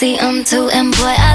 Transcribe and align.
See, 0.00 0.18
I'm 0.18 0.44
boy 0.92 1.14
I 1.18 1.29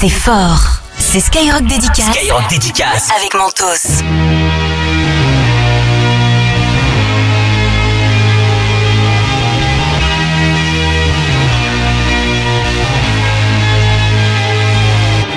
c'est 0.00 0.08
fort. 0.08 0.80
C'est 0.98 1.20
Skyrock 1.20 1.66
Dédicace. 1.66 2.14
Skyrock 2.14 2.48
Dédicace. 2.48 3.08
Avec 3.14 3.34
Mentos. 3.34 4.02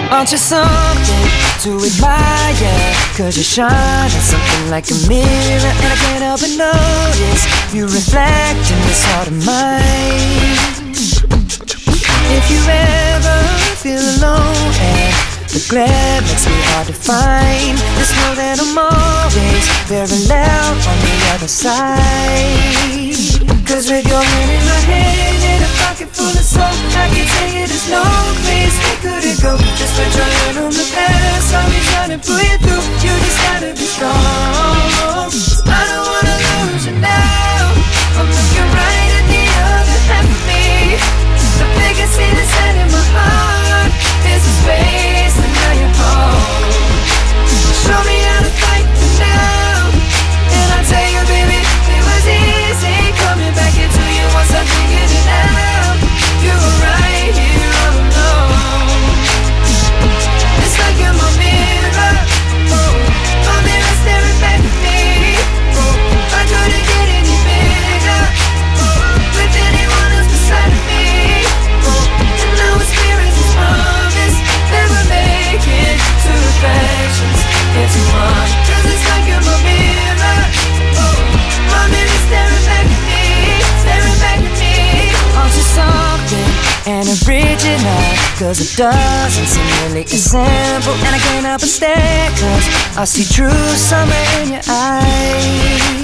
Aren't 0.09 0.31
you 0.31 0.38
something 0.38 1.28
to 1.63 1.84
admire? 1.85 2.95
Cause 3.18 3.35
you 3.35 3.44
shine 3.44 3.69
on 3.69 4.09
something 4.09 4.69
like 4.69 4.90
a 4.91 4.95
mirror 5.09 5.25
And 5.25 5.91
I 5.91 5.95
can't 5.97 6.24
help 6.24 6.40
but 6.40 6.56
notice 6.57 7.74
You 7.74 7.85
reflect 7.85 8.72
in 8.72 8.80
this 8.88 9.03
heart 9.07 9.28
of 9.28 9.45
mine 9.45 9.84
If 12.31 12.50
you 12.50 12.59
ever 12.69 13.62
feel 13.83 13.99
alone. 13.99 14.71
And 14.79 15.11
the 15.51 15.59
glare 15.67 16.21
makes 16.23 16.47
me 16.47 16.55
hard 16.71 16.88
to 16.88 16.95
find. 16.95 17.75
Just 17.99 18.16
know 18.16 18.31
that 18.39 18.55
I'm 18.63 18.79
always 18.79 19.66
very 19.91 20.23
loud 20.31 20.79
on 20.88 20.97
the 21.03 21.16
other 21.35 21.51
side. 21.51 23.11
Cause 23.67 23.91
with 23.91 24.07
your 24.07 24.23
hand 24.23 24.51
in 24.55 24.63
my 24.63 24.79
hand 24.88 25.39
and 25.51 25.61
a 25.67 25.71
pocket 25.83 26.09
full 26.16 26.31
of 26.31 26.47
soap 26.47 26.71
I 26.95 27.11
can 27.11 27.27
tell 27.27 27.51
you 27.51 27.67
there's 27.67 27.89
no 27.91 28.03
place 28.47 28.75
we 28.88 28.94
couldn't 29.03 29.39
go. 29.44 29.51
Just 29.75 29.94
put 30.00 30.11
your 30.15 30.63
on 30.63 30.71
the 30.71 30.88
past 30.95 31.51
I'll 31.51 31.67
be 31.67 31.79
trying 31.91 32.11
to 32.15 32.19
pull 32.23 32.39
you 32.39 32.57
through. 32.63 32.83
You 33.03 33.11
just 33.19 33.39
gotta 33.44 33.71
be 33.75 33.83
strong. 33.83 35.27
I 35.67 35.83
don't 35.91 36.07
wanna 36.07 36.35
lose 36.71 36.88
you 36.88 36.95
now 37.03 38.03
doesn't 88.75 89.45
seem 89.45 89.66
really 89.88 90.03
as 90.03 90.31
simple 90.31 90.94
And 91.06 91.16
I 91.16 91.19
can't 91.19 91.45
help 91.45 91.61
but 91.61 91.69
stare 91.69 92.29
Cause 92.31 92.97
I 92.97 93.06
see 93.06 93.23
true 93.23 93.50
summer 93.75 94.13
in 94.41 94.53
your 94.53 94.61
eyes 94.67 96.03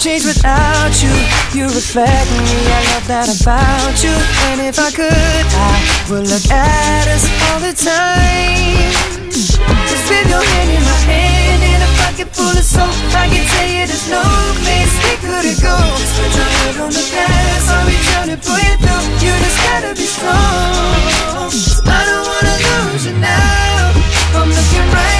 change 0.00 0.24
without 0.24 0.96
you. 1.04 1.12
You 1.52 1.68
reflect 1.68 2.32
me, 2.40 2.48
I 2.72 2.80
love 2.96 3.06
that 3.12 3.28
about 3.28 4.00
you. 4.00 4.16
And 4.48 4.64
if 4.64 4.80
I 4.80 4.88
could, 4.88 5.12
I 5.12 5.76
would 6.08 6.24
look 6.24 6.46
at 6.48 7.04
us 7.04 7.28
all 7.52 7.60
the 7.60 7.76
time. 7.76 9.20
Just 9.28 10.08
with 10.08 10.24
your 10.24 10.40
hand 10.40 10.70
in 10.72 10.82
my 10.82 10.98
hand 11.04 11.60
And 11.62 11.82
a 11.84 11.90
pocket 12.00 12.28
full 12.32 12.48
of 12.48 12.64
soap. 12.64 12.88
I 13.12 13.28
can 13.28 13.44
tell 13.44 13.68
you 13.68 13.84
there's 13.84 14.08
no 14.08 14.24
place 14.64 14.92
we 15.04 15.14
couldn't 15.20 15.60
go 15.60 15.76
Just 16.00 16.16
put 16.16 16.32
your 16.32 16.48
head 16.48 16.76
on 16.80 16.90
the 16.90 17.04
past 17.12 17.68
I'll 17.70 17.86
be 17.86 17.96
trying 18.08 18.30
to 18.32 18.38
pull 18.40 18.58
you 18.58 18.74
through 18.80 19.04
You 19.20 19.32
just 19.36 19.58
gotta 19.68 19.92
be 19.94 20.08
strong. 20.08 21.52
I 21.86 22.00
don't 22.08 22.24
wanna 22.24 22.56
lose 22.56 23.04
you 23.04 23.14
now. 23.20 23.92
I'm 24.32 24.48
looking 24.48 24.88
right 24.96 25.19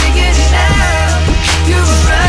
figured 0.00 0.36
it 0.36 0.52
out 0.52 1.20
You 1.68 1.76
were 1.76 2.10
right 2.10 2.25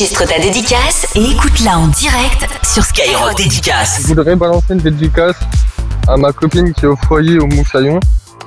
Enregistre 0.00 0.26
ta 0.26 0.38
dédicace 0.38 1.06
et 1.14 1.22
écoute-la 1.22 1.78
en 1.78 1.86
direct 1.88 2.46
sur 2.64 2.82
Skyrock 2.82 3.36
Dédicace. 3.36 3.98
Je 4.00 4.06
voudrais 4.06 4.34
balancer 4.34 4.72
une 4.72 4.78
dédicace 4.78 5.36
à 6.08 6.16
ma 6.16 6.32
copine 6.32 6.72
qui 6.72 6.86
est 6.86 6.88
au 6.88 6.96
foyer 6.96 7.38
au 7.38 7.46
Moussaillon, 7.46 8.00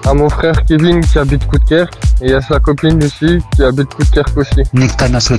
à 0.04 0.16
mon 0.16 0.30
frère 0.30 0.56
Kevin 0.68 1.06
qui 1.06 1.20
habite 1.20 1.46
Coudekerque 1.46 1.94
et 2.24 2.34
à 2.34 2.42
sa 2.42 2.60
copine 2.60 3.00
Lucie 3.00 3.38
qui 3.56 3.64
habite 3.64 3.94
Coudekerque 3.94 4.36
aussi. 4.36 4.64
Nique 4.74 4.98
ta 4.98 5.08
nasse 5.10 5.30
le 5.30 5.38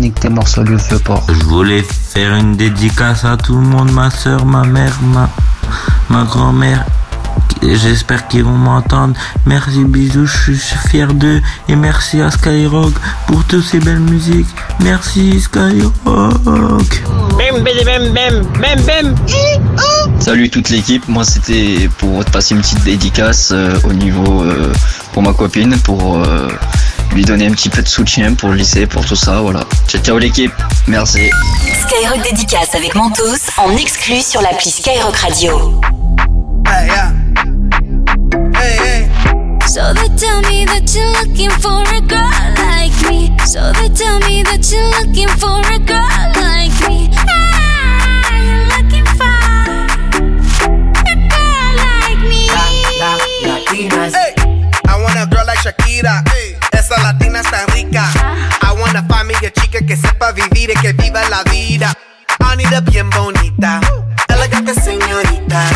nique 0.00 0.18
tes 0.18 0.30
morceaux 0.30 0.62
le 0.62 0.78
feu 0.78 0.98
port. 0.98 1.22
Je 1.28 1.44
voulais 1.44 1.82
faire 1.82 2.34
une 2.36 2.56
dédicace 2.56 3.26
à 3.26 3.36
tout 3.36 3.56
le 3.56 3.66
monde, 3.66 3.92
ma 3.92 4.08
soeur, 4.08 4.46
ma 4.46 4.64
mère, 4.64 4.98
ma, 5.02 5.28
ma 6.08 6.24
grand-mère. 6.24 6.86
J'espère 7.62 8.28
qu'ils 8.28 8.44
vont 8.44 8.50
m'entendre. 8.56 9.14
Merci, 9.46 9.84
bisous, 9.84 10.26
je 10.26 10.52
suis 10.52 10.76
fier 10.88 11.14
d'eux. 11.14 11.40
Et 11.68 11.76
merci 11.76 12.20
à 12.20 12.30
Skyrock 12.30 12.92
pour 13.26 13.44
toutes 13.44 13.64
ces 13.64 13.80
belles 13.80 14.00
musiques. 14.00 14.48
Merci, 14.80 15.40
Skyrock. 15.40 15.92
Salut 20.20 20.50
toute 20.50 20.70
l'équipe, 20.70 21.06
moi 21.08 21.24
c'était 21.24 21.88
pour 21.98 22.24
te 22.24 22.30
passer 22.30 22.54
une 22.54 22.60
petite 22.60 22.82
dédicace 22.84 23.50
euh, 23.52 23.78
au 23.84 23.92
niveau 23.92 24.42
euh, 24.42 24.72
pour 25.12 25.22
ma 25.22 25.32
copine, 25.32 25.76
pour 25.80 26.16
euh, 26.16 26.48
lui 27.12 27.24
donner 27.24 27.46
un 27.46 27.52
petit 27.52 27.68
peu 27.68 27.82
de 27.82 27.88
soutien 27.88 28.34
pour 28.34 28.50
le 28.50 28.56
lycée, 28.56 28.86
pour 28.86 29.04
tout 29.04 29.16
ça, 29.16 29.40
voilà. 29.40 29.64
Ciao 29.88 30.02
ciao 30.02 30.18
l'équipe, 30.18 30.52
merci. 30.86 31.30
Skyrock 31.86 32.22
Dédicace 32.22 32.74
avec 32.74 32.94
Mentos 32.94 33.50
en 33.58 33.76
exclu 33.76 34.20
sur 34.20 34.40
l'appli 34.40 34.70
Skyrock 34.70 35.16
Radio. 35.16 35.80
Yeah. 36.66 37.13
So 39.74 39.92
they 39.92 40.06
tell 40.14 40.38
me 40.42 40.62
that 40.70 40.86
you're 40.94 41.10
looking 41.18 41.50
for 41.58 41.82
a 41.82 41.98
girl 42.06 42.30
like 42.62 42.94
me. 43.10 43.34
So 43.42 43.74
they 43.74 43.90
tell 43.90 44.22
me 44.22 44.46
that 44.46 44.62
you're 44.70 44.86
looking 45.02 45.26
for 45.34 45.58
a 45.66 45.82
girl 45.82 46.30
like 46.38 46.70
me. 46.86 47.10
Ah, 47.26 48.22
you're 48.38 48.70
looking 48.70 49.02
for 49.18 49.34
a 51.10 51.14
girl 51.26 51.74
like 51.74 52.22
me. 52.22 52.46
La, 52.54 52.70
la, 53.02 53.18
latinas. 53.50 54.14
Hey, 54.14 54.38
I 54.86 54.94
want 55.02 55.18
a 55.18 55.26
girl 55.26 55.42
like 55.42 55.58
Shakira. 55.58 56.22
Hey, 56.30 56.54
esa 56.70 56.94
latina 57.02 57.42
está 57.42 57.66
rica. 57.74 58.06
I 58.62 58.70
wanna 58.78 59.02
find 59.10 59.26
me 59.26 59.34
a 59.42 59.50
chica 59.50 59.82
que 59.84 59.96
sepa 59.96 60.30
vivir 60.30 60.70
y 60.70 60.74
que 60.80 60.92
viva 60.92 61.28
la 61.30 61.42
vida. 61.50 61.92
I 62.38 62.54
need 62.54 62.72
a 62.72 62.80
bien 62.80 63.10
bonita, 63.10 63.80
elegante 64.28 64.72
señorita. 64.74 65.66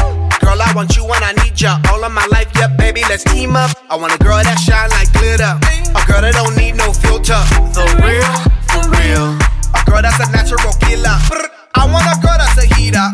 Girl, 0.41 0.62
I 0.62 0.73
want 0.73 0.95
you 0.95 1.03
and 1.03 1.25
I 1.25 1.33
need 1.43 1.61
ya 1.61 1.81
all 1.91 2.05
of 2.05 2.12
my 2.12 2.25
life. 2.31 2.48
Baby, 2.99 3.11
let's 3.11 3.23
team 3.23 3.55
up. 3.55 3.71
I 3.89 3.95
want 3.95 4.12
a 4.12 4.19
girl 4.19 4.43
that 4.43 4.59
shine 4.59 4.91
like 4.91 5.06
glitter, 5.15 5.55
a 5.95 6.03
girl 6.11 6.19
that 6.19 6.35
don't 6.35 6.56
need 6.59 6.75
no 6.75 6.91
filter. 6.91 7.39
The 7.71 7.87
real, 8.03 8.27
for 8.75 8.83
real. 8.91 9.39
A 9.71 9.81
girl 9.87 10.03
that's 10.03 10.19
a 10.19 10.27
natural 10.35 10.75
killer. 10.83 11.15
I 11.79 11.87
want 11.87 12.03
a 12.11 12.19
girl 12.19 12.35
that's 12.35 12.59
a 12.59 12.67
heater. 12.75 13.06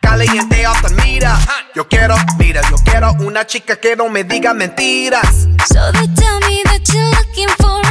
Caliente 0.00 0.64
off 0.64 0.80
the 0.80 0.88
meter. 0.96 1.36
Yo 1.74 1.84
quiero, 1.84 2.16
mira, 2.38 2.62
yo 2.70 2.76
quiero 2.80 3.12
una 3.20 3.44
chica 3.44 3.76
que 3.76 3.94
no 3.94 4.08
me 4.08 4.24
diga 4.24 4.54
mentiras. 4.54 5.46
So 5.68 5.92
they 5.92 6.08
tell 6.16 6.40
me 6.48 6.64
that 6.72 6.88
you're 6.88 7.04
looking 7.20 7.52
for 7.60 7.85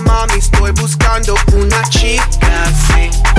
mami, 0.00 0.34
estoy 0.34 0.72
buscando 0.72 1.34
una 1.52 1.82
chica, 1.90 2.64
sí. 2.86 3.33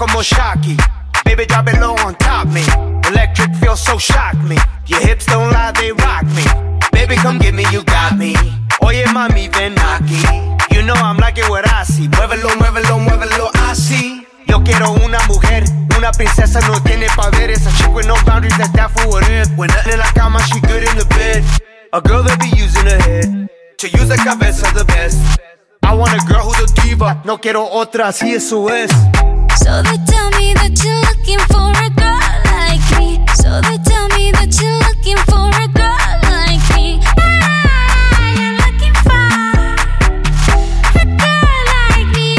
Como 0.00 0.22
Shocky. 0.22 0.78
Baby, 1.26 1.44
drop 1.44 1.68
it 1.68 1.78
low 1.78 1.94
on 2.06 2.14
top 2.14 2.48
me. 2.48 2.64
Electric 3.10 3.54
feels 3.56 3.84
so 3.84 3.98
shock 3.98 4.34
me. 4.48 4.56
Your 4.86 4.98
hips 5.00 5.26
don't 5.26 5.52
lie, 5.52 5.72
they 5.72 5.92
rock 5.92 6.24
me. 6.24 6.44
Baby, 6.90 7.16
come 7.16 7.38
get 7.38 7.52
me, 7.52 7.64
you 7.70 7.84
got 7.84 8.16
me. 8.16 8.34
Oye, 8.80 9.04
mami, 9.12 9.52
ven 9.52 9.74
aquí. 9.76 10.24
You 10.72 10.82
know 10.82 10.94
I'm 10.94 11.18
liking 11.18 11.44
what 11.50 11.68
I 11.68 11.84
see. 11.84 12.08
Muévelo, 12.08 12.48
muévelo, 12.56 12.98
muévelo, 12.98 13.50
así. 13.68 14.26
Yo 14.46 14.64
quiero 14.64 14.92
una 15.04 15.18
mujer, 15.28 15.64
una 15.98 16.10
princesa 16.12 16.60
no 16.60 16.82
tiene 16.82 17.06
poder. 17.14 17.50
Esa 17.50 17.70
chick 17.76 17.94
with 17.94 18.06
no 18.06 18.14
boundaries, 18.24 18.56
that's 18.56 18.72
that 18.72 18.90
for 18.92 19.06
what 19.06 19.28
it. 19.28 19.48
When 19.56 19.68
nothing 19.68 19.92
in 19.92 19.98
la 19.98 20.10
cama, 20.14 20.40
she 20.46 20.60
good 20.60 20.82
in 20.82 20.96
the 20.96 21.04
bed. 21.10 21.44
A 21.92 22.00
girl 22.00 22.22
that 22.22 22.40
be 22.40 22.48
using 22.56 22.86
her 22.86 23.00
head. 23.02 23.50
To 23.76 23.86
use 23.86 24.08
the 24.08 24.16
cabeza 24.16 24.72
the 24.72 24.84
best. 24.86 25.18
I 25.82 25.92
want 25.92 26.14
a 26.14 26.24
girl 26.26 26.48
who's 26.48 26.70
a 26.70 26.80
diva. 26.80 27.20
No 27.26 27.36
quiero 27.36 27.68
otra, 27.70 28.08
así 28.08 28.32
eso 28.32 28.70
es. 28.70 28.90
So 29.56 29.82
they 29.82 29.98
tell 30.06 30.30
me 30.38 30.54
that 30.54 30.72
you're 30.82 31.00
looking 31.08 31.40
for 31.50 31.70
a 31.70 31.90
girl 31.98 32.20
like 32.50 32.82
me. 32.98 33.20
So 33.36 33.60
they 33.60 33.78
tell 33.84 34.08
me 34.16 34.32
that 34.32 34.50
you're 34.60 34.80
looking 34.88 35.18
for 35.28 35.46
a 35.50 35.66
girl 35.70 36.10
like 36.26 36.62
me. 36.74 36.98
Ah, 37.18 38.34
you're 38.34 38.56
looking 38.62 38.96
for 39.04 39.20
a 40.98 41.04
girl 41.04 41.62
like 41.70 42.08
me. 42.16 42.34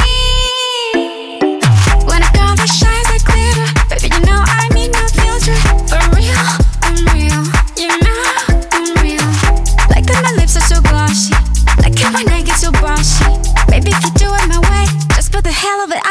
When 2.07 2.21
a 2.23 2.31
girl 2.35 2.53
that 2.57 2.69
shines 2.71 3.07
like 3.11 3.23
glitter, 3.23 3.67
baby, 3.89 4.09
you 4.11 4.21
know 4.27 4.41
I 4.41 4.67
need 4.75 4.91
no 4.91 5.03
filter. 5.15 5.55
For 5.87 6.01
real, 6.17 6.47
I'm 6.83 6.99
real. 7.15 7.43
You 7.79 7.91
know 8.01 8.23
I'm 8.75 8.87
real. 9.03 9.29
Like 9.93 10.05
that 10.09 10.19
my 10.23 10.33
lips 10.35 10.57
are 10.57 10.65
so 10.67 10.81
glossy. 10.81 11.35
Like 11.79 11.95
it 11.95 12.09
when 12.11 12.27
I 12.29 12.41
get 12.41 12.57
so 12.57 12.71
bossy. 12.71 13.29
Baby, 13.69 13.91
if 13.95 14.03
you 14.03 14.11
do 14.19 14.27
it 14.27 14.45
my 14.51 14.59
way, 14.67 14.85
just 15.15 15.31
for 15.31 15.41
the 15.41 15.51
hell 15.51 15.79
of 15.85 15.91
it, 15.91 16.00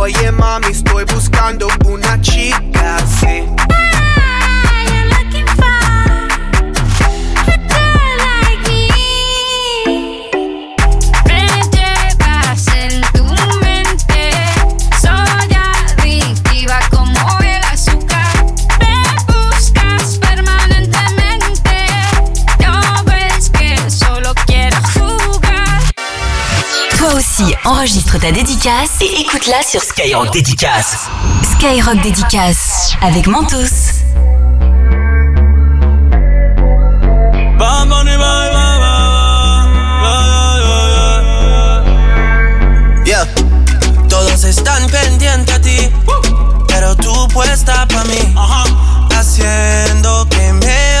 Oye 0.00 0.32
mami, 0.32 0.68
estoy 0.68 1.04
buscando 1.04 1.68
una 1.84 2.18
chica, 2.22 2.96
sí. 3.20 3.44
Enregistre 27.64 28.18
ta 28.18 28.32
dédicace 28.32 29.00
et 29.00 29.20
écoute-la 29.20 29.62
sur 29.62 29.82
Skyrock 29.82 30.32
Dédicace. 30.32 31.08
Skyrock 31.42 32.00
Dédicace 32.02 32.92
avec 33.02 33.26
Mentos. 33.26 34.00
Yeah. 43.04 43.26
Todos 44.08 44.44
están 44.44 44.86
pendientes 44.88 45.54
a 45.54 45.60
ti, 45.60 45.90
pero 46.68 46.94
tú 46.96 47.26
puesta 47.28 47.86
pa' 47.88 48.04
mí, 48.04 48.34
haciendo 49.16 50.28
que 50.28 50.52
me 50.52 51.00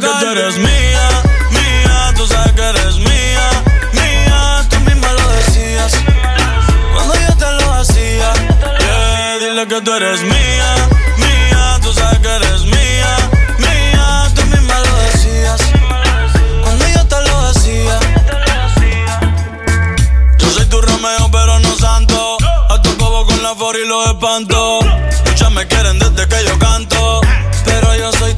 que 0.00 0.06
tú 0.06 0.26
eres 0.30 0.58
mía, 0.58 1.08
mía. 1.50 2.12
Tú 2.16 2.26
sabes 2.26 2.52
que 2.52 2.62
eres 2.62 2.96
mía, 2.96 3.48
mía. 3.92 4.66
Tú 4.68 4.78
misma 4.80 5.10
lo 5.12 5.28
decías. 5.32 5.92
Cuando 6.92 7.14
yo 7.14 7.36
te 7.36 7.52
lo 7.52 7.72
hacía. 7.72 8.32
Yeah, 8.78 9.38
dile 9.40 9.66
que 9.66 9.80
tú 9.80 9.94
eres 9.94 10.20
mía, 10.22 10.74
mía. 11.16 11.78
Tú 11.82 11.94
sabes 11.94 12.18
que 12.18 12.28
eres 12.28 12.64
mía, 12.64 13.16
mía. 13.58 14.30
Tú 14.34 14.42
misma 14.46 14.74
lo 14.80 14.96
decías. 14.96 15.60
Cuando 16.62 16.88
yo 16.88 17.06
te 17.06 17.22
lo 17.22 17.46
hacía. 17.46 17.98
Yo 20.38 20.50
soy 20.50 20.66
tu 20.66 20.82
Romeo, 20.82 21.30
pero 21.32 21.58
no 21.60 21.74
santo. 21.76 22.36
A 22.68 22.82
tu 22.82 22.94
bobo 22.96 23.24
con 23.24 23.42
la 23.42 23.54
for 23.54 23.76
y 23.76 23.86
los 23.88 24.06
espanto. 24.08 24.80
Muchas 25.24 25.50
me 25.52 25.66
quieren 25.66 25.98
desde 25.98 26.28
que 26.28 26.44
yo 26.44 26.58
canto. 26.58 27.22
Pero 27.64 27.96
yo 27.96 28.12
soy 28.12 28.34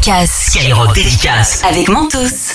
dédicace. 0.00 0.46
Skyrock 0.46 0.94
dédicace. 0.94 1.62
Avec 1.62 1.88
Mentos. 1.88 2.49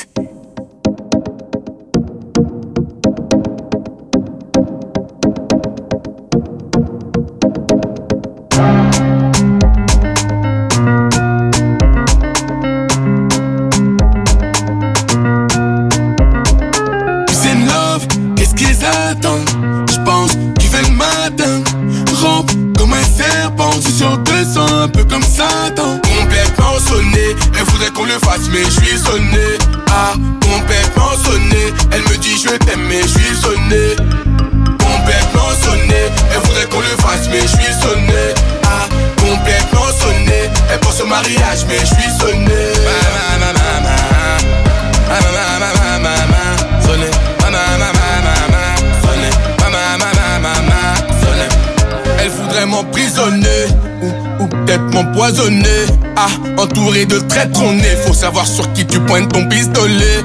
Ah, 55.28 56.28
entouré 56.62 57.06
de 57.08 57.18
traîtres, 57.18 57.60
on 57.64 57.76
est. 57.80 57.96
Faut 58.06 58.14
savoir 58.14 58.46
sur 58.46 58.72
qui 58.74 58.86
tu 58.86 59.00
pointes 59.00 59.34
ton 59.34 59.48
pistolet. 59.48 60.24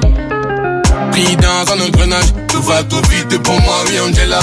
Pris 1.11 1.35
dans 1.37 1.73
un 1.73 1.87
engrenage, 1.87 2.25
tout 2.47 2.61
va 2.61 2.83
tout 2.83 3.01
vite 3.09 3.35
pour 3.41 3.59
moi, 3.61 3.77
oui, 3.87 3.99
Angela. 3.99 4.39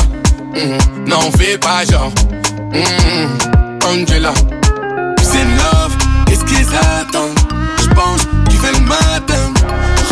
Mhm, 0.57 1.07
N'en 1.07 1.21
fais 1.39 1.59
pas 1.59 1.85
genre. 1.89 2.11
Mhm, 2.73 3.39
Angela. 3.87 4.33
C'est 5.23 5.45
love, 5.45 5.97
qu'est-ce 6.27 6.45
qu'ils 6.45 6.67
attendent? 6.75 7.39
J'pense 7.81 8.23
qu'il 8.51 8.59
fait 8.59 8.73
le 8.73 8.85
matin. 8.85 9.53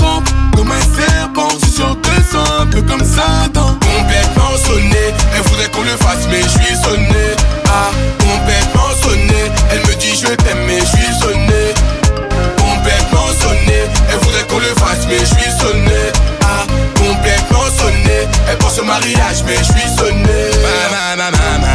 Rampe 0.01 0.29
comme 0.55 0.71
un 0.71 0.81
serpent, 0.81 1.49
c'est 1.59 1.75
sûr 1.75 1.99
que 2.01 2.09
c'est 2.31 2.63
un 2.63 2.67
peu 2.67 2.83
comme 2.83 3.01
Satan. 3.05 3.77
Complètement 3.81 4.57
sonné, 4.65 5.13
elle 5.35 5.43
voudrait 5.43 5.71
qu'on 5.71 5.83
le 5.83 5.97
fasse, 5.99 6.29
mais 6.31 6.41
je 6.41 6.49
suis 6.51 6.77
sonné. 6.85 7.35
Ah, 7.67 7.91
je 10.17 10.35
t'aime, 10.35 10.59
mais 10.67 10.81
je 10.81 10.87
suis 10.87 11.15
sonné. 11.21 11.75
Complètement 12.57 13.29
sonné, 13.41 13.81
elle 14.11 14.19
voudrait 14.19 14.47
qu'on 14.49 14.59
le 14.59 14.73
fasse, 14.81 15.07
mais 15.09 15.19
je 15.19 15.25
suis 15.27 15.51
sonné. 15.61 16.13
Ah, 16.43 16.65
complètement 16.97 17.67
sonné, 17.77 18.27
elle 18.49 18.57
pense 18.59 18.79
au 18.79 18.85
mariage, 18.85 19.45
mais 19.47 19.57
je 19.59 19.65
suis 19.65 19.91
sonné. 19.97 20.39
Ma, 20.63 21.17
ma, 21.17 21.31
ma, 21.31 21.31
ma, 21.31 21.59
ma. 21.59 21.75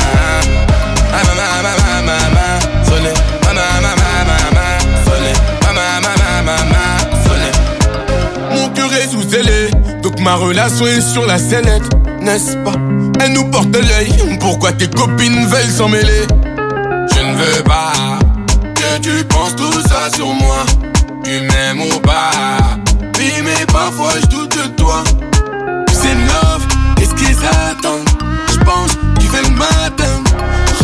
Ah, 1.13 1.21
ma, 1.27 1.33
ma, 1.37 1.61
ma, 1.61 2.01
ma, 2.01 2.01
ma, 2.01 2.29
ma. 2.35 2.85
Sonné. 2.89 3.13
Ma, 3.43 3.53
ma, 3.53 3.81
ma, 3.81 3.93
ma, 6.17 6.41
ma, 6.43 6.63
ma. 6.63 6.83
Sonné. 7.25 7.51
Mon 8.55 8.69
cœur 8.69 8.91
est 8.93 9.07
sous 9.09 9.29
scellé, 9.29 9.69
donc 10.01 10.19
ma 10.19 10.35
relation 10.35 10.87
est 10.87 11.01
sur 11.01 11.25
la 11.27 11.37
sellette, 11.37 11.83
n'est-ce 12.21 12.55
pas 12.57 12.73
Elle 13.23 13.33
nous 13.33 13.45
porte 13.51 13.75
l'œil, 13.75 14.37
pourquoi 14.39 14.71
tes 14.71 14.87
copines 14.87 15.45
veulent 15.45 15.69
s'en 15.69 15.87
mêler 15.89 16.25
Je 17.15 17.21
ne 17.21 17.35
veux 17.35 17.63
pas 17.63 17.93
tu 19.01 19.23
penses 19.25 19.55
tout 19.55 19.81
ça 19.89 20.09
sur 20.15 20.27
moi. 20.27 20.65
Tu 21.23 21.31
m'aimes 21.41 21.81
au 21.81 21.99
bas. 21.99 22.31
Oui, 23.17 23.31
mais 23.43 23.65
parfois 23.65 24.13
je 24.21 24.27
doute 24.27 24.57
de 24.57 24.67
toi. 24.75 25.03
C'est 25.91 26.13
love, 26.13 26.65
qu'est-ce 26.95 27.13
qu'ils 27.15 27.37
attendent? 27.37 28.09
Je 28.51 28.57
pense 28.59 28.91
qu'ils 29.19 29.29
veulent 29.29 29.55
m'atteindre. 29.57 30.31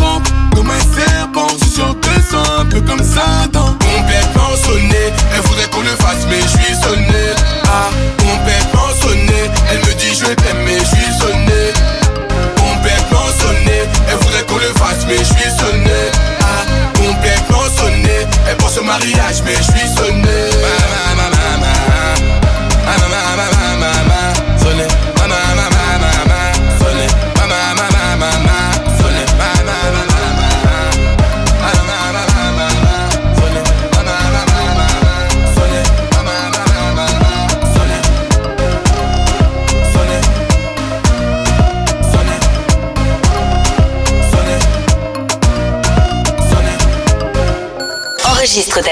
Rampe 0.00 0.28
comme 0.54 0.70
un 0.70 0.80
serpent, 0.94 1.48
je 1.60 1.66
sûr 1.66 1.96
un 2.58 2.64
peu 2.66 2.80
comme 2.80 3.02
Satan. 3.02 3.76
Complètement 3.78 4.54
sonné, 4.64 5.12
elle 5.34 5.42
voudrait 5.42 5.68
qu'on 5.70 5.82
le 5.82 5.96
fasse, 5.96 6.26
mais 6.28 6.40
je 6.40 6.48
suis 6.48 6.74
sonné. 6.74 7.34
Ah, 7.66 7.90
complètement 8.18 8.90
sonné, 9.00 9.50
elle 9.70 9.78
me 9.78 9.94
dit 9.94 10.14
je 10.14 10.26
t'aime, 10.34 10.62
mais 10.64 10.78
je 10.78 10.84
suis 10.84 11.12
sonné. 11.18 11.72
Complètement 12.56 13.28
sonné, 13.40 13.78
elle 14.08 14.16
voudrait 14.18 14.44
qu'on 14.46 14.58
le 14.58 14.72
fasse, 14.78 15.06
mais 15.06 15.18
je 15.18 15.24
suis 15.24 15.50
sonné 15.58 15.87
mariage, 18.88 19.42
mais 19.44 19.54
je 19.54 19.62
suis 19.62 19.88
sonné. 19.88 20.57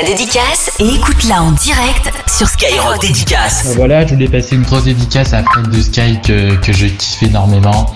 Dédicace 0.06 0.70
et 0.78 0.86
écoute-la 0.94 1.42
en 1.42 1.50
direct 1.50 2.12
sur 2.28 2.48
Skyrock 2.48 3.00
Dédicace. 3.00 3.64
Euh, 3.66 3.72
Voilà, 3.74 4.06
je 4.06 4.14
voulais 4.14 4.28
passer 4.28 4.54
une 4.54 4.62
grosse 4.62 4.84
dédicace 4.84 5.32
à 5.32 5.42
Fred 5.42 5.68
de 5.68 5.82
Sky 5.82 6.20
que, 6.24 6.54
que 6.54 6.72
je 6.72 6.86
kiffe 6.86 7.24
énormément. 7.24 7.92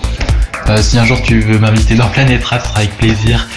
Euh, 0.67 0.81
si 0.81 0.99
un 0.99 1.05
jour 1.05 1.21
tu 1.21 1.39
veux 1.39 1.57
m'inviter 1.57 1.95
dans 1.95 2.07
Planète 2.09 2.43
Rap, 2.43 2.67
avec 2.75 2.97
plaisir. 2.97 3.47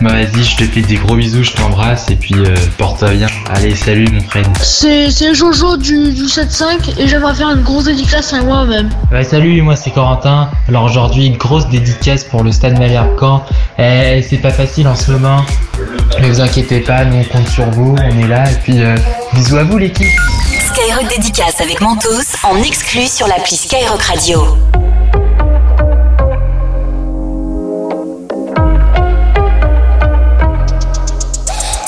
Bah 0.00 0.10
vas-y, 0.12 0.44
je 0.44 0.56
te 0.56 0.64
fais 0.64 0.82
des 0.82 0.96
gros 0.96 1.14
bisous, 1.16 1.44
je 1.44 1.52
t'embrasse 1.52 2.10
et 2.10 2.16
puis 2.16 2.34
euh, 2.34 2.54
porte-toi 2.78 3.10
bien. 3.10 3.28
Allez, 3.54 3.74
salut 3.74 4.08
mon 4.12 4.20
frère. 4.22 4.44
C'est 4.60 5.10
c'est 5.10 5.34
Jojo 5.34 5.76
du, 5.76 6.12
du 6.12 6.24
7-5 6.24 6.98
et 6.98 7.06
j'aimerais 7.08 7.34
faire 7.34 7.50
une 7.50 7.62
grosse 7.62 7.84
dédicace 7.84 8.32
à 8.32 8.42
moi-même. 8.42 8.90
Ouais, 9.12 9.24
salut, 9.24 9.62
moi 9.62 9.76
c'est 9.76 9.90
Corentin. 9.90 10.50
Alors 10.68 10.84
aujourd'hui, 10.84 11.30
grosse 11.30 11.68
dédicace 11.68 12.24
pour 12.24 12.42
le 12.42 12.52
Stade 12.52 12.78
Malherbe 12.78 13.18
Caen. 13.18 13.44
Eh, 13.78 14.22
c'est 14.28 14.38
pas 14.38 14.50
facile 14.50 14.88
en 14.88 14.96
ce 14.96 15.12
moment. 15.12 15.42
Ne 16.20 16.28
vous 16.28 16.40
inquiétez 16.40 16.80
pas, 16.80 17.04
nous 17.04 17.18
on 17.18 17.24
compte 17.24 17.48
sur 17.48 17.70
vous, 17.70 17.94
on 17.98 18.18
est 18.18 18.28
là 18.28 18.50
et 18.50 18.54
puis 18.62 18.80
euh, 18.82 18.96
bisous 19.32 19.56
à 19.56 19.64
vous 19.64 19.78
l'équipe. 19.78 20.06
Skyrock 20.72 21.08
Dédicace 21.08 21.60
avec 21.60 21.80
Mentos 21.80 22.36
en 22.42 22.60
exclu 22.62 23.06
sur 23.06 23.26
l'appli 23.26 23.56
Skyrock 23.56 24.02
Radio. 24.02 24.56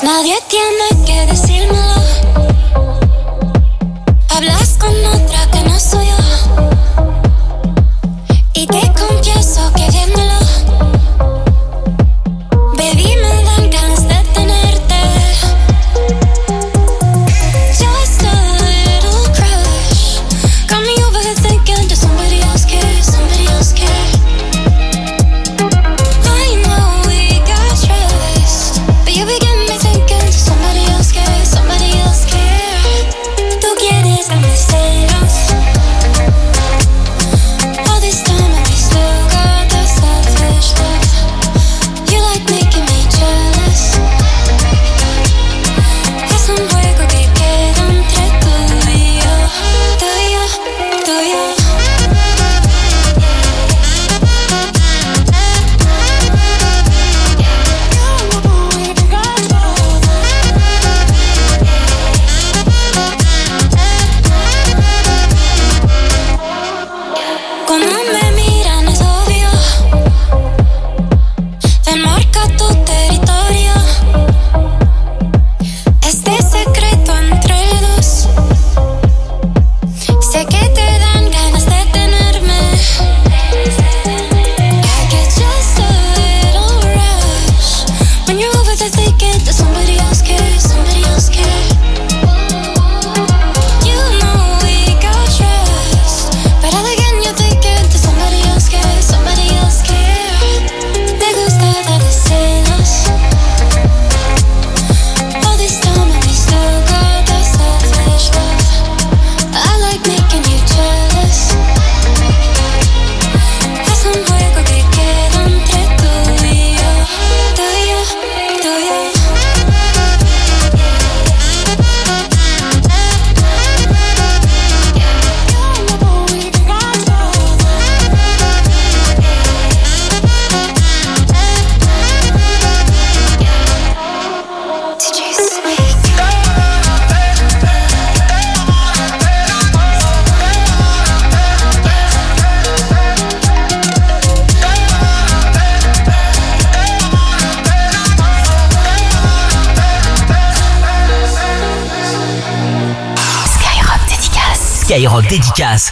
Nadie 0.06 0.38
tiene 0.48 1.04
que 1.04 1.26
decírmelo. 1.26 1.45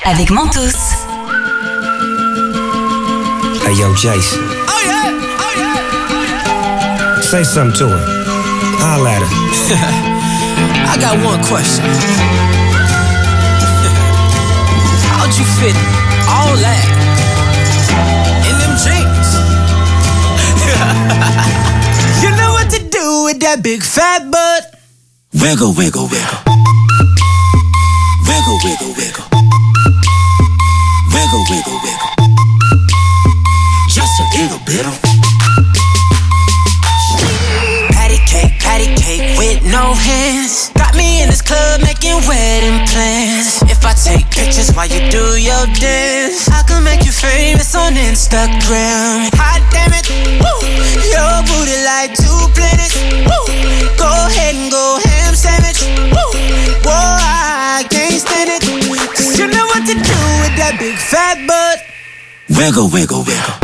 Avec 0.07 0.31
Mentos. 0.31 0.73
Hey, 3.65 3.75
yo, 3.75 3.95
Jason. 3.95 4.39
Oh, 4.39 4.69
oh 4.69 4.83
yeah, 4.85 5.11
oh 5.41 5.53
yeah. 5.57 7.21
Say 7.23 7.43
something 7.43 7.79
to 7.79 7.89
her. 7.89 8.05
Holla 8.79 9.11
at 9.13 9.23
her. 9.23 9.29
I 10.93 10.97
got 11.01 11.17
one 11.25 11.43
question. 11.45 11.85
How'd 15.09 15.33
you 15.39 15.45
fit 15.57 15.75
all 16.29 16.55
that 16.61 16.85
in 18.45 18.55
them 18.61 18.77
jeans? 18.85 19.29
you 22.23 22.31
know 22.37 22.53
what 22.53 22.69
to 22.71 22.79
do 22.91 23.25
with 23.25 23.41
that 23.41 23.63
big 23.63 23.83
fat 23.83 24.31
butt. 24.31 24.75
Wiggle, 25.33 25.73
wiggle, 25.73 26.09
wiggle. 26.09 26.13
Wiggle, 26.13 26.44
your 45.65 45.75
dance, 45.77 46.49
I 46.49 46.63
can 46.67 46.83
make 46.85 47.05
you 47.05 47.13
famous 47.13 47.75
on 47.75 47.95
Instagram. 47.95 49.31
Hot 49.35 49.63
damn 49.73 49.93
it, 49.93 50.05
woo! 50.41 50.61
Your 51.09 51.37
booty 51.49 51.79
like 51.85 52.13
two 52.13 52.41
planets. 52.53 52.97
Woo! 53.25 53.45
Go 53.97 54.09
ahead 54.29 54.55
and 54.55 54.71
go 54.71 55.01
ham 55.05 55.35
sandwich. 55.35 55.81
Woo! 56.13 56.31
Whoa, 56.85 56.93
I 56.93 57.85
can't 57.89 58.21
stand 58.21 58.51
it. 58.51 58.63
Cause 59.17 59.39
you 59.39 59.47
know 59.47 59.65
what 59.67 59.87
to 59.87 59.95
do 59.95 60.19
with 60.43 60.55
that 60.61 60.77
big 60.79 60.97
fat 60.97 61.41
butt. 61.47 61.81
Wiggle, 62.59 62.91
wiggle. 62.91 63.25
Wiggle, 63.25 63.64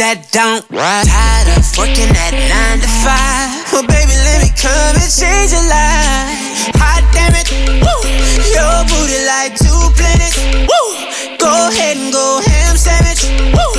that 0.00 0.32
don't. 0.32 0.64
Tired 0.72 1.48
of 1.60 1.64
working 1.76 2.08
at 2.08 2.32
nine 2.32 2.80
to 2.80 2.88
five. 3.04 3.52
Well, 3.68 3.84
baby, 3.84 4.16
let 4.24 4.40
me 4.40 4.48
come 4.56 4.96
and 4.96 5.12
change 5.12 5.52
your 5.52 5.60
life. 5.68 6.72
Hot 6.80 7.04
damn 7.12 7.36
it, 7.36 7.44
woo! 7.84 8.00
Your 8.48 8.80
booty 8.88 9.20
like 9.28 9.52
two 9.60 9.76
planets, 10.00 10.40
woo! 10.64 10.88
Go 11.36 11.52
ahead 11.68 12.00
and 12.00 12.08
go 12.08 12.40
ham 12.40 12.80
sandwich, 12.80 13.28
woo! 13.52 13.72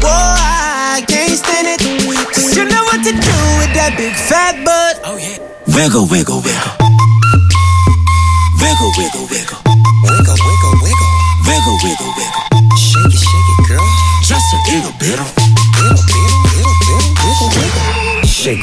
Whoa, 0.00 0.16
I 0.40 1.04
can't 1.04 1.36
stand 1.36 1.68
it. 1.68 1.84
Cause 2.32 2.56
you 2.56 2.64
know 2.64 2.80
what 2.88 3.04
to 3.04 3.12
do 3.12 3.36
with 3.60 3.76
that 3.76 4.00
big 4.00 4.16
fat 4.16 4.56
butt. 4.64 5.04
Oh, 5.04 5.20
yeah. 5.20 5.36
Wiggle, 5.76 6.08
wiggle. 6.08 6.40
Wiggle, 6.40 6.80
wiggle, 8.96 9.28
wiggle. 9.28 9.28
Wiggle, 9.28 9.45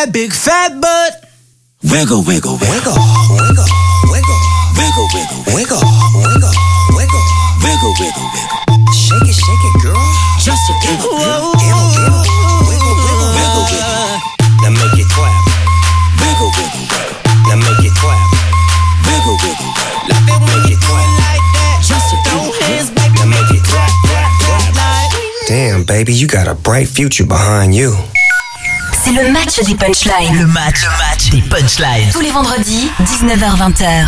That 0.00 0.16
big 0.16 0.32
fat 0.32 0.80
butt. 0.80 1.28
Wiggle, 1.84 2.24
wiggle, 2.24 2.56
wiggle, 2.56 2.96
wiggle, 3.36 3.68
wiggle, 4.08 4.40
wiggle, 4.72 5.08
wiggle, 5.12 5.40
wiggle, 5.52 5.80
wiggle, 6.24 6.56
wiggle, 6.96 7.24
wiggle, 7.60 7.92
wiggle, 8.00 8.26
wiggle. 8.32 8.60
Shake 8.96 9.28
it, 9.28 9.36
shake 9.36 9.64
it, 9.68 9.76
girl. 9.84 10.00
Just 10.40 10.64
a 10.72 10.74
little 10.88 11.04
bit, 11.04 11.28
little, 11.28 11.52
little, 11.52 12.24
wiggle, 12.64 12.96
wiggle, 12.96 13.28
wiggle, 13.36 13.64
wiggle. 13.68 14.08
Now 14.64 14.72
make 14.72 14.96
it 14.96 15.08
clap. 15.12 15.36
Wiggle, 16.16 16.48
wiggle, 16.56 16.84
wiggle. 16.88 17.20
Now 17.52 17.60
make 17.60 17.84
it 17.84 17.92
clap. 18.00 18.24
Wiggle, 19.04 19.36
wiggle, 19.44 19.68
wiggle. 19.68 20.40
Make 20.48 20.72
it 20.72 20.80
clap. 20.80 21.12
Just 21.84 22.08
a 22.08 22.16
little 22.24 22.48
bit. 22.56 22.88
Now 23.20 23.28
make 23.28 23.52
it 23.52 23.60
clap, 23.68 23.92
clap, 24.08 24.32
clap. 24.48 25.12
Damn, 25.44 25.84
baby, 25.84 26.16
you 26.16 26.24
got 26.24 26.48
a 26.48 26.56
bright 26.56 26.88
future 26.88 27.28
behind 27.28 27.74
you. 27.74 27.92
C'est 29.10 29.24
le 29.24 29.32
match 29.32 29.58
des 29.66 29.74
punchlines. 29.74 30.38
Le 30.38 30.46
match, 30.46 30.82
le 30.82 30.98
match 30.98 31.30
des 31.30 31.40
punchlines. 31.42 32.10
Tous 32.12 32.20
les 32.20 32.30
vendredis, 32.30 32.92
19h-20h. 33.02 34.06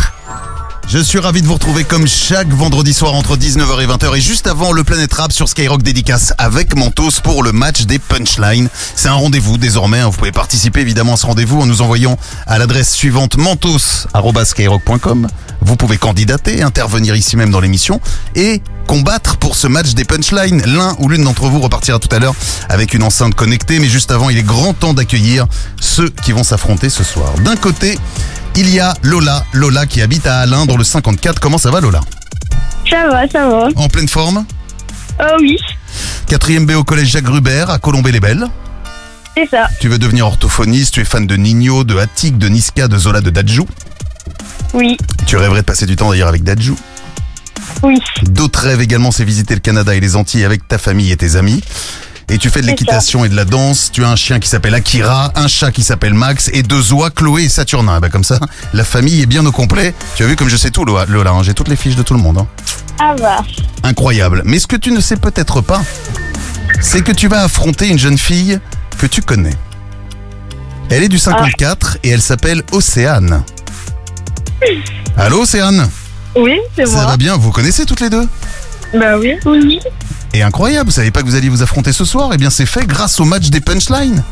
Je 0.93 0.99
suis 0.99 1.17
ravi 1.17 1.41
de 1.41 1.47
vous 1.47 1.55
retrouver 1.55 1.85
comme 1.85 2.07
chaque 2.07 2.49
vendredi 2.49 2.93
soir 2.93 3.15
entre 3.15 3.35
19h 3.35 3.81
et 3.81 3.87
20h 3.87 4.15
et 4.15 4.21
juste 4.21 4.45
avant 4.45 4.71
le 4.71 4.83
Planète 4.83 5.11
Rap 5.11 5.31
sur 5.31 5.49
Skyrock 5.49 5.81
Dédicace 5.81 6.35
avec 6.37 6.75
Mentos 6.75 7.19
pour 7.23 7.41
le 7.41 7.51
match 7.51 7.87
des 7.87 7.97
punchlines. 7.97 8.69
C'est 8.95 9.07
un 9.07 9.15
rendez-vous 9.15 9.57
désormais, 9.57 10.01
hein. 10.01 10.09
vous 10.09 10.15
pouvez 10.15 10.31
participer 10.31 10.81
évidemment 10.81 11.13
à 11.13 11.17
ce 11.17 11.25
rendez-vous 11.25 11.59
en 11.59 11.65
nous 11.65 11.81
envoyant 11.81 12.15
à 12.45 12.59
l'adresse 12.59 12.93
suivante 12.93 13.37
mentos.skyrock.com. 13.37 15.27
Vous 15.61 15.75
pouvez 15.77 15.97
candidater, 15.97 16.61
intervenir 16.61 17.15
ici 17.15 17.37
même 17.37 17.49
dans 17.49 17.59
l'émission 17.59 17.99
et 18.35 18.61
combattre 18.85 19.37
pour 19.37 19.55
ce 19.55 19.65
match 19.65 19.95
des 19.95 20.03
punchlines. 20.03 20.61
L'un 20.63 20.95
ou 20.99 21.09
l'une 21.09 21.23
d'entre 21.23 21.47
vous 21.47 21.59
repartira 21.59 21.97
tout 21.97 22.15
à 22.15 22.19
l'heure 22.19 22.35
avec 22.69 22.93
une 22.93 23.01
enceinte 23.01 23.33
connectée, 23.33 23.79
mais 23.79 23.87
juste 23.87 24.11
avant, 24.11 24.29
il 24.29 24.37
est 24.37 24.43
grand 24.43 24.73
temps 24.73 24.93
d'accueillir 24.93 25.47
ceux 25.81 26.09
qui 26.09 26.33
vont 26.33 26.43
s'affronter 26.43 26.91
ce 26.91 27.03
soir. 27.03 27.33
D'un 27.43 27.55
côté, 27.55 27.97
il 28.55 28.69
y 28.73 28.79
a 28.79 28.93
Lola, 29.03 29.43
Lola 29.53 29.85
qui 29.85 30.01
habite 30.01 30.27
à 30.27 30.39
Alain 30.39 30.65
dans 30.65 30.77
le 30.77 30.83
54. 30.83 31.39
Comment 31.39 31.57
ça 31.57 31.71
va 31.71 31.81
Lola? 31.81 32.01
Ça 32.89 33.07
va, 33.09 33.27
ça 33.27 33.47
va. 33.47 33.67
En 33.75 33.87
pleine 33.87 34.07
forme? 34.07 34.45
Oh 35.19 35.23
oui, 35.39 35.57
Quatrième 36.27 36.65
B 36.65 36.71
au 36.71 36.83
collège 36.83 37.09
Jacques 37.09 37.27
Rubert 37.27 37.69
à 37.69 37.77
Colombey-les-Belles. 37.79 38.45
c'est 39.37 39.47
ça. 39.49 39.67
Tu 39.79 39.87
veux 39.87 39.99
devenir 39.99 40.25
orthophoniste, 40.27 40.93
tu 40.95 41.01
es 41.01 41.05
fan 41.05 41.27
de 41.27 41.35
Nino, 41.35 41.83
de 41.83 41.97
Attic, 41.97 42.37
de 42.37 42.47
Niska, 42.49 42.87
de 42.87 42.97
Zola, 42.97 43.21
de 43.21 43.29
Dadju. 43.29 43.61
Oui, 44.73 44.97
Tu 45.27 45.37
rêverais 45.37 45.59
de 45.61 45.65
passer 45.65 45.85
du 45.85 45.95
temps 45.95 46.09
d'ailleurs 46.09 46.29
avec 46.29 46.43
Dadju. 46.43 46.73
oui. 47.83 47.99
D'autres 48.23 48.61
rêves 48.61 48.81
également, 48.81 49.11
c'est 49.11 49.23
visiter 49.23 49.53
le 49.53 49.59
Canada 49.59 49.93
et 49.93 49.99
les 49.99 50.15
Antilles 50.15 50.43
avec 50.45 50.67
ta 50.67 50.77
famille 50.79 51.11
et 51.11 51.17
tes 51.17 51.35
amis. 51.35 51.61
Et 52.29 52.37
tu 52.37 52.49
fais 52.49 52.61
de 52.61 52.67
l'équitation 52.67 53.25
et 53.25 53.29
de 53.29 53.35
la 53.35 53.45
danse. 53.45 53.89
Tu 53.91 54.03
as 54.03 54.09
un 54.09 54.15
chien 54.15 54.39
qui 54.39 54.49
s'appelle 54.49 54.73
Akira, 54.73 55.31
un 55.35 55.47
chat 55.47 55.71
qui 55.71 55.83
s'appelle 55.83 56.13
Max 56.13 56.49
et 56.53 56.63
deux 56.63 56.91
oies, 56.93 57.11
Chloé 57.11 57.43
et 57.43 57.49
Saturnin. 57.49 57.99
Bah 57.99 58.09
comme 58.09 58.23
ça, 58.23 58.39
la 58.73 58.83
famille 58.83 59.21
est 59.21 59.25
bien 59.27 59.45
au 59.45 59.51
complet. 59.51 59.93
Tu 60.15 60.23
as 60.23 60.27
vu 60.27 60.35
comme 60.35 60.49
je 60.49 60.57
sais 60.57 60.71
tout, 60.71 60.85
Lola. 60.85 61.05
Lola, 61.07 61.31
hein, 61.31 61.43
J'ai 61.43 61.53
toutes 61.53 61.67
les 61.67 61.75
fiches 61.75 61.95
de 61.95 62.01
tout 62.03 62.13
le 62.15 62.19
monde. 62.21 62.39
hein. 62.39 62.47
Ah 62.99 63.15
bah. 63.19 63.43
Incroyable. 63.83 64.41
Mais 64.45 64.59
ce 64.59 64.67
que 64.67 64.75
tu 64.75 64.91
ne 64.91 64.99
sais 65.01 65.17
peut-être 65.17 65.61
pas, 65.61 65.83
c'est 66.81 67.01
que 67.03 67.11
tu 67.11 67.27
vas 67.27 67.43
affronter 67.43 67.87
une 67.89 67.99
jeune 67.99 68.17
fille 68.17 68.59
que 68.97 69.05
tu 69.05 69.21
connais. 69.21 69.53
Elle 70.89 71.03
est 71.03 71.09
du 71.09 71.17
54 71.19 71.97
et 72.03 72.09
elle 72.09 72.21
s'appelle 72.21 72.63
Océane. 72.71 73.43
Allô 75.17 75.41
Océane? 75.41 75.89
Oui, 76.35 76.57
c'est 76.75 76.85
Ça 76.87 76.93
moi. 76.93 77.05
va 77.05 77.17
bien? 77.17 77.35
Vous 77.37 77.51
connaissez 77.51 77.85
toutes 77.85 77.99
les 78.01 78.09
deux? 78.09 78.27
Bah 78.93 79.17
oui. 79.17 79.33
Oui. 79.45 79.79
Et 80.33 80.41
incroyable, 80.41 80.85
vous 80.89 80.95
savez 80.95 81.11
pas 81.11 81.21
que 81.21 81.25
vous 81.27 81.35
alliez 81.35 81.49
vous 81.49 81.61
affronter 81.63 81.91
ce 81.93 82.05
soir? 82.05 82.29
Eh 82.33 82.37
bien 82.37 82.49
c'est 82.49 82.65
fait 82.65 82.85
grâce 82.85 83.19
au 83.19 83.25
match 83.25 83.49
des 83.49 83.61
punchlines. 83.61 84.23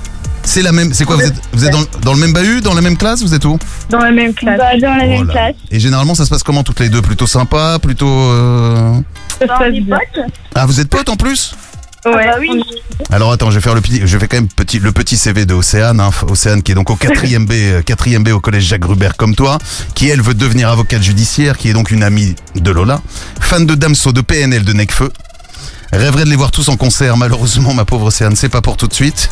C'est 0.43 0.63
la 0.63 0.71
même. 0.71 0.91
C'est 0.93 1.05
quoi 1.05 1.17
Vous 1.17 1.21
êtes, 1.21 1.35
vous 1.53 1.65
êtes 1.65 1.71
dans, 1.71 1.83
dans 2.01 2.13
le 2.13 2.19
même 2.19 2.33
bahut, 2.33 2.61
dans 2.61 2.73
la 2.73 2.81
même 2.81 2.97
classe 2.97 3.21
Vous 3.21 3.33
êtes 3.35 3.45
où? 3.45 3.59
Dans 3.89 3.99
la 3.99 4.11
même 4.11 4.33
classe. 4.33 4.57
Bah, 4.57 4.71
dans 4.81 4.95
la 4.95 5.05
même 5.05 5.25
Voilà. 5.25 5.31
classe. 5.33 5.55
Et 5.69 5.79
généralement 5.79 6.15
ça 6.15 6.25
se 6.25 6.29
passe 6.31 6.41
comment 6.41 6.63
toutes 6.63 6.79
les 6.79 6.89
deux? 6.89 7.01
Plutôt 7.03 7.27
sympa, 7.27 7.77
plutôt. 7.81 8.07
euh, 8.09 8.93
Ça 9.39 9.45
se 9.45 9.47
passe 9.47 9.73
bien. 9.73 9.97
Ah 10.55 10.65
vous 10.65 10.79
êtes 10.79 10.89
potes 10.89 11.09
en 11.09 11.15
plus? 11.15 11.53
Ouais. 12.05 12.13
Ah 12.27 12.31
bah 12.33 12.37
oui. 12.39 12.63
Alors 13.11 13.31
attends, 13.31 13.51
je 13.51 13.55
vais 13.55 13.61
faire 13.61 13.75
le 13.75 13.81
petit, 13.81 14.01
je 14.05 14.17
vais 14.17 14.27
quand 14.27 14.37
même 14.37 14.47
petit, 14.47 14.79
le 14.79 14.91
petit 14.91 15.17
CV 15.17 15.45
de 15.45 15.53
Océane, 15.53 15.99
hein, 15.99 16.09
Océane 16.27 16.63
qui 16.63 16.71
est 16.71 16.75
donc 16.75 16.89
au 16.89 16.95
4e 16.95 17.45
B, 17.45 17.51
euh, 17.51 17.81
4e 17.81 18.23
B 18.23 18.29
au 18.29 18.39
collège 18.39 18.63
Jacques 18.63 18.85
Rubert 18.85 19.17
comme 19.17 19.35
toi, 19.35 19.59
qui 19.93 20.09
elle 20.09 20.21
veut 20.21 20.33
devenir 20.33 20.69
avocate 20.69 21.03
judiciaire, 21.03 21.57
qui 21.57 21.69
est 21.69 21.73
donc 21.73 21.91
une 21.91 22.03
amie 22.03 22.35
de 22.55 22.71
Lola, 22.71 23.01
fan 23.39 23.65
de 23.65 23.75
Damso, 23.75 24.11
de 24.11 24.21
PNL, 24.21 24.63
de 24.63 24.73
Necfeu. 24.73 25.11
Rêverait 25.93 26.23
de 26.23 26.29
les 26.29 26.37
voir 26.37 26.51
tous 26.51 26.69
en 26.69 26.77
concert, 26.77 27.17
malheureusement, 27.17 27.73
ma 27.73 27.83
pauvre 27.83 28.05
Océane, 28.05 28.37
c'est 28.37 28.47
pas 28.47 28.61
pour 28.61 28.77
tout 28.77 28.87
de 28.87 28.93
suite. 28.93 29.29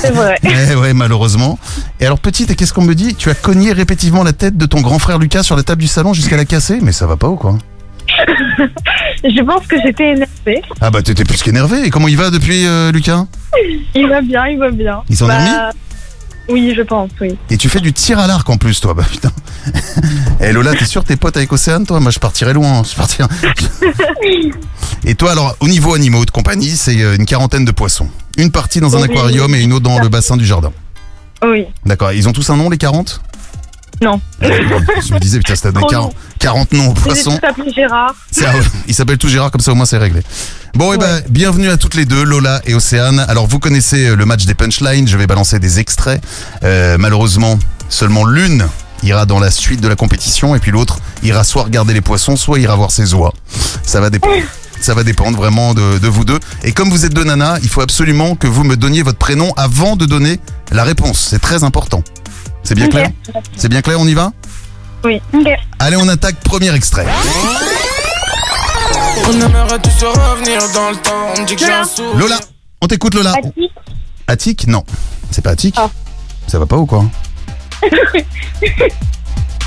C'est 0.00 0.10
vrai. 0.10 0.38
Eh 0.70 0.74
ouais, 0.74 0.94
malheureusement. 0.94 1.58
Et 2.00 2.06
alors, 2.06 2.18
petite, 2.18 2.50
et 2.50 2.56
qu'est-ce 2.56 2.72
qu'on 2.72 2.84
me 2.84 2.94
dit? 2.94 3.14
Tu 3.14 3.28
as 3.28 3.34
cogné 3.34 3.72
répétitivement 3.72 4.24
la 4.24 4.32
tête 4.32 4.56
de 4.56 4.64
ton 4.64 4.80
grand 4.80 4.98
frère 4.98 5.18
Lucas 5.18 5.42
sur 5.42 5.54
la 5.54 5.62
table 5.62 5.82
du 5.82 5.88
salon 5.88 6.14
jusqu'à 6.14 6.38
la 6.38 6.46
casser? 6.46 6.78
Mais 6.80 6.92
ça 6.92 7.06
va 7.06 7.16
pas 7.16 7.28
ou 7.28 7.36
quoi? 7.36 7.58
Je 9.24 9.42
pense 9.44 9.66
que 9.66 9.76
j'étais 9.84 10.10
énervée. 10.12 10.62
Ah 10.80 10.90
bah 10.90 11.02
t'étais 11.02 11.24
plus 11.24 11.42
qu'énervé. 11.42 11.84
Et 11.86 11.90
comment 11.90 12.08
il 12.08 12.16
va 12.16 12.30
depuis 12.30 12.66
euh, 12.66 12.90
Lucas? 12.92 13.26
Il 13.94 14.08
va 14.08 14.20
bien, 14.20 14.46
il 14.46 14.58
va 14.58 14.70
bien. 14.70 15.02
Il 15.08 15.16
s'est 15.16 15.24
endormi 15.24 15.48
Bah, 15.50 15.70
Oui, 16.48 16.72
je 16.76 16.82
pense, 16.82 17.10
oui. 17.20 17.36
Et 17.50 17.56
tu 17.56 17.68
fais 17.68 17.80
du 17.80 17.92
tir 17.92 18.18
à 18.18 18.26
l'arc 18.26 18.48
en 18.48 18.56
plus, 18.56 18.80
toi. 18.80 18.94
Bah 18.94 19.04
putain. 19.10 19.30
Eh 20.40 20.52
Lola, 20.52 20.72
t'es 20.74 20.84
sûr 20.84 21.02
que 21.02 21.08
t'es 21.08 21.16
pote 21.16 21.36
avec 21.36 21.52
Océane, 21.52 21.84
toi? 21.84 21.98
Moi, 22.00 22.12
je 22.12 22.18
partirais 22.20 22.52
loin. 22.54 22.78
hein. 22.78 22.82
Je 22.88 22.94
partirais... 22.94 23.28
Et 25.04 25.14
toi, 25.14 25.32
alors, 25.32 25.56
au 25.60 25.68
niveau 25.68 25.94
animaux 25.94 26.24
de 26.24 26.30
compagnie, 26.30 26.70
c'est 26.70 27.00
euh, 27.02 27.16
une 27.16 27.26
quarantaine 27.26 27.64
de 27.64 27.70
poissons. 27.72 28.08
Une 28.36 28.50
partie 28.50 28.80
dans 28.80 28.96
un 28.96 29.00
Oui. 29.02 29.10
aquarium 29.10 29.52
et 29.54 29.62
une 29.62 29.72
autre 29.72 29.84
dans 29.84 29.98
le 29.98 30.08
bassin 30.08 30.36
du 30.36 30.44
jardin. 30.46 30.72
Oui. 31.44 31.66
D'accord. 31.86 32.12
Ils 32.12 32.28
ont 32.28 32.32
tous 32.32 32.48
un 32.50 32.56
nom, 32.56 32.70
les 32.70 32.78
40 32.78 33.20
Non. 34.00 34.20
Je 34.40 35.14
me 35.14 35.18
disais, 35.18 35.38
putain, 35.38 35.54
c'était 35.56 35.70
Oh 35.80 35.86
40, 35.86 36.14
40 36.38 36.72
noms 36.72 36.88
aux 36.90 36.94
poissons. 36.94 37.38
appelés 37.42 37.72
Gérard. 37.72 38.14
Ah 38.40 38.54
ouais, 38.54 38.62
Ils 38.86 38.94
s'appellent 38.94 39.18
tous 39.18 39.28
Gérard, 39.28 39.50
comme 39.50 39.60
ça 39.60 39.72
au 39.72 39.74
moins 39.74 39.86
c'est 39.86 39.98
réglé. 39.98 40.22
Bon, 40.74 40.92
et 40.92 40.98
ben, 40.98 41.22
bienvenue 41.28 41.68
à 41.68 41.76
toutes 41.76 41.94
les 41.94 42.04
deux, 42.04 42.22
Lola 42.22 42.60
et 42.66 42.74
Océane. 42.74 43.24
Alors, 43.28 43.46
vous 43.46 43.58
connaissez 43.58 44.08
euh, 44.08 44.16
le 44.16 44.24
match 44.26 44.44
des 44.44 44.54
punchlines, 44.54 45.08
je 45.08 45.16
vais 45.16 45.26
balancer 45.26 45.58
des 45.58 45.80
extraits. 45.80 46.22
Euh, 46.62 46.96
malheureusement, 46.98 47.58
seulement 47.88 48.24
l'une 48.24 48.66
ira 49.02 49.26
dans 49.26 49.40
la 49.40 49.50
suite 49.50 49.80
de 49.80 49.88
la 49.88 49.96
compétition 49.96 50.54
et 50.54 50.60
puis 50.60 50.70
l'autre 50.70 50.98
ira 51.22 51.42
soit 51.44 51.62
regarder 51.64 51.94
les 51.94 52.00
poissons, 52.00 52.36
soit 52.36 52.58
ira 52.60 52.76
voir 52.76 52.90
ses 52.90 53.14
oies. 53.14 53.32
Ça 53.82 54.00
va 54.00 54.10
dépendre. 54.10 54.34
Ça 54.80 54.94
va 54.94 55.02
dépendre 55.02 55.36
vraiment 55.36 55.74
de, 55.74 55.98
de 55.98 56.06
vous 56.06 56.24
deux. 56.24 56.38
Et 56.62 56.70
comme 56.70 56.88
vous 56.90 57.04
êtes 57.04 57.12
deux 57.12 57.24
nanas, 57.24 57.58
il 57.62 57.68
faut 57.68 57.80
absolument 57.80 58.36
que 58.36 58.46
vous 58.46 58.62
me 58.62 58.76
donniez 58.76 59.02
votre 59.02 59.18
prénom 59.18 59.52
avant 59.56 59.96
de 59.96 60.06
donner 60.06 60.38
la 60.70 60.84
réponse. 60.84 61.26
C'est 61.30 61.40
très 61.40 61.64
important. 61.64 62.04
C'est 62.68 62.74
bien 62.74 62.88
clair 62.88 63.08
C'est 63.56 63.70
bien 63.70 63.80
clair, 63.80 63.98
on 63.98 64.06
y 64.06 64.12
va 64.12 64.30
Oui. 65.02 65.22
Ok. 65.32 65.48
Allez, 65.78 65.96
on 65.96 66.06
attaque 66.06 66.36
premier 66.40 66.70
extrait. 66.74 67.06
On 69.26 69.32
aimerait 69.32 69.78
tous 69.78 69.88
se 69.88 70.04
revenir 70.04 70.60
dans 70.74 70.90
le 70.90 70.96
temps. 70.96 71.32
On 71.34 71.40
me 71.40 71.46
dit 71.46 71.56
que 71.56 71.64
j'ai 71.64 71.72
un 71.72 71.84
sourire. 71.84 72.14
Lola, 72.18 72.38
on 72.82 72.86
t'écoute 72.86 73.14
Lola. 73.14 73.32
Attic. 73.32 73.72
Attic 74.26 74.66
Non. 74.66 74.84
C'est 75.30 75.40
pas 75.40 75.52
Attic 75.52 75.76
Ah. 75.78 75.88
Ça 76.46 76.58
va 76.58 76.66
pas 76.66 76.76
ou 76.76 76.84
quoi 76.84 77.06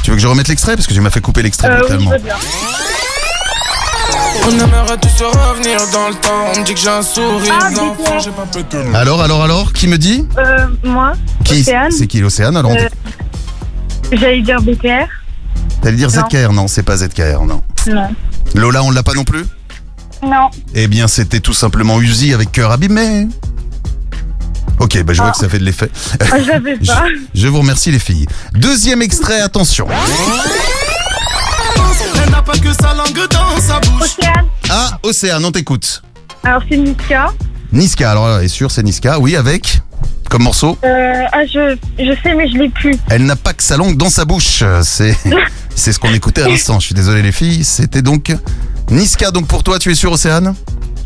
Tu 0.03 0.11
veux 0.11 0.15
que 0.15 0.21
je 0.21 0.27
remette 0.27 0.47
l'extrait 0.47 0.75
Parce 0.75 0.85
que 0.85 0.93
tu 0.93 1.01
m'as 1.01 1.09
fait 1.09 1.21
couper 1.21 1.41
l'extrait 1.41 1.69
Euh, 1.71 1.97
oui, 1.97 2.07
On 4.43 4.51
aimerait 4.51 4.97
tous 4.97 5.09
se 5.09 5.23
revenir 5.23 5.77
dans 5.93 6.09
le 6.09 6.15
temps. 6.15 6.51
On 6.55 6.59
me 6.59 6.65
dit 6.65 6.73
que 6.73 6.79
j'ai 6.79 6.89
un 6.89 7.01
sourire 7.01 7.57
Ah, 7.61 7.69
d'enfant. 7.71 8.19
J'ai 8.19 8.31
pas 8.31 8.45
pété. 8.45 8.77
alors, 8.93 9.21
alors, 9.21 9.43
alors 9.43 9.73
Qui 9.73 9.87
me 9.87 9.97
dit 9.97 10.25
Euh, 10.37 10.65
moi, 10.83 11.13
Qui 11.43 11.61
Océane. 11.61 11.91
C'est 11.91 12.07
qui 12.07 12.19
l'Océane 12.19 12.55
alors 12.57 12.71
on 12.71 12.75
Euh. 12.75 12.87
J'allais 14.11 14.41
dire 14.41 14.61
BTR. 14.61 15.07
T'allais 15.81 15.97
dire 15.97 16.09
Non. 16.11 16.23
ZKR 16.29 16.53
Non, 16.53 16.67
c'est 16.67 16.83
pas 16.83 16.97
ZKR, 16.97 17.43
non. 17.45 17.61
Non. 17.87 18.09
Lola, 18.55 18.83
on 18.83 18.91
l'a 18.91 19.03
pas 19.03 19.13
non 19.13 19.23
plus 19.23 19.45
Non. 20.23 20.49
Eh 20.75 20.87
bien, 20.87 21.07
c'était 21.07 21.39
tout 21.39 21.53
simplement 21.53 21.99
Uzi 22.01 22.33
avec 22.33 22.51
cœur 22.51 22.71
abîmé. 22.71 23.27
Ok, 24.79 25.01
bah 25.03 25.13
je 25.13 25.21
vois 25.21 25.31
que 25.31 25.37
ça 25.37 25.47
fait 25.47 25.59
de 25.59 25.63
l'effet. 25.63 25.89
Ah, 26.19 26.39
je 26.41 26.47
l'avais 26.49 26.77
pas. 26.85 27.03
Je 27.35 27.47
vous 27.47 27.59
remercie 27.59 27.91
les 27.91 27.99
filles. 27.99 28.25
Deuxième 28.53 29.01
extrait, 29.01 29.39
attention. 29.39 29.87
Elle 32.23 32.29
n'a 32.31 32.41
pas 32.41 32.53
que 32.57 32.73
sa 32.73 32.93
langue 32.93 33.27
dans 33.29 33.57
sa 33.59 33.79
bouche. 33.79 34.01
Océane. 34.17 34.45
Ah, 34.69 34.97
Océane, 35.03 35.43
on 35.45 35.51
t'écoute. 35.51 36.01
Alors, 36.43 36.61
c'est 36.69 36.77
Niska. 36.77 37.29
Niska, 37.71 38.11
alors 38.11 38.27
là, 38.27 38.43
est 38.43 38.47
sûr, 38.47 38.71
c'est 38.71 38.83
Niska. 38.83 39.19
Oui, 39.19 39.35
avec 39.35 39.81
Comme 40.29 40.43
morceau 40.43 40.77
Euh, 40.83 41.23
ah, 41.31 41.45
je, 41.45 41.77
je 41.99 42.13
sais, 42.23 42.33
mais 42.35 42.47
je 42.49 42.57
l'ai 42.57 42.69
plus. 42.69 42.95
Elle 43.09 43.25
n'a 43.25 43.35
pas 43.35 43.53
que 43.53 43.63
sa 43.63 43.77
langue 43.77 43.97
dans 43.97 44.09
sa 44.09 44.25
bouche. 44.25 44.63
C'est, 44.83 45.15
c'est 45.75 45.91
ce 45.93 45.99
qu'on 45.99 46.13
écoutait 46.13 46.41
à 46.43 46.47
l'instant. 46.47 46.79
Je 46.79 46.87
suis 46.87 46.95
désolé 46.95 47.21
les 47.21 47.31
filles. 47.31 47.63
C'était 47.63 48.01
donc 48.01 48.33
Niska. 48.89 49.31
Donc 49.31 49.47
pour 49.47 49.63
toi, 49.63 49.77
tu 49.79 49.91
es 49.91 49.95
sûr, 49.95 50.11
Océane? 50.11 50.55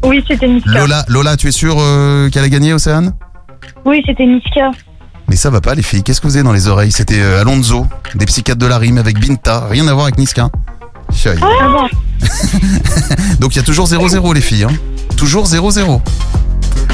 Oui, 0.03 0.23
c'était 0.27 0.47
Niska. 0.47 0.69
Lola, 0.71 1.03
Lola, 1.07 1.35
tu 1.37 1.47
es 1.47 1.51
sûr 1.51 1.75
euh, 1.79 2.29
qu'elle 2.29 2.43
a 2.43 2.49
gagné, 2.49 2.73
Océane? 2.73 3.13
Oui, 3.85 4.01
c'était 4.05 4.25
Niska. 4.25 4.71
Mais 5.29 5.35
ça 5.35 5.49
va 5.49 5.61
pas 5.61 5.75
les 5.75 5.81
filles. 5.81 6.03
Qu'est-ce 6.03 6.21
que 6.21 6.27
vous 6.27 6.35
avez 6.35 6.43
dans 6.43 6.53
les 6.53 6.67
oreilles? 6.67 6.91
C'était 6.91 7.19
euh, 7.19 7.41
Alonso, 7.41 7.87
des 8.15 8.25
psychiatres 8.25 8.59
de 8.59 8.65
la 8.67 8.77
rime 8.77 8.97
avec 8.97 9.19
Binta. 9.19 9.67
Rien 9.69 9.87
à 9.87 9.93
voir 9.93 10.05
avec 10.05 10.17
Niska. 10.17 10.49
Ah 11.41 11.67
bon 11.67 11.87
Donc 13.39 13.55
il 13.55 13.57
y 13.57 13.59
a 13.59 13.63
toujours 13.63 13.87
0-0 13.87 14.33
les 14.33 14.41
filles. 14.41 14.65
Hein. 14.65 14.73
Toujours 15.17 15.45
0-0. 15.47 16.01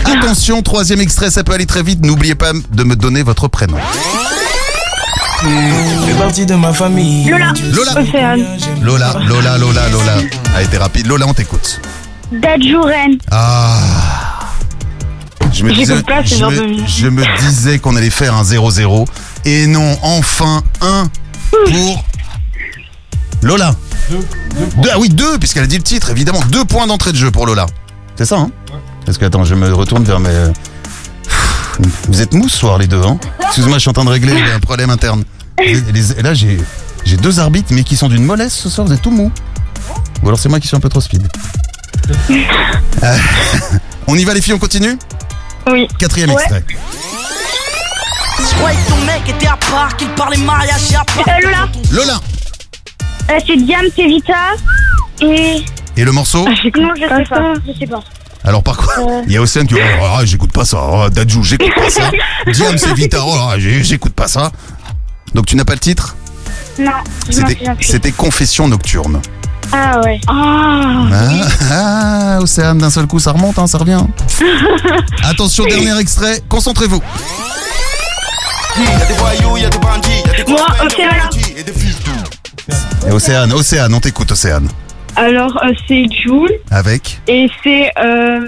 Attention, 0.05 0.61
troisième 0.61 1.01
extrait, 1.01 1.31
ça 1.31 1.43
peut 1.43 1.53
aller 1.53 1.65
très 1.65 1.83
vite. 1.83 2.05
N'oubliez 2.05 2.35
pas 2.35 2.51
de 2.53 2.83
me 2.83 2.95
donner 2.95 3.23
votre 3.23 3.47
prénom. 3.47 3.77
Fais 5.41 6.13
partie 6.17 6.45
de 6.45 6.55
ma 6.55 6.71
famille. 6.71 7.29
Lola. 7.29 7.53
Lola. 7.73 7.99
Océane. 7.99 8.45
Lola, 8.81 9.13
Lola, 9.27 9.57
Lola, 9.57 9.89
Lola. 9.89 10.17
A 10.55 10.61
été 10.61 10.77
rapide. 10.77 11.07
Lola, 11.07 11.25
on 11.27 11.33
t'écoute. 11.33 11.81
Dadjouren. 12.31 13.17
Ah. 13.31 14.30
Je 15.53 15.63
me 15.63 15.73
disais, 15.73 16.01
pas 16.03 16.23
ce 16.23 16.29
je 16.35 16.39
genre 16.39 16.51
me- 16.51 16.57
de 16.57 16.65
musique. 16.67 16.87
je 16.87 17.07
me 17.07 17.23
disais 17.39 17.79
qu'on 17.79 17.95
allait 17.95 18.09
faire 18.09 18.35
un 18.35 18.43
0-0. 18.43 19.05
Et 19.45 19.67
non, 19.67 19.97
enfin 20.01 20.61
un 20.81 21.09
pour 21.51 22.03
Lola. 23.41 23.75
Deux, 24.09 24.89
ah 24.93 24.99
oui, 24.99 25.09
deux, 25.09 25.37
puisqu'elle 25.39 25.63
a 25.63 25.67
dit 25.67 25.77
le 25.77 25.83
titre, 25.83 26.09
évidemment. 26.11 26.41
Deux 26.49 26.65
points 26.65 26.87
d'entrée 26.87 27.11
de 27.11 27.17
jeu 27.17 27.31
pour 27.31 27.45
Lola. 27.45 27.65
C'est 28.15 28.25
ça, 28.25 28.37
hein 28.37 28.51
Parce 29.05 29.17
que, 29.17 29.25
attends, 29.25 29.43
je 29.43 29.55
me 29.55 29.73
retourne 29.73 30.03
vers 30.03 30.19
mes... 30.19 30.29
Vous 32.09 32.21
êtes 32.21 32.33
mous 32.33 32.47
ce 32.49 32.57
soir, 32.57 32.77
les 32.77 32.87
deux, 32.87 33.01
hein 33.01 33.17
Excuse-moi, 33.43 33.77
je 33.77 33.81
suis 33.81 33.89
en 33.89 33.93
train 33.93 34.05
de 34.05 34.09
régler 34.09 34.33
un 34.53 34.59
problème 34.59 34.89
interne. 34.89 35.23
Les- 35.59 36.11
et 36.13 36.21
là, 36.21 36.33
j'ai 36.33 36.59
j'ai 37.03 37.17
deux 37.17 37.39
arbitres, 37.39 37.69
mais 37.73 37.83
qui 37.83 37.95
sont 37.95 38.09
d'une 38.09 38.23
mollesse 38.23 38.53
ce 38.53 38.69
soir, 38.69 38.85
vous 38.85 38.93
êtes 38.93 39.01
tout 39.01 39.09
mou. 39.11 39.31
Ou 40.21 40.27
alors 40.27 40.37
c'est 40.39 40.49
moi 40.49 40.59
qui 40.59 40.67
suis 40.67 40.77
un 40.77 40.79
peu 40.79 40.89
trop 40.89 41.01
speed. 41.01 41.27
Euh, 43.03 43.17
on 44.07 44.15
y 44.15 44.23
va, 44.25 44.33
les 44.33 44.41
filles, 44.41 44.53
on 44.53 44.59
continue? 44.59 44.97
Oui. 45.69 45.87
Quatrième 45.99 46.29
Ouais. 46.31 46.41
extrait. 46.41 46.63
Je 48.39 48.55
croyais 48.55 48.77
que 48.77 48.89
ton 48.89 48.97
mec 49.05 49.21
était 49.29 49.47
à 49.47 49.57
part, 49.57 49.95
qu'il 49.97 50.09
parlait 50.09 50.37
mariage 50.37 50.91
et 50.91 50.95
à 50.95 51.03
part. 51.03 51.23
Euh, 51.27 51.41
Lola. 51.41 51.67
Lola 51.91 52.19
Euh, 53.29 53.39
c'est 53.45 53.55
Diam, 53.57 53.85
c'est 53.95 54.07
Vita. 54.07 54.35
Et. 55.21 55.63
Et 55.97 56.03
le 56.05 56.11
morceau 56.11 56.45
non, 56.47 56.55
je 56.55 56.63
sais 56.63 56.71
pas. 56.71 57.53
Je 57.67 57.79
sais 57.79 57.87
pas. 57.87 57.99
Alors 58.43 58.63
par 58.63 58.77
contre, 58.77 58.99
Euh. 58.99 59.21
il 59.27 59.33
y 59.33 59.37
a 59.37 59.41
Océane 59.41 59.67
qui 59.67 59.75
dit 59.75 59.79
oh, 60.01 60.05
ah, 60.17 60.25
j'écoute 60.25 60.51
pas 60.51 60.65
ça. 60.65 60.79
Oh, 60.81 61.09
Dadju, 61.09 61.43
j'écoute 61.43 61.73
pas 61.75 61.89
ça. 61.89 62.09
Diam, 62.51 62.77
c'est 62.77 62.93
Vita. 62.93 63.19
Oh, 63.23 63.35
là, 63.35 63.59
j'ai- 63.59 63.83
j'écoute 63.83 64.13
pas 64.13 64.27
ça. 64.27 64.51
Donc 65.35 65.45
tu 65.45 65.55
n'as 65.55 65.63
pas 65.65 65.73
le 65.73 65.79
titre 65.79 66.15
Non, 66.79 66.91
c'était 67.79 68.11
Confession 68.11 68.67
nocturne. 68.67 69.21
Ah 69.73 70.01
ouais. 70.03 70.19
Ah. 70.27 71.07
Ah, 71.11 71.37
ah, 71.71 72.39
Océane, 72.41 72.77
d'un 72.77 72.89
seul 72.89 73.07
coup, 73.07 73.19
ça 73.19 73.31
remonte, 73.31 73.57
hein, 73.57 73.67
ça 73.67 73.77
revient. 73.77 74.01
Attention, 75.23 75.65
dernier 75.65 75.97
extrait, 75.99 76.41
concentrez-vous. 76.49 77.01
Y'a 78.79 79.05
des 79.05 79.13
voyous, 79.13 79.57
y'a 79.57 79.69
des 79.69 79.77
bandits, 79.77 80.09
y'a 80.25 80.43
des 80.43 80.51
Moi, 80.51 80.59
copains, 80.67 80.85
Océane. 80.85 81.09
des 81.13 81.19
bandits 81.37 81.53
et 81.57 81.63
des 81.63 81.71
fils 81.73 81.97
Et 83.07 83.11
Océane, 83.11 83.51
Océane, 83.53 83.93
on 83.93 83.99
t'écoute, 83.99 84.31
Océane. 84.31 84.67
Alors, 85.15 85.57
euh, 85.63 85.71
c'est 85.87 86.05
Joule. 86.25 86.51
Avec 86.69 87.19
Et 87.27 87.47
c'est. 87.63 87.91
Euh, 88.03 88.41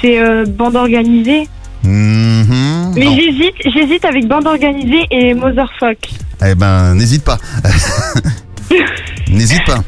c'est 0.00 0.18
euh, 0.20 0.44
bande 0.46 0.76
organisée. 0.76 1.48
Mhm. 1.82 2.92
Mais 2.94 3.04
Non. 3.04 3.16
j'hésite, 3.16 3.54
j'hésite 3.74 4.04
avec 4.04 4.26
bande 4.28 4.46
organisée 4.46 5.06
et 5.10 5.34
Motherfuck. 5.34 5.98
Eh 6.46 6.54
ben, 6.54 6.94
n'hésite 6.94 7.24
pas. 7.24 7.36
n'hésite 9.28 9.64
pas. 9.66 9.78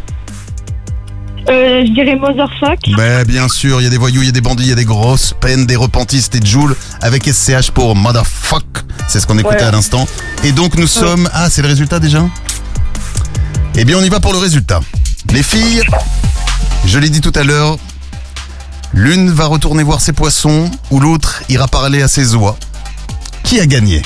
Euh, 1.48 1.84
je 1.86 1.92
dirais 1.92 2.16
Motherfuck. 2.16 2.78
Ben, 2.96 3.24
bien 3.24 3.48
sûr, 3.48 3.80
il 3.80 3.84
y 3.84 3.86
a 3.86 3.90
des 3.90 3.98
voyous, 3.98 4.22
il 4.22 4.26
y 4.26 4.28
a 4.28 4.32
des 4.32 4.40
bandits, 4.40 4.64
il 4.64 4.68
y 4.70 4.72
a 4.72 4.76
des 4.76 4.84
grosses 4.86 5.34
peines, 5.40 5.66
des 5.66 5.76
repentistes 5.76 6.34
et 6.34 6.44
Joule 6.44 6.74
avec 7.02 7.26
SCH 7.26 7.70
pour 7.70 7.94
Motherfuck. 7.94 8.64
C'est 9.08 9.20
ce 9.20 9.26
qu'on 9.26 9.38
écoutait 9.38 9.56
Ouais. 9.56 9.62
à 9.62 9.70
l'instant. 9.70 10.06
Et 10.42 10.52
donc 10.52 10.76
nous 10.76 10.86
sommes... 10.86 11.28
Ah, 11.34 11.50
c'est 11.50 11.60
le 11.62 11.68
résultat 11.68 12.00
déjà? 12.00 12.24
Eh 13.76 13.84
bien, 13.84 13.98
on 13.98 14.02
y 14.02 14.08
va 14.08 14.20
pour 14.20 14.32
le 14.32 14.38
résultat. 14.38 14.80
Les 15.32 15.42
filles, 15.42 15.82
je 16.86 16.98
l'ai 16.98 17.10
dit 17.10 17.20
tout 17.20 17.32
à 17.34 17.42
l'heure, 17.42 17.76
l'une 18.94 19.30
va 19.30 19.46
retourner 19.46 19.82
voir 19.82 20.00
ses 20.00 20.12
poissons 20.12 20.70
ou 20.90 21.00
l'autre 21.00 21.42
ira 21.48 21.68
parler 21.68 22.00
à 22.02 22.08
ses 22.08 22.34
oies. 22.34 22.56
Qui 23.42 23.60
a 23.60 23.66
gagné? 23.66 24.00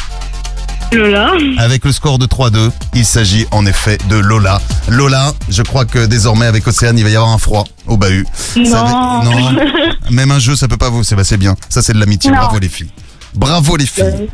Lola. 0.92 1.32
avec 1.58 1.84
le 1.84 1.92
score 1.92 2.18
de 2.18 2.26
3-2, 2.26 2.70
il 2.94 3.04
s'agit 3.04 3.46
en 3.50 3.66
effet 3.66 3.98
de 4.08 4.16
Lola. 4.16 4.60
Lola, 4.88 5.32
je 5.48 5.62
crois 5.62 5.84
que 5.84 6.06
désormais 6.06 6.46
avec 6.46 6.66
Océane, 6.66 6.96
il 6.98 7.04
va 7.04 7.10
y 7.10 7.16
avoir 7.16 7.30
un 7.32 7.38
froid 7.38 7.64
au 7.86 7.96
bahut. 7.96 8.26
Ça 8.34 8.60
Non. 8.60 8.70
va- 8.70 9.22
non. 9.24 9.56
Même 10.10 10.30
un 10.30 10.38
jeu, 10.38 10.56
ça 10.56 10.66
peut 10.68 10.76
pas 10.78 10.88
vous. 10.88 11.04
C'est 11.04 11.14
bah, 11.14 11.24
c'est 11.24 11.36
bien. 11.36 11.54
Ça, 11.68 11.82
c'est 11.82 11.92
de 11.92 12.00
l'amitié. 12.00 12.30
Bravo 12.30 12.58
les 12.58 12.68
filles. 12.68 12.90
Bravo 13.34 13.76
les 13.76 13.86
filles. 13.86 14.28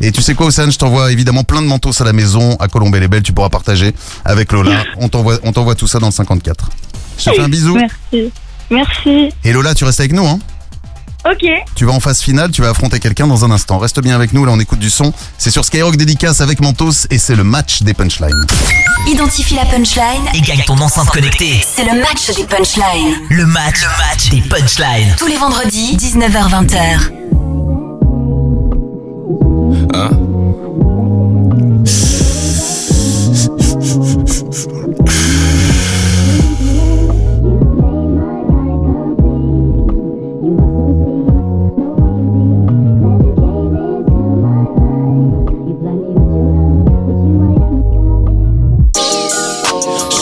Et 0.00 0.10
tu 0.12 0.22
sais 0.22 0.34
quoi, 0.34 0.46
Océane, 0.46 0.72
je 0.72 0.78
t'envoie 0.78 1.12
évidemment 1.12 1.44
plein 1.44 1.60
de 1.62 1.66
manteaux 1.66 1.92
à 2.00 2.04
la 2.04 2.12
maison, 2.12 2.56
à 2.56 2.68
Colombey-les-Belles, 2.68 3.22
tu 3.22 3.32
pourras 3.32 3.50
partager 3.50 3.94
avec 4.24 4.50
Lola. 4.52 4.82
On 4.96 5.08
t'envoie, 5.08 5.38
on 5.44 5.52
t'envoie 5.52 5.74
tout 5.74 5.86
ça 5.86 5.98
dans 5.98 6.06
le 6.06 6.12
54. 6.12 6.70
Je 7.18 7.24
te 7.24 7.30
fais 7.34 7.40
un 7.42 7.48
bisou. 7.48 7.74
Merci. 7.76 8.32
Merci. 8.70 9.28
Et 9.44 9.52
Lola, 9.52 9.74
tu 9.74 9.84
restes 9.84 10.00
avec 10.00 10.12
nous, 10.12 10.26
hein 10.26 10.38
Ok. 11.24 11.46
Tu 11.74 11.84
vas 11.84 11.92
en 11.92 12.00
phase 12.00 12.20
finale, 12.20 12.50
tu 12.50 12.62
vas 12.62 12.70
affronter 12.70 12.98
quelqu'un 12.98 13.26
dans 13.26 13.44
un 13.44 13.50
instant. 13.50 13.78
Reste 13.78 14.00
bien 14.00 14.14
avec 14.14 14.32
nous, 14.32 14.44
là 14.44 14.52
on 14.52 14.60
écoute 14.60 14.78
du 14.78 14.90
son. 14.90 15.12
C'est 15.38 15.50
sur 15.50 15.64
Skyrock 15.64 15.96
Dédicace 15.96 16.40
avec 16.40 16.60
Mentos 16.60 17.06
et 17.10 17.18
c'est 17.18 17.34
le 17.34 17.44
match 17.44 17.82
des 17.82 17.94
punchlines. 17.94 18.46
Identifie 19.06 19.54
la 19.54 19.64
punchline. 19.64 20.28
Et 20.34 20.40
gagne 20.40 20.62
ton 20.66 20.78
enceinte 20.78 21.08
connectée. 21.10 21.64
C'est 21.66 21.84
le 21.84 22.00
match 22.00 22.34
des 22.36 22.44
punchlines. 22.44 23.16
Le 23.30 23.46
match, 23.46 23.80
le 23.82 23.88
match 23.98 24.30
des 24.30 24.40
punchlines. 24.42 25.14
Tous 25.18 25.26
les 25.26 25.36
vendredis, 25.36 25.96
19h-20h. 25.96 27.10
Hein? 29.94 30.10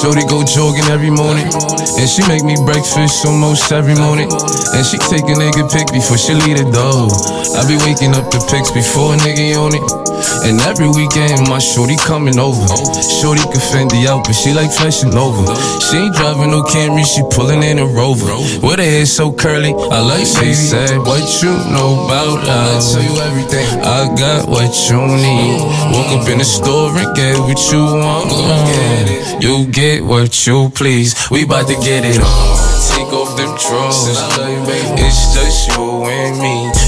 Shorty 0.08 0.24
go 0.24 0.42
jogging 0.42 0.88
every 0.88 1.10
morning. 1.10 1.44
And 2.00 2.08
she 2.08 2.24
make 2.28 2.42
me 2.42 2.56
breakfast 2.64 3.26
almost 3.26 3.70
every 3.70 3.94
morning. 3.94 4.32
And 4.72 4.80
she 4.80 4.96
take 4.96 5.28
a 5.28 5.36
nigga 5.36 5.68
pic 5.68 5.92
before 5.92 6.16
she 6.16 6.32
leave 6.32 6.56
the 6.56 6.64
door. 6.72 7.12
I 7.52 7.60
be 7.68 7.76
waking 7.84 8.16
up 8.16 8.32
the 8.32 8.40
pics 8.48 8.72
before 8.72 9.12
a 9.12 9.18
nigga 9.20 9.60
on 9.60 9.76
it. 9.76 9.84
And 10.48 10.64
every 10.64 10.88
weekend 10.88 11.44
my 11.52 11.58
shorty 11.58 11.96
coming 12.00 12.38
over. 12.40 12.64
Shorty 13.20 13.44
can 13.52 13.60
Fendi 13.60 14.08
out, 14.08 14.24
but 14.24 14.32
she 14.32 14.56
like 14.56 14.72
fashion 14.72 15.12
over. 15.12 15.44
She 15.84 16.00
ain't 16.00 16.14
driving 16.16 16.56
no 16.56 16.62
Camry, 16.64 17.04
she 17.04 17.20
pulling 17.28 17.62
in 17.62 17.78
a 17.78 17.84
Rover. 17.84 18.32
With 18.64 18.80
her 18.80 18.88
hair 18.88 19.04
so 19.04 19.30
curly, 19.30 19.76
I 19.76 20.00
like 20.00 20.24
she 20.24 20.54
said, 20.54 21.04
What 21.04 21.20
you 21.42 21.52
know 21.68 22.08
about 22.08 22.48
us? 22.48 22.96
I 22.96 23.02
tell 23.02 23.04
you 23.04 23.20
everything. 23.28 23.66
I 23.84 24.08
got 24.16 24.48
what 24.48 24.72
you 24.88 25.04
need. 25.04 25.60
Woke 25.92 26.16
up 26.16 26.28
in 26.32 26.38
the 26.38 26.48
store 26.48 26.96
and 26.96 27.12
get 27.12 27.36
what 27.36 27.60
you 27.68 27.84
want. 28.00 28.32
You 29.42 29.66
get 29.66 29.97
what 30.00 30.46
you 30.46 30.70
please. 30.70 31.14
We 31.30 31.44
bout 31.44 31.66
to 31.68 31.74
get 31.74 32.04
it 32.04 32.20
on. 32.20 32.58
Take 32.94 33.12
off 33.12 33.36
them 33.36 33.56
drawers. 33.56 34.08
It's 34.98 35.34
just 35.34 35.68
you 35.68 36.04
and 36.04 36.38
me. 36.40 36.87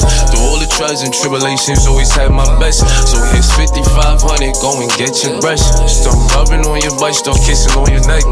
Through 0.29 0.43
all 0.43 0.59
the 0.59 0.67
trials 0.67 1.03
and 1.03 1.13
tribulations, 1.13 1.87
always 1.87 2.11
had 2.11 2.31
my 2.31 2.47
best. 2.59 2.83
So 3.07 3.17
here's 3.31 3.49
5500, 3.53 4.57
go 4.61 4.77
and 4.81 4.91
get 4.97 5.13
your 5.23 5.39
brush. 5.41 5.61
Start 5.87 6.17
rubbing 6.33 6.65
on 6.65 6.81
your 6.81 6.95
butt, 6.99 7.15
start 7.15 7.37
kissing 7.45 7.73
on 7.77 7.89
your 7.91 8.03
neck. 8.07 8.25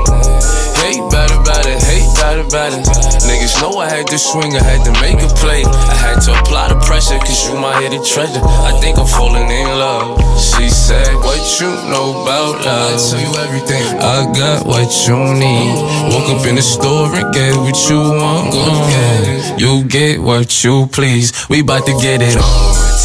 Hate 0.82 1.04
better, 1.12 1.38
better, 1.44 1.76
hate 1.86 2.10
better, 2.16 2.46
better. 2.48 2.80
Niggas 3.28 3.62
know 3.62 3.78
I 3.78 3.90
had 3.90 4.08
to 4.08 4.18
swing, 4.18 4.56
I 4.56 4.64
had 4.64 4.82
to 4.88 4.94
make 5.04 5.20
a 5.22 5.30
play. 5.36 5.64
I 5.66 5.96
had 5.96 6.20
to 6.26 6.32
apply 6.40 6.70
the 6.70 6.80
pressure, 6.86 7.20
cause 7.20 7.48
you 7.48 7.60
my 7.60 7.76
hidden 7.82 8.04
treasure. 8.04 8.42
I 8.44 8.72
think 8.80 8.98
I'm 8.98 9.06
falling 9.08 9.50
in 9.50 9.68
love. 9.78 10.20
She 10.40 10.70
said, 10.70 11.14
What 11.20 11.40
you 11.60 11.68
know 11.92 12.24
about 12.24 12.64
love? 12.64 12.96
I 12.96 12.98
tell 12.98 13.20
you 13.20 13.34
everything. 13.44 13.84
I 14.00 14.32
got 14.32 14.66
what 14.66 14.88
you 15.08 15.20
need. 15.36 15.76
Woke 16.16 16.30
up 16.32 16.48
in 16.48 16.56
the 16.56 16.62
store 16.62 17.14
and 17.14 17.34
get 17.34 17.56
what 17.56 17.78
you 17.90 18.00
want. 18.00 18.54
Go 18.54 18.66
get 18.88 19.28
it. 19.28 19.60
You 19.60 19.84
get 19.84 20.22
what 20.22 20.64
you 20.64 20.88
please. 20.88 21.34
We 21.50 21.59
bout 21.64 21.86
to 21.86 21.94
get 22.02 22.22
it 22.22 22.38
on. 22.38 22.44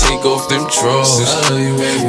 Take 0.05 0.25
off 0.25 0.49
them 0.49 0.67
drawers. 0.71 1.21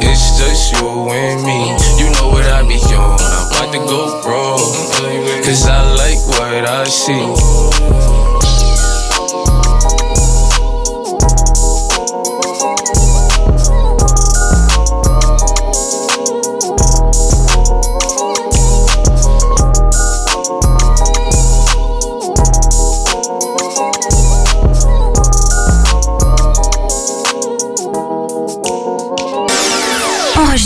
It's 0.02 0.38
just 0.38 0.72
you 0.72 1.08
and 1.10 1.42
me. 1.42 1.74
You 1.98 2.10
know 2.12 2.28
what 2.28 2.44
I 2.44 2.62
be 2.62 2.76
on. 2.94 3.18
I'm 3.20 3.46
about 3.50 3.72
to 3.72 3.78
go 3.78 4.22
broke. 4.22 5.44
Cause 5.44 5.66
I 5.66 5.82
like 5.94 6.18
what 6.28 6.66
I 6.68 6.84
see. 6.84 8.35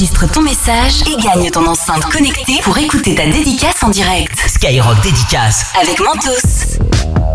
Enregistre 0.01 0.33
ton 0.33 0.41
message 0.41 1.03
et 1.03 1.23
gagne 1.23 1.51
ton 1.51 1.67
enceinte 1.67 2.07
connectée 2.07 2.59
pour 2.63 2.79
écouter 2.79 3.15
ta 3.15 3.27
dédicace 3.27 3.83
en 3.83 3.91
direct. 3.91 4.33
Skyrock 4.49 4.99
dédicace. 5.03 5.67
Avec 5.79 6.01
Mentos. 6.01 7.30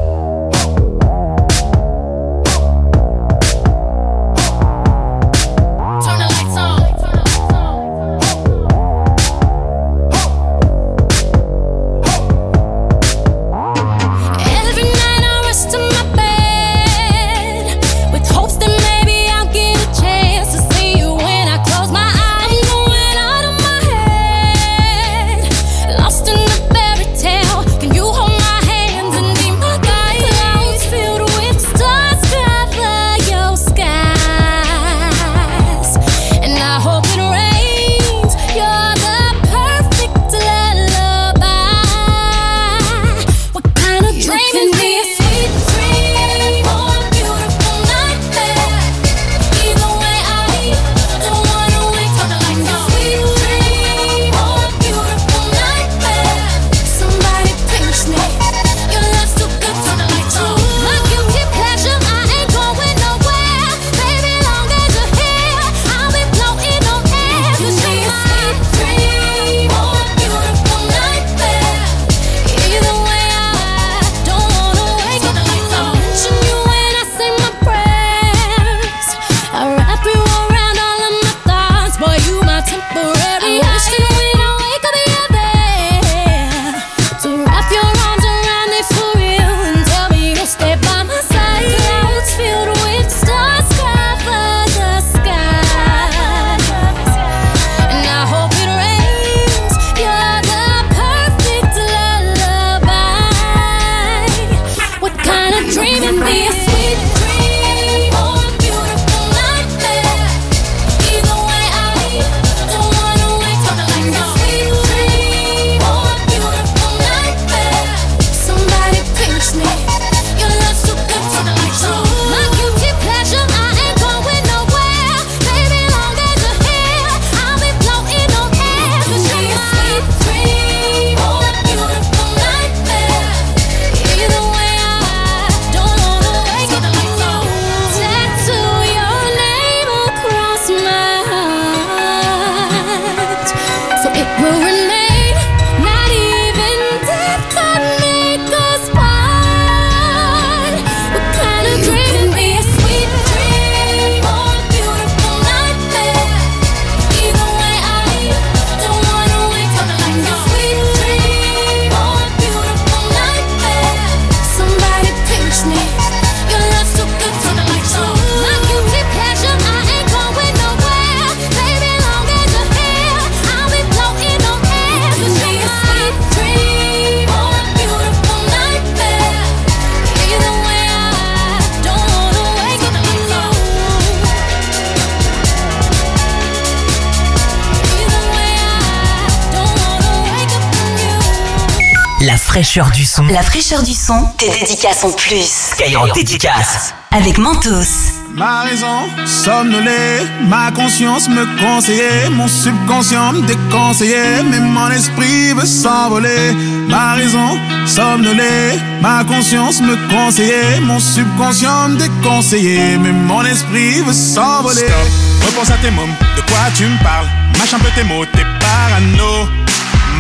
Fraîcheur 192.76 192.91
du 192.91 193.05
son. 193.05 193.23
La 193.28 193.41
fraîcheur 193.41 193.84
du 193.84 193.93
son, 193.93 194.28
tes 194.38 194.49
dédicaces 194.49 195.05
en 195.05 195.11
plus. 195.11 195.71
Skyrock 195.71 196.13
dédicace. 196.13 196.93
Avec 197.11 197.38
Mentos. 197.38 198.11
Ma 198.34 198.63
raison 198.63 199.07
somnolée, 199.26 200.19
ma 200.49 200.71
conscience 200.71 201.30
me 201.30 201.45
conseillait, 201.57 202.30
mon 202.32 202.49
subconscient 202.49 203.32
me 203.32 203.41
déconseillait, 203.43 204.43
mais 204.43 204.59
mon 204.59 204.89
esprit 204.89 205.53
veut 205.53 205.65
s'envoler. 205.65 206.51
Ma 206.89 207.13
raison 207.13 207.57
somnolée, 207.86 208.78
ma 209.01 209.23
conscience 209.23 209.80
me 209.80 209.95
conseillait, 210.13 210.82
mon 210.82 210.99
subconscient 210.99 211.88
me 211.88 211.97
déconseillait, 211.97 212.97
mais 212.97 213.13
mon 213.13 213.45
esprit 213.45 214.01
veut 214.01 214.11
s'envoler. 214.11 214.82
Stop, 214.82 215.47
repense 215.47 215.69
à 215.69 215.78
tes 215.78 215.91
mômes, 215.91 216.15
de 216.36 216.41
quoi 216.41 216.59
tu 216.76 216.84
me 216.84 217.01
parles? 217.01 217.28
Mâche 217.57 217.73
un 217.73 217.80
peu 217.80 217.89
tes 217.95 218.03
mots, 218.03 218.26
t'es 218.26 218.43
parano, 218.59 219.47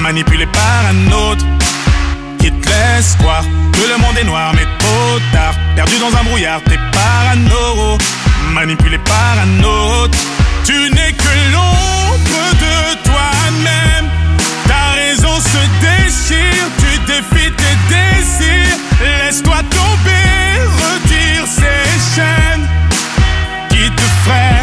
manipulé 0.01 0.45
par 0.45 0.85
un 0.89 1.11
autre 1.11 1.45
te 2.51 2.69
laisse 2.69 3.15
croire 3.19 3.43
que 3.73 3.87
le 3.91 3.97
monde 3.97 4.17
est 4.19 4.23
noir, 4.23 4.53
mais 4.53 4.65
trop 4.79 5.19
tard. 5.31 5.55
Perdu 5.75 5.97
dans 5.99 6.15
un 6.17 6.23
brouillard, 6.23 6.61
t'es 6.63 6.79
parano, 6.91 7.97
manipulé 8.53 8.97
par 8.99 9.35
un 9.43 9.63
autre. 9.63 10.17
Tu 10.63 10.73
n'es 10.73 11.13
que 11.13 11.33
l'ombre 11.53 12.45
de 12.65 13.03
toi-même. 13.03 14.09
Ta 14.67 14.93
raison 14.95 15.35
se 15.39 15.61
déchire, 15.81 16.65
tu 16.79 16.97
défies 17.05 17.51
tes 17.51 17.77
désirs. 17.93 18.77
Laisse-toi 19.01 19.57
tomber, 19.69 20.61
retire 20.85 21.45
ces 21.47 22.15
chaînes 22.15 22.67
qui 23.69 23.89
te 23.91 24.05
freinent, 24.23 24.54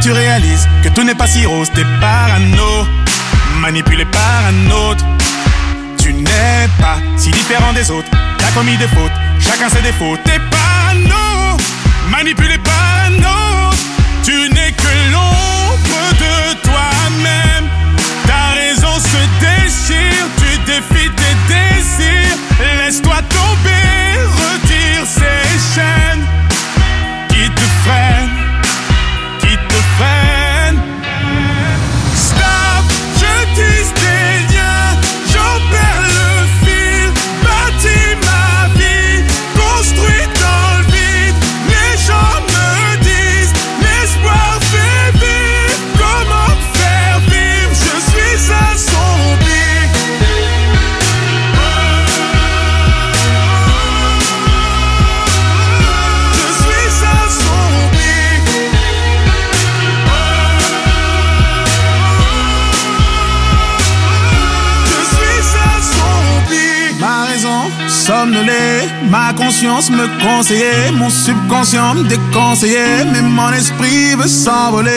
tu 0.00 0.12
réalises 0.12 0.68
que 0.82 0.88
tout 0.88 1.04
n'est 1.04 1.14
pas 1.14 1.26
si 1.26 1.46
rose, 1.46 1.70
t'es 1.74 1.84
parano, 2.00 2.86
manipulé 3.60 4.04
par 4.04 4.42
un 4.48 4.70
autre. 4.70 5.04
Tu 5.98 6.12
n'es 6.12 6.68
pas 6.78 6.98
si 7.16 7.30
différent 7.30 7.72
des 7.72 7.90
autres, 7.90 8.08
t'as 8.38 8.50
commis 8.52 8.76
des 8.76 8.88
fautes, 8.88 9.12
chacun 9.40 9.68
ses 9.68 9.82
défauts, 9.82 10.16
t'es 10.24 10.38
parano, 10.50 11.56
manipulé 12.10 12.58
par 12.58 13.06
un 13.06 13.16
autre. 13.18 13.78
Tu 14.22 14.32
n'es 14.50 14.72
que 14.72 15.12
l'ombre 15.12 16.02
de 16.18 16.54
toi-même, 16.62 17.68
ta 18.26 18.54
raison 18.54 18.98
se 18.98 19.22
déchire, 19.40 20.26
tu 20.36 20.58
défies 20.70 21.10
tes 21.10 21.36
désirs, 21.54 22.38
laisse-toi 22.84 23.16
tomber, 23.28 24.18
retire 24.44 25.06
ces 25.06 25.80
chaînes 25.80 26.15
conscience 69.56 69.88
me 69.88 70.06
conseillait, 70.22 70.92
mon 70.92 71.08
subconscient 71.08 71.94
me 71.94 72.02
déconseillait, 72.02 73.06
mais 73.10 73.22
mon 73.22 73.50
esprit 73.54 74.14
veut 74.14 74.28
s'envoler. 74.28 74.90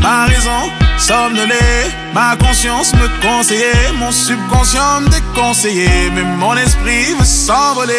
Ma 0.00 0.26
raison 0.26 0.70
somnolée, 0.96 1.90
ma 2.14 2.36
conscience 2.36 2.92
me 2.94 3.08
conseillait, 3.20 3.92
mon 3.98 4.12
subconscient 4.12 5.00
me 5.00 5.08
déconseillait, 5.08 6.10
mais 6.14 6.22
mon 6.22 6.56
esprit 6.56 7.14
veut 7.18 7.24
s'envoler. 7.24 7.94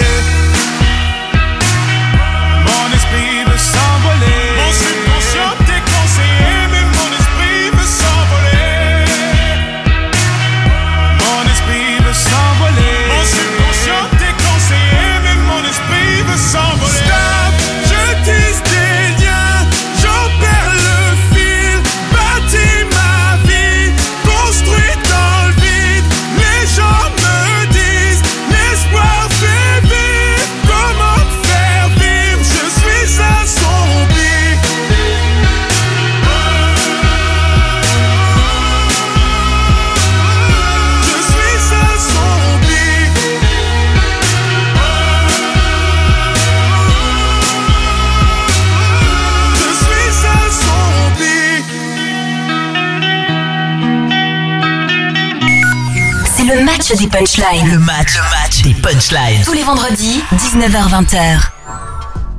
Match 56.89 56.99
des 56.99 57.07
punchlines. 57.07 57.69
Le 57.69 57.79
match, 57.79 58.15
le 58.15 58.21
match 58.21 58.61
des 58.61 58.73
punchlines. 58.73 59.41
Tous 59.43 59.51
les 59.51 59.63
vendredis, 59.63 60.21
19h-20h. 60.31 61.39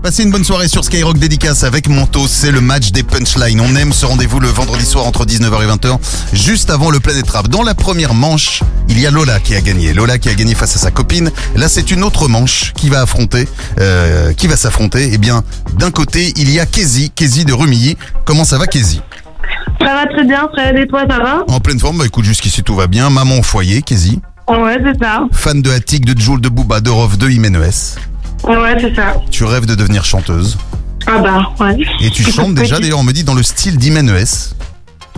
Passez 0.02 0.22
une 0.22 0.30
bonne 0.30 0.44
soirée 0.44 0.68
sur 0.68 0.84
Skyrock 0.84 1.18
dédicace 1.18 1.64
avec 1.64 1.88
Montos, 1.88 2.28
c'est 2.28 2.50
le 2.50 2.62
match 2.62 2.92
des 2.92 3.02
punchlines. 3.02 3.60
On 3.60 3.76
aime 3.76 3.92
ce 3.92 4.06
rendez-vous 4.06 4.40
le 4.40 4.48
vendredi 4.48 4.86
soir 4.86 5.06
entre 5.06 5.26
19h 5.26 5.64
et 5.64 5.66
20h, 5.66 5.98
juste 6.32 6.70
avant 6.70 6.90
le 6.90 6.98
Planet 6.98 7.28
Rap. 7.28 7.48
Dans 7.48 7.62
la 7.62 7.74
première 7.74 8.14
manche, 8.14 8.62
il 8.88 8.98
y 8.98 9.06
a 9.06 9.10
Lola 9.10 9.38
qui 9.38 9.54
a 9.54 9.60
gagné. 9.60 9.92
Lola 9.92 10.16
qui 10.16 10.30
a 10.30 10.34
gagné 10.34 10.54
face 10.54 10.76
à 10.76 10.78
sa 10.78 10.90
copine. 10.90 11.30
Là, 11.54 11.68
c'est 11.68 11.90
une 11.90 12.02
autre 12.02 12.28
manche 12.28 12.72
qui 12.74 12.88
va 12.88 13.02
affronter, 13.02 13.46
euh, 13.80 14.32
qui 14.32 14.46
va 14.46 14.56
s'affronter. 14.56 15.10
Eh 15.12 15.18
bien, 15.18 15.42
d'un 15.74 15.90
côté, 15.90 16.32
il 16.36 16.50
y 16.50 16.58
a 16.58 16.64
Kezi, 16.64 17.10
Kezi 17.10 17.44
de 17.44 17.52
Rumilly. 17.52 17.98
Comment 18.24 18.44
ça 18.44 18.56
va, 18.56 18.66
Kezi 18.66 19.02
Ça 19.80 19.94
va 19.94 20.06
très 20.06 20.24
bien, 20.24 20.48
Fred, 20.54 20.74
et 20.78 20.86
toi, 20.86 21.02
ça 21.06 21.18
va? 21.18 21.44
En 21.48 21.60
pleine 21.60 21.78
forme, 21.78 21.98
bah 21.98 22.06
écoute, 22.06 22.24
jusqu'ici 22.24 22.62
tout 22.62 22.76
va 22.76 22.86
bien. 22.86 23.10
Maman 23.10 23.40
au 23.40 23.42
foyer, 23.42 23.82
Kezi. 23.82 24.20
Ouais, 24.48 24.78
c'est 24.82 25.02
ça. 25.02 25.26
Fan 25.32 25.60
de 25.62 25.70
Attic, 25.70 26.04
de 26.04 26.18
Joule, 26.18 26.40
de 26.40 26.48
Booba, 26.48 26.80
de 26.80 26.90
Rov, 26.90 27.18
de 27.18 27.28
Imenes. 27.28 27.56
Ouais, 27.58 28.76
c'est 28.80 28.94
ça. 28.94 29.14
Tu 29.30 29.44
rêves 29.44 29.66
de 29.66 29.74
devenir 29.74 30.04
chanteuse. 30.04 30.56
Ah 31.06 31.18
bah, 31.18 31.52
ouais. 31.60 31.76
Et 32.00 32.10
tu 32.10 32.22
chantes 32.22 32.54
déjà, 32.54 32.78
d'ailleurs, 32.80 32.98
on 32.98 33.02
me 33.04 33.12
dit, 33.12 33.24
dans 33.24 33.34
le 33.34 33.42
style 33.42 33.76
d'Imenes. 33.76 34.10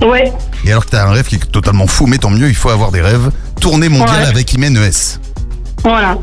Ouais. 0.02 0.32
Et 0.64 0.70
alors 0.72 0.84
que 0.86 0.90
t'as 0.90 1.06
un 1.06 1.10
rêve 1.12 1.26
qui 1.26 1.36
est 1.36 1.52
totalement 1.52 1.86
fou, 1.86 2.06
mais 2.06 2.18
tant 2.18 2.30
mieux, 2.30 2.48
il 2.48 2.54
faut 2.54 2.70
avoir 2.70 2.90
des 2.90 3.00
rêves. 3.02 3.30
Tournée 3.60 3.88
mondiale 3.88 4.22
Ouais. 4.22 4.26
avec 4.28 4.52
Imenes. 4.54 4.78
Voilà. 5.82 6.16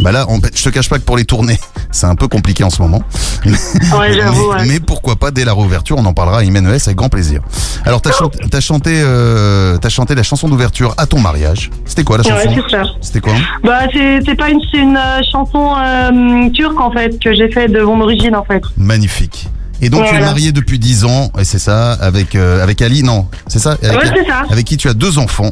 Bah 0.00 0.12
là, 0.12 0.26
on- 0.28 0.40
je 0.54 0.62
te 0.62 0.68
cache 0.70 0.88
pas 0.88 0.98
que 0.98 1.04
pour 1.04 1.16
les 1.16 1.24
tournées, 1.24 1.58
c'est 1.90 2.06
un 2.06 2.14
peu 2.16 2.28
compliqué 2.28 2.64
en 2.64 2.70
ce 2.70 2.80
moment. 2.82 3.02
Ouais, 3.44 4.12
j'avoue, 4.12 4.52
mais, 4.54 4.60
ouais. 4.60 4.66
mais 4.66 4.80
pourquoi 4.80 5.16
pas 5.16 5.30
dès 5.30 5.44
la 5.44 5.52
réouverture, 5.52 5.96
on 5.98 6.04
en 6.04 6.14
parlera 6.14 6.38
à 6.38 6.42
Imen 6.44 6.66
avec 6.66 6.96
grand 6.96 7.08
plaisir. 7.08 7.40
Alors 7.84 8.00
t'as 8.00 8.12
chanté, 8.12 8.38
t'as 8.50 8.60
chanté, 8.60 8.90
euh, 9.02 9.78
chanté 9.88 10.14
la 10.14 10.22
chanson 10.22 10.48
d'ouverture 10.48 10.94
à 10.96 11.06
ton 11.06 11.20
mariage. 11.20 11.70
C'était 11.84 12.02
quoi 12.04 12.18
la 12.18 12.24
Ouais, 12.24 12.44
chanson 12.44 12.62
ça. 12.70 12.82
C'était 13.00 13.20
quoi 13.20 13.34
Bah, 13.62 13.80
c'est 13.92 14.34
pas 14.36 14.50
une, 14.50 14.60
c'est 14.72 14.78
une 14.78 14.96
euh, 14.96 15.20
chanson 15.30 15.74
euh, 15.76 16.50
turque 16.50 16.80
en 16.80 16.90
fait 16.90 17.18
que 17.22 17.34
j'ai 17.34 17.50
fait 17.50 17.68
de 17.68 17.80
mon 17.82 18.00
origine 18.00 18.34
en 18.34 18.44
fait. 18.44 18.62
Magnifique. 18.76 19.48
Et 19.82 19.90
donc 19.90 20.06
tu 20.06 20.14
es 20.14 20.20
marié 20.20 20.52
depuis 20.52 20.78
10 20.78 21.04
ans, 21.04 21.30
et 21.38 21.44
c'est 21.44 21.58
ça, 21.58 21.92
avec 21.92 22.34
euh, 22.36 22.62
avec 22.62 22.80
Ali, 22.80 23.02
non, 23.02 23.26
c'est 23.48 23.58
ça 23.58 23.72
avec, 23.82 23.98
Ouais, 24.00 24.10
c'est 24.16 24.26
ça. 24.26 24.44
Avec 24.48 24.64
qui 24.64 24.76
tu 24.76 24.88
as 24.88 24.94
deux 24.94 25.18
enfants, 25.18 25.50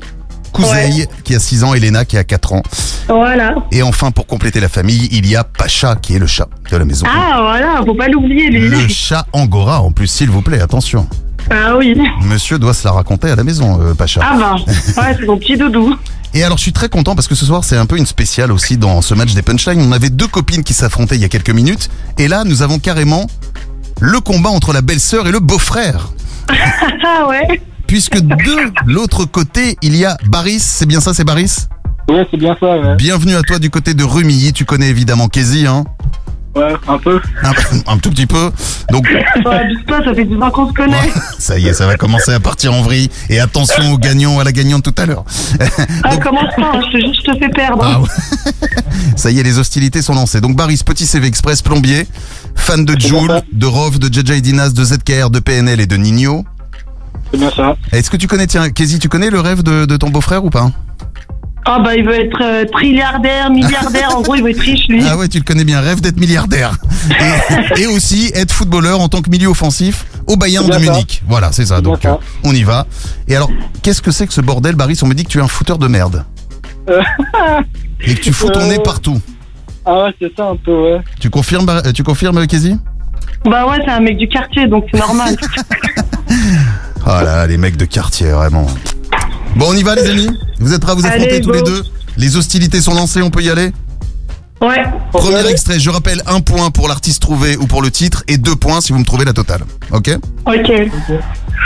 Kouzeï 0.53 1.07
qui 1.25 1.35
a 1.35 1.41
6 1.41 1.65
ans, 1.65 1.75
Elena 1.75 2.05
qui 2.05 2.17
a 2.17 2.25
4 2.25 2.53
ans. 2.53 2.63
Voilà. 3.09 3.55
Et 3.71 3.83
enfin, 3.83 4.11
pour 4.11 4.27
compléter 4.27 4.61
la 4.61 4.69
famille, 4.69 5.09
il 5.11 5.27
y 5.27 5.37
a 5.37 5.45
Pacha 5.45 5.97
qui 5.97 6.15
est 6.15 6.19
le 6.19 6.27
chat 6.27 6.49
de 6.71 6.77
la 6.77 6.85
maison. 6.85 7.07
Ah 7.09 7.41
voilà, 7.43 7.83
faut 7.85 7.95
pas 7.95 8.09
l'oublier 8.09 8.51
lui. 8.51 8.69
Le 8.69 8.89
chat 8.89 9.27
Angora 9.33 9.81
en 9.81 9.93
plus, 9.93 10.07
s'il 10.07 10.31
vous 10.31 10.43
plaît, 10.43 10.61
attention. 10.61 11.07
Ah 11.51 11.77
oui. 11.77 11.97
Monsieur 12.23 12.59
doit 12.59 12.75
se 12.75 12.87
la 12.87 12.93
raconter 12.93 13.31
à 13.31 13.37
la 13.37 13.45
maison, 13.45 13.81
euh, 13.81 13.95
Pacha. 13.95 14.21
Ah 14.23 14.37
bah, 14.39 14.57
ouais, 14.67 15.17
c'est 15.19 15.27
mon 15.27 15.37
petit 15.39 15.57
doudou. 15.57 15.97
Et 16.35 16.45
alors, 16.45 16.57
je 16.57 16.63
suis 16.63 16.73
très 16.73 16.89
content 16.89 17.15
parce 17.15 17.29
que 17.29 17.35
ce 17.35 17.45
soir, 17.45 17.63
c'est 17.65 17.77
un 17.77 17.85
peu 17.85 17.99
une 17.99 18.07
spéciale 18.07 18.53
aussi 18.53 18.79
dans 18.79 19.03
ce 19.03 19.13
match 19.15 19.35
des 19.35 19.43
punchlines. 19.43 19.81
On 19.81 19.93
avait 19.93 20.09
deux 20.09 20.29
copines 20.29 20.63
qui 20.65 20.73
s'affrontaient 20.73 21.17
il 21.17 21.21
y 21.21 21.25
a 21.25 21.29
quelques 21.29 21.51
minutes. 21.51 21.91
Et 22.19 22.27
là, 22.29 22.45
nous 22.45 22.63
avons 22.63 22.79
carrément 22.79 23.27
le 24.01 24.21
combat 24.21 24.49
entre 24.51 24.73
la 24.73 24.81
belle-sœur 24.81 25.27
et 25.27 25.33
le 25.33 25.41
beau-frère. 25.41 26.11
Ah 27.05 27.27
ouais. 27.29 27.61
Puisque 27.93 28.19
de 28.21 28.73
l'autre 28.87 29.27
côté, 29.27 29.77
il 29.83 29.95
y 29.95 30.07
a 30.07 30.17
Baris. 30.29 30.61
C'est 30.61 30.87
bien 30.87 30.99
ça, 30.99 31.13
c'est 31.13 31.25
Baris 31.25 31.67
Ouais, 32.09 32.27
c'est 32.31 32.39
bien 32.39 32.57
ça, 32.59 32.79
ouais. 32.79 32.97
Bienvenue 32.97 33.35
à 33.35 33.43
toi 33.43 33.59
du 33.59 33.69
côté 33.69 33.93
de 33.93 34.03
Rumilly. 34.03 34.55
Tu 34.55 34.65
connais 34.65 34.89
évidemment 34.89 35.29
Kézi, 35.29 35.67
hein 35.67 35.85
Ouais, 36.57 36.73
un 36.89 36.97
peu. 36.97 37.21
un, 37.43 37.53
un 37.93 37.99
tout 37.99 38.09
petit 38.09 38.27
peu. 38.27 38.51
Donc, 38.91 39.07
pas, 39.45 40.05
ça 40.05 40.15
fait 40.15 40.25
10 40.25 40.37
ans 40.37 40.51
qu'on 40.51 40.69
se 40.69 40.73
connaît. 40.73 41.11
ça 41.39 41.59
y 41.59 41.69
est, 41.69 41.75
ça 41.75 41.87
va 41.87 41.97
commencer 41.97 42.33
à 42.33 42.41
partir 42.41 42.73
en 42.73 42.81
vrille. 42.81 43.11
Et 43.29 43.41
attention 43.41 43.93
au 43.93 43.99
gagnant, 43.99 44.39
à 44.39 44.45
la 44.45 44.53
gagnante 44.53 44.85
tout 44.85 44.95
à 44.97 45.05
l'heure. 45.05 45.25
Ah, 46.05 46.17
commence 46.17 46.55
pas, 46.57 46.73
hein, 46.75 46.81
je 46.87 46.93
te 46.93 46.99
jure, 46.99 47.13
je 47.15 47.31
te 47.31 47.39
fais 47.39 47.51
perdre. 47.51 47.83
Ah 47.85 48.01
ouais. 48.01 48.09
Ça 49.17 49.31
y 49.31 49.39
est, 49.39 49.43
les 49.43 49.59
hostilités 49.59 50.01
sont 50.01 50.15
lancées. 50.15 50.41
Donc 50.41 50.57
Baris, 50.57 50.81
petit 50.85 51.05
CV 51.07 51.27
express, 51.27 51.61
plombier, 51.61 52.07
fan 52.55 52.87
de 52.87 52.99
Joule, 52.99 53.43
de 53.53 53.67
Rov, 53.67 53.99
de 53.99 54.07
JJ 54.13 54.41
Dinas, 54.41 54.71
de 54.71 54.83
ZKR, 54.83 55.29
de 55.31 55.41
PNL 55.41 55.81
et 55.81 55.87
de 55.87 55.97
Nino. 55.97 56.45
C'est 57.33 57.39
bien 57.39 57.51
ça. 57.51 57.77
Est-ce 57.93 58.11
que 58.11 58.17
tu 58.17 58.27
connais, 58.29 58.47
tiens, 58.47 58.71
Kézi, 58.71 58.99
tu 58.99 59.09
connais 59.09 59.31
le 59.31 59.41
rêve 59.41 59.63
de, 59.63 59.85
de 59.87 59.97
ton 59.97 60.11
beau-frère 60.11 60.45
ou 60.45 60.51
pas 60.51 60.71
Ah 61.65 61.79
bah, 61.83 61.95
il 61.97 62.05
veut 62.05 62.15
être 62.21 62.41
euh, 62.43 62.65
trilliardaire, 62.71 63.51
milliardaire, 63.51 64.17
en 64.17 64.21
gros, 64.21 64.35
il 64.35 64.43
veut 64.43 64.51
être 64.51 64.61
riche 64.61 64.87
lui. 64.89 65.03
Ah 65.09 65.17
ouais, 65.17 65.29
tu 65.29 65.39
le 65.39 65.45
connais 65.45 65.65
bien, 65.65 65.81
rêve 65.81 66.01
d'être 66.01 66.19
milliardaire. 66.19 66.77
Et, 67.77 67.83
et 67.83 67.87
aussi 67.89 68.31
être 68.35 68.53
footballeur 68.53 69.01
en 69.01 69.09
tant 69.09 69.23
que 69.23 69.31
milieu 69.31 69.49
offensif 69.49 70.05
au 70.29 70.37
Bayern 70.37 70.69
de. 70.69 70.77
Munich. 70.79 71.23
Voilà, 71.27 71.51
c'est 71.53 71.67
ça. 71.67 71.81
Donc 71.81 72.03
ça. 72.03 72.11
euh, 72.13 72.17
on 72.45 72.53
y 72.55 72.63
va. 72.63 72.87
Et 73.27 73.35
alors, 73.35 73.51
qu'est-ce 73.83 74.01
que 74.03 74.11
c'est 74.13 74.27
que 74.29 74.33
ce 74.33 74.41
bordel, 74.41 74.77
Baris 74.77 74.99
On 75.03 75.07
me 75.07 75.15
dit 75.15 75.25
que 75.25 75.29
tu 75.31 75.39
es 75.39 75.43
un 75.43 75.49
fouteur 75.49 75.79
de 75.79 75.89
merde. 75.89 76.25
Et 78.07 78.15
que 78.15 78.21
tu 78.21 78.33
fous 78.33 78.51
ton 78.51 78.61
Euh. 78.61 78.69
nez 78.69 78.79
partout. 78.85 79.21
Ah 79.85 80.05
ouais, 80.05 80.15
c'est 80.21 80.33
ça 80.37 80.51
un 80.51 80.57
peu, 80.57 80.73
ouais. 80.73 81.01
Tu 81.19 81.29
confirmes, 81.31 81.67
Bar- 81.67 81.83
euh, 81.87 81.93
tu 81.93 82.03
confirmes, 82.05 82.47
Kézi 82.47 82.77
Bah 83.45 83.67
ouais, 83.67 83.79
c'est 83.85 83.91
un 83.91 84.01
mec 84.01 84.17
du 84.17 84.29
quartier, 84.29 84.67
donc 84.69 84.85
c'est 84.93 84.99
normal. 85.01 85.35
Ah 87.07 87.23
là 87.23 87.37
là, 87.37 87.47
les 87.47 87.57
mecs 87.57 87.77
de 87.77 87.85
quartier, 87.85 88.31
vraiment. 88.31 88.67
Bon, 89.57 89.67
on 89.71 89.75
y 89.75 89.83
va, 89.83 89.95
les 89.95 90.09
amis 90.09 90.29
Vous 90.61 90.73
êtes 90.73 90.81
prêts 90.81 90.93
à 90.93 90.95
vous 90.95 91.05
affronter 91.05 91.31
Allez, 91.31 91.41
tous 91.41 91.51
go. 91.51 91.55
les 91.57 91.63
deux 91.63 91.83
Les 92.17 92.37
hostilités 92.37 92.81
sont 92.81 92.95
lancées, 92.95 93.23
on 93.23 93.31
peut 93.31 93.43
y 93.43 93.51
aller 93.51 93.73
Ouais. 94.61 94.85
Premier 95.13 95.45
extrait, 95.49 95.81
je 95.81 95.91
rappelle 95.91 96.23
un 96.27 96.41
point 96.41 96.71
pour 96.71 96.87
l'artiste 96.87 97.21
trouvé 97.21 97.57
ou 97.57 97.67
pour 97.67 97.83
le 97.83 97.91
titre 97.91 98.23
et 98.29 98.39
deux 98.39 98.55
points 98.55 98.81
si 98.81 98.93
vous 98.93 99.01
me 99.01 99.05
trouvez 99.05 99.25
la 99.25 99.33
totale. 99.33 99.63
Ok 99.91 100.17
Ok. 100.47 100.73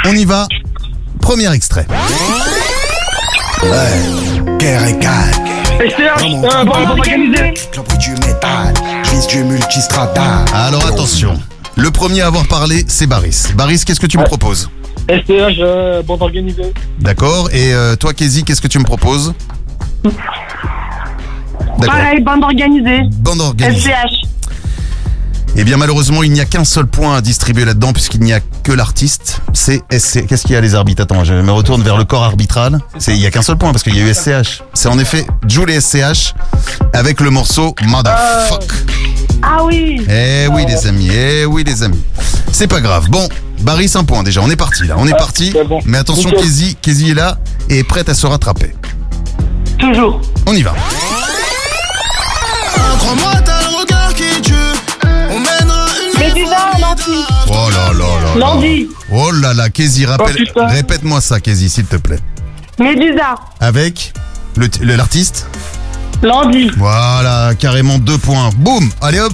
On 0.07 0.13
y 0.13 0.25
va. 0.25 0.49
Premier 1.21 1.53
extrait. 1.53 1.87
Guerre 4.59 4.89
et 4.89 4.99
calme. 4.99 5.45
Euh, 5.79 5.89
du 7.99 8.11
métal. 8.13 8.73
Crise 9.03 9.27
du 9.27 9.45
multistrada. 9.45 10.47
Alors 10.55 10.87
attention. 10.87 11.39
Le 11.77 11.91
premier 11.91 12.23
à 12.23 12.29
avoir 12.29 12.47
parlé, 12.47 12.83
c'est 12.89 13.07
Baris. 13.07 13.49
Baris, 13.55 13.83
qu'est-ce 13.85 14.01
que 14.01 14.07
tu 14.07 14.17
me 14.17 14.25
proposes 14.25 14.71
STH, 15.09 15.61
euh, 15.61 16.03
bande 16.03 16.23
organisée. 16.23 16.73
D'accord. 16.99 17.49
Et 17.53 17.73
euh, 17.73 17.97
toi, 17.97 18.13
Kézi, 18.13 18.45
qu'est-ce 18.45 18.61
que 18.61 18.69
tu 18.69 18.79
me 18.79 18.85
proposes? 18.85 19.35
D'accord. 20.03 20.25
Pareil, 21.87 22.21
bande 22.23 22.43
organisée. 22.43 23.03
Bande 23.21 23.41
organisée. 23.41 23.91
SCH. 23.91 24.27
Eh 25.59 25.65
bien 25.65 25.79
malheureusement, 25.79 26.23
il 26.23 26.33
n'y 26.33 26.41
a 26.41 26.45
qu'un 26.45 26.65
seul 26.65 26.87
point 26.87 27.17
à 27.17 27.23
distribuer 27.23 27.65
là-dedans 27.65 27.95
puisqu'il 27.95 28.21
n'y 28.21 28.35
a 28.35 28.41
que 28.63 28.73
l'artiste. 28.73 29.41
C'est 29.55 29.81
SC. 29.91 30.27
Qu'est-ce 30.27 30.43
qu'il 30.43 30.53
y 30.53 30.57
a 30.57 30.61
les 30.61 30.75
arbitres? 30.75 31.03
Attends, 31.03 31.25
je 31.25 31.33
me 31.33 31.51
retourne 31.51 31.83
vers 31.83 31.97
le 31.97 32.05
corps 32.05 32.25
arbitral. 32.25 32.79
C'est 32.99 33.15
il 33.15 33.23
y 33.23 33.27
a 33.27 33.31
qu'un 33.31 33.41
seul 33.41 33.57
point 33.57 33.73
parce 33.73 33.83
qu'il 33.83 33.97
y 33.97 34.01
a 34.01 34.05
eu 34.07 34.13
SCH. 34.13 34.63
C'est 34.75 34.91
en 34.91 34.99
effet 34.99 35.27
Jules 35.49 35.71
et 35.71 35.81
SCH 35.81 36.35
avec 36.93 37.21
le 37.21 37.31
morceau 37.31 37.75
Motherfuck. 37.87 38.65
Ah 39.43 39.65
oui. 39.65 40.05
Eh 40.09 40.49
oui 40.49 40.65
les 40.67 40.87
amis, 40.87 41.09
eh 41.13 41.45
oui 41.47 41.63
les 41.65 41.83
amis. 41.83 42.03
C'est 42.53 42.67
pas 42.69 42.81
grave. 42.81 43.09
Bon, 43.11 43.29
Baris 43.61 43.93
un 43.95 44.05
point 44.05 44.23
déjà. 44.23 44.41
On 44.43 44.51
est 44.51 44.57
parti 44.57 44.85
là, 44.85 44.95
on 44.99 45.07
est 45.07 45.11
parti. 45.17 45.53
Mais 45.85 45.99
attention, 45.99 46.31
Nickel. 46.31 46.75
Kézi 46.81 47.11
est 47.11 47.15
là 47.15 47.39
et 47.69 47.79
est 47.81 47.85
prête 47.85 48.09
à 48.09 48.15
se 48.15 48.27
rattraper. 48.27 48.75
Toujours. 49.79 50.21
On 50.47 50.55
y 50.55 50.63
va. 50.63 50.75
Crois-moi, 52.99 53.33
t'as 53.45 53.61
le 53.63 53.81
regard 53.81 54.15
qui 54.15 54.41
tue. 54.43 54.53
On 55.05 55.39
mènera 55.39 55.87
une 56.15 56.19
Médusa, 56.19 56.57
Nancy. 56.81 57.25
Oh 57.49 57.69
là 57.71 57.93
là 57.93 57.99
là. 57.99 58.35
là. 58.35 58.41
Landy. 58.41 58.89
Oh 59.13 59.31
là 59.33 59.55
là, 59.55 59.69
Kézi, 59.71 60.07
rappelle, 60.07 60.35
Oh, 60.39 60.45
putain. 60.47 60.67
répète-moi 60.67 61.21
ça, 61.21 61.41
Kézi, 61.41 61.69
s'il 61.69 61.85
te 61.85 61.97
plaît. 61.97 62.19
Médusa. 62.79 63.37
Avec 63.61 64.13
le 64.57 64.69
t- 64.69 64.85
le- 64.85 64.97
l'artiste 64.97 65.47
Landy. 66.23 66.71
Voilà, 66.77 67.53
carrément 67.59 67.99
deux 67.99 68.19
points. 68.19 68.51
Boum 68.57 68.91
Allez 69.01 69.21
hop 69.21 69.33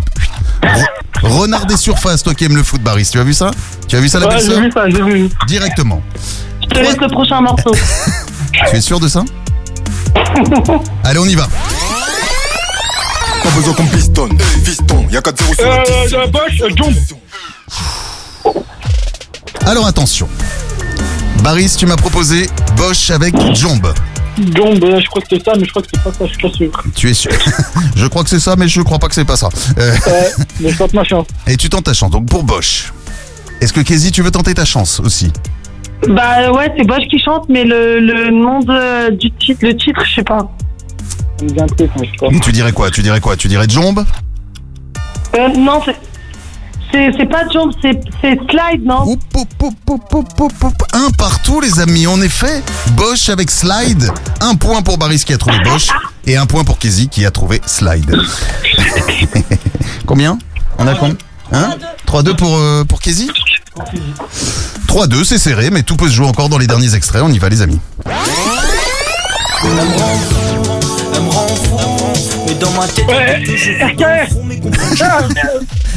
Re- 0.63 0.87
Renard 1.23 1.67
des 1.67 1.77
surfaces, 1.77 2.23
toi 2.23 2.35
qui 2.35 2.45
aimes 2.45 2.57
le 2.57 2.63
foot, 2.63 2.81
Baris. 2.83 3.09
Tu 3.11 3.19
as 3.19 3.25
vu 3.25 3.35
ça? 3.35 3.51
Tu 3.89 3.97
as 3.97 4.01
vu 4.01 4.09
ça, 4.09 4.19
la 4.21 4.27
Ouais, 4.29 4.39
j'ai 4.41 4.61
vu 4.61 4.71
ça, 4.73 4.89
j'ai 4.89 5.03
vu. 5.03 5.29
Directement. 5.47 6.03
Je 6.63 6.67
te 6.69 6.79
laisse 6.79 6.97
le 7.01 7.09
prochain 7.09 7.41
morceau. 7.41 7.73
Tu 8.71 8.77
es 8.77 8.81
sûr 8.83 9.01
de 9.01 9.09
ça? 9.09 9.25
Allez, 11.05 11.19
on 11.19 11.25
y 11.25 11.35
va. 11.35 11.49
Pas 13.43 13.51
besoin 13.57 13.73
qu'on 13.75 13.87
pistonne. 13.87 14.39
Fiston, 14.63 15.07
y'a 15.11 15.21
4-0 15.21 15.57
sur 15.57 15.67
la 15.69 15.75
Euh, 15.75 15.85
euh, 16.15 16.27
Bosch, 16.29 16.61
euh, 16.63 16.69
Jump. 16.77 16.97
Alors 19.67 19.87
attention. 19.87 20.29
Baris, 21.43 21.75
tu 21.79 21.87
m'as 21.87 21.97
proposé 21.97 22.49
Bosch 22.77 23.11
avec 23.11 23.35
Jomb. 23.55 23.81
Euh, 24.39 25.01
je 25.01 25.07
crois 25.09 25.21
que 25.23 25.29
c'est 25.31 25.45
ça, 25.45 25.53
mais 25.59 25.65
je 25.65 25.71
crois 25.71 25.83
que 25.83 25.89
c'est 25.93 26.03
pas 26.03 26.13
ça, 26.13 26.25
je 26.27 26.33
suis 26.33 26.43
pas 26.43 26.53
sûr. 26.53 26.71
Tu 26.95 27.11
es 27.11 27.15
sûr? 27.15 27.31
Je 27.97 28.07
crois 28.07 28.25
que 28.25 28.31
c'est 28.31 28.41
ça, 28.41 28.57
mais 28.57 28.67
je 28.69 28.81
crois 28.81 28.99
pas 28.99 29.09
que 29.09 29.15
c'est 29.15 29.25
pas 29.25 29.37
ça. 29.37 29.49
Euh, 29.79 29.93
Ouais, 30.07 30.31
mais 30.61 30.71
je 30.71 30.79
tente 30.79 30.95
ma 30.95 31.05
chance. 31.05 31.27
et 31.47 31.57
tu 31.57 31.69
tentes 31.69 31.85
ta 31.85 31.93
chance. 31.93 32.11
Donc 32.11 32.27
pour 32.27 32.43
Bosch. 32.43 32.93
Est-ce 33.61 33.73
que 33.73 33.81
Kézi, 33.81 34.11
tu 34.11 34.23
veux 34.23 34.31
tenter 34.31 34.55
ta 34.55 34.65
chance 34.65 35.01
aussi? 35.01 35.31
Bah 36.09 36.51
ouais, 36.51 36.73
c'est 36.77 36.85
Bosch 36.87 37.07
qui 37.11 37.19
chante, 37.19 37.45
mais 37.49 37.65
le, 37.65 38.01
le 38.01 38.31
nom 38.31 38.59
de, 38.61 39.11
du 39.13 39.31
titre, 39.33 39.61
le 39.63 39.77
titre, 39.77 40.03
je 40.05 40.15
sais 40.17 40.25
pas. 40.25 40.51
Ça 41.39 41.45
me 41.45 41.51
dit 41.51 41.61
un 41.61 41.67
truc, 41.67 41.91
mais 42.01 42.07
je 42.07 42.11
sais 42.13 42.17
pas. 42.33 42.39
Tu 42.45 42.53
dirais 42.53 42.73
quoi? 42.73 42.91
Tu 42.91 43.03
dirais 43.03 43.21
quoi? 43.21 43.37
Tu 43.37 43.49
dirais 43.49 43.67
Jomb? 43.69 44.05
Euh, 45.37 45.49
non, 45.57 45.81
c'est. 45.85 45.97
C'est, 46.93 47.27
pas 47.27 47.49
Jump, 47.51 47.73
c'est, 47.81 47.99
Slide, 48.51 48.85
non? 48.85 49.17
Un 50.93 51.11
partout, 51.17 51.61
les 51.61 51.81
amis. 51.81 52.07
En 52.07 52.21
effet, 52.21 52.63
Bosch 52.97 53.31
avec 53.31 53.51
Slide. 53.51 54.11
Un 54.41 54.55
point 54.57 54.83
pour 54.83 54.99
Baris 54.99 55.23
qui 55.25 55.33
a 55.33 55.39
trouvé 55.39 55.59
Bosch. 55.65 55.89
Et 56.27 56.37
un 56.37 56.45
point 56.47 56.65
pour 56.65 56.79
Kézi 56.79 57.09
qui 57.09 57.25
a 57.25 57.31
trouvé 57.31 57.63
Slide. 57.67 58.15
combien? 60.07 60.39
On 60.79 60.87
a 60.87 60.95
combien? 60.95 61.17
Hein? 61.51 61.77
3-2 62.07 62.37
pour, 62.37 62.57
euh, 62.59 62.85
pour 62.85 63.01
Kézi? 63.01 63.31
3-2, 64.87 65.25
c'est 65.25 65.39
serré, 65.39 65.71
mais 65.71 65.83
tout 65.83 65.97
peut 65.97 66.09
se 66.09 66.15
jouer 66.15 66.27
encore 66.27 66.51
dans 66.51 66.59
les 66.59 66.67
derniers 66.67 66.95
extraits. 66.95 67.23
On 67.25 67.33
y 67.33 67.39
va, 67.39 67.49
les 67.49 67.63
amis. 67.63 67.81
Mais 72.53 72.59
dans 72.59 72.71
ma 72.73 72.87
tête, 72.89 73.07
Ouais, 73.07 73.43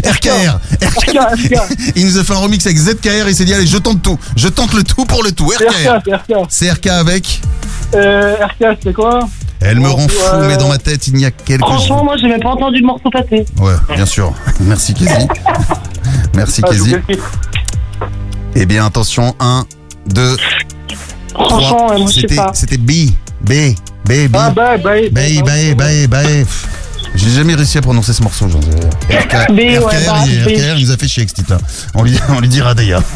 RKR. 0.05 0.59
RKR. 0.83 1.61
Il 1.95 2.05
nous 2.05 2.17
a 2.17 2.23
fait 2.23 2.33
un 2.33 2.37
remix 2.37 2.65
avec 2.65 2.77
ZKR. 2.77 3.27
Il 3.27 3.35
s'est 3.35 3.45
dit, 3.45 3.53
allez, 3.53 3.65
je 3.67 3.77
tente 3.77 4.01
tout. 4.01 4.17
Je 4.35 4.47
tente 4.47 4.73
le 4.73 4.83
tout 4.83 5.05
pour 5.05 5.23
le 5.23 5.31
tout. 5.31 5.51
C'est 5.57 5.67
RKR. 5.89 6.13
RK, 6.13 6.45
c'est 6.49 6.71
RK. 6.71 6.87
Avec. 6.87 7.41
Euh, 7.95 8.35
RK, 8.35 8.77
c'est 8.83 8.93
quoi 8.93 9.27
Elle 9.61 9.79
me 9.79 9.89
rend 9.89 10.07
fou, 10.07 10.37
mais 10.47 10.57
dans 10.57 10.67
ma 10.69 10.77
tête, 10.77 11.07
il 11.07 11.15
n'y 11.15 11.25
a 11.25 11.31
quelque 11.31 11.65
chose. 11.65 11.75
Franchement, 11.75 12.03
moi, 12.03 12.15
j'ai 12.19 12.27
même 12.27 12.41
pas 12.41 12.49
entendu 12.49 12.79
le 12.79 12.85
morceau 12.85 13.09
passer. 13.09 13.45
Ouais, 13.59 13.73
bien 13.95 14.05
sûr. 14.05 14.33
Merci 14.61 14.93
Kézi. 14.93 15.11
Merci 16.35 16.61
Ah, 16.65 16.71
explique. 16.73 17.19
Eh 18.55 18.65
bien, 18.65 18.85
attention, 18.85 19.35
1, 19.39 19.65
2, 20.07 20.37
Franchement, 21.33 21.87
ouais, 21.89 21.97
moi, 21.99 22.07
je 22.07 22.13
sais 22.13 22.21
C'était 22.21 22.35
pas. 22.35 22.51
c'était 22.53 22.77
B. 22.77 22.91
B. 23.41 23.51
B. 24.05 24.27
B. 24.27 24.35
Ah, 24.35 24.49
bah, 24.51 24.77
bah, 24.77 24.91
B. 25.11 25.11
B. 25.11 25.75
B. 25.75 26.07
B. 26.07 26.15
J'ai 27.15 27.29
jamais 27.29 27.55
réussi 27.55 27.77
à 27.77 27.81
prononcer 27.81 28.11
ce 28.13 28.21
morceau, 28.23 28.47
j'en 28.49 28.61
sais 28.61 28.67
RK, 29.17 29.49
ouais, 29.51 29.77
RKR, 29.77 30.05
bah, 30.05 30.23
il, 30.27 30.43
B. 30.43 30.47
RKR, 30.49 30.77
il 30.77 30.85
nous 30.85 30.91
a 30.91 30.97
fait 30.97 31.07
chier 31.07 31.21
avec 31.21 31.29
ce 31.29 31.35
titre-là. 31.35 31.59
On 31.93 32.03
lui, 32.03 32.19
on 32.29 32.39
lui 32.39 32.47
dira 32.49 32.73
d'ailleurs. 32.73 33.03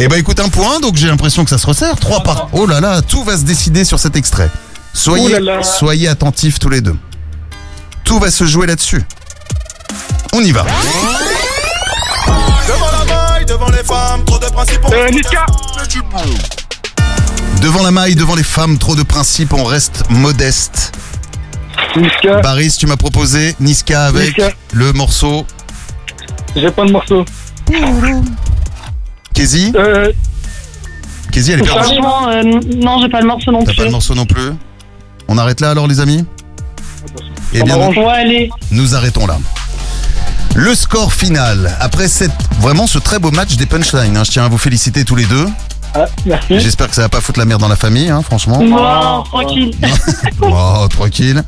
Eh 0.00 0.06
ben 0.06 0.16
écoute, 0.16 0.38
un 0.38 0.48
point, 0.48 0.78
donc 0.78 0.94
j'ai 0.94 1.08
l'impression 1.08 1.42
que 1.42 1.50
ça 1.50 1.58
se 1.58 1.66
resserre. 1.66 1.96
Trois 1.96 2.22
par. 2.22 2.48
Oh 2.52 2.66
là 2.66 2.78
là, 2.80 3.02
tout 3.02 3.24
va 3.24 3.36
se 3.36 3.42
décider 3.42 3.84
sur 3.84 3.98
cet 3.98 4.14
extrait. 4.14 4.48
Soyez, 4.92 5.24
Ouh 5.24 5.28
là 5.28 5.40
là. 5.40 5.62
soyez 5.64 6.06
attentifs 6.06 6.60
tous 6.60 6.68
les 6.68 6.80
deux. 6.80 6.94
Tout 8.04 8.20
va 8.20 8.30
se 8.30 8.44
jouer 8.44 8.68
là-dessus. 8.68 9.02
On 10.32 10.40
y 10.40 10.52
va. 10.52 10.64
Devant 12.68 12.86
la 12.92 13.04
maille, 13.32 13.44
devant 13.46 13.70
les 13.70 13.82
femmes, 13.82 14.24
trop 14.24 14.38
de 14.38 14.46
principes. 14.46 14.80
Euh, 14.92 15.08
Niska. 15.10 15.46
Devant 17.62 17.82
la 17.82 17.90
maille, 17.90 18.14
devant 18.14 18.34
les 18.34 18.42
femmes, 18.42 18.78
trop 18.78 18.94
de 18.94 19.02
principes, 19.02 19.52
on 19.52 19.64
reste 19.64 20.04
modeste. 20.10 20.92
Niska. 21.96 22.40
Baris, 22.40 22.76
tu 22.78 22.86
m'as 22.86 22.96
proposé 22.96 23.56
Niska 23.60 24.04
avec 24.06 24.38
Niska. 24.38 24.52
le 24.72 24.92
morceau. 24.92 25.46
J'ai 26.54 26.70
pas 26.70 26.84
de 26.84 26.92
morceau. 26.92 27.24
Kezi 29.34 29.72
Euh, 29.76 30.12
Kezi, 31.32 31.52
elle 31.52 31.60
est 31.60 31.62
perdue. 31.64 31.82
franchement, 31.84 32.28
euh, 32.28 32.42
non, 32.76 33.00
j'ai 33.02 33.08
pas 33.08 33.20
le 33.20 33.26
morceau 33.26 33.50
non 33.52 33.60
T'as 33.60 33.72
plus. 33.72 33.76
pas 33.76 33.84
le 33.84 33.90
morceau 33.90 34.14
non 34.14 34.26
plus 34.26 34.50
On 35.28 35.36
arrête 35.38 35.60
là 35.60 35.70
alors 35.70 35.86
les 35.86 36.00
amis 36.00 36.24
Eh 37.52 37.62
bien, 37.62 37.76
nous, 37.76 37.94
nous 38.70 38.94
arrêtons 38.94 39.26
là. 39.26 39.38
Le 40.54 40.74
score 40.74 41.12
final, 41.12 41.76
après 41.80 42.08
cette, 42.08 42.32
vraiment 42.60 42.86
ce 42.86 42.98
très 42.98 43.18
beau 43.18 43.30
match 43.30 43.56
des 43.56 43.66
punchlines, 43.66 44.16
hein, 44.16 44.24
je 44.24 44.30
tiens 44.30 44.44
à 44.44 44.48
vous 44.48 44.58
féliciter 44.58 45.04
tous 45.04 45.14
les 45.16 45.26
deux. 45.26 45.46
Ah, 45.94 46.06
merci. 46.26 46.60
J'espère 46.60 46.88
que 46.88 46.94
ça 46.94 47.02
va 47.02 47.08
pas 47.08 47.20
foutre 47.20 47.38
la 47.38 47.44
merde 47.44 47.60
dans 47.60 47.68
la 47.68 47.76
famille, 47.76 48.08
hein, 48.08 48.22
franchement. 48.22 48.62
Non, 48.62 49.22
tranquille. 49.24 49.74
Oh, 50.42 50.86
tranquille. 50.88 51.42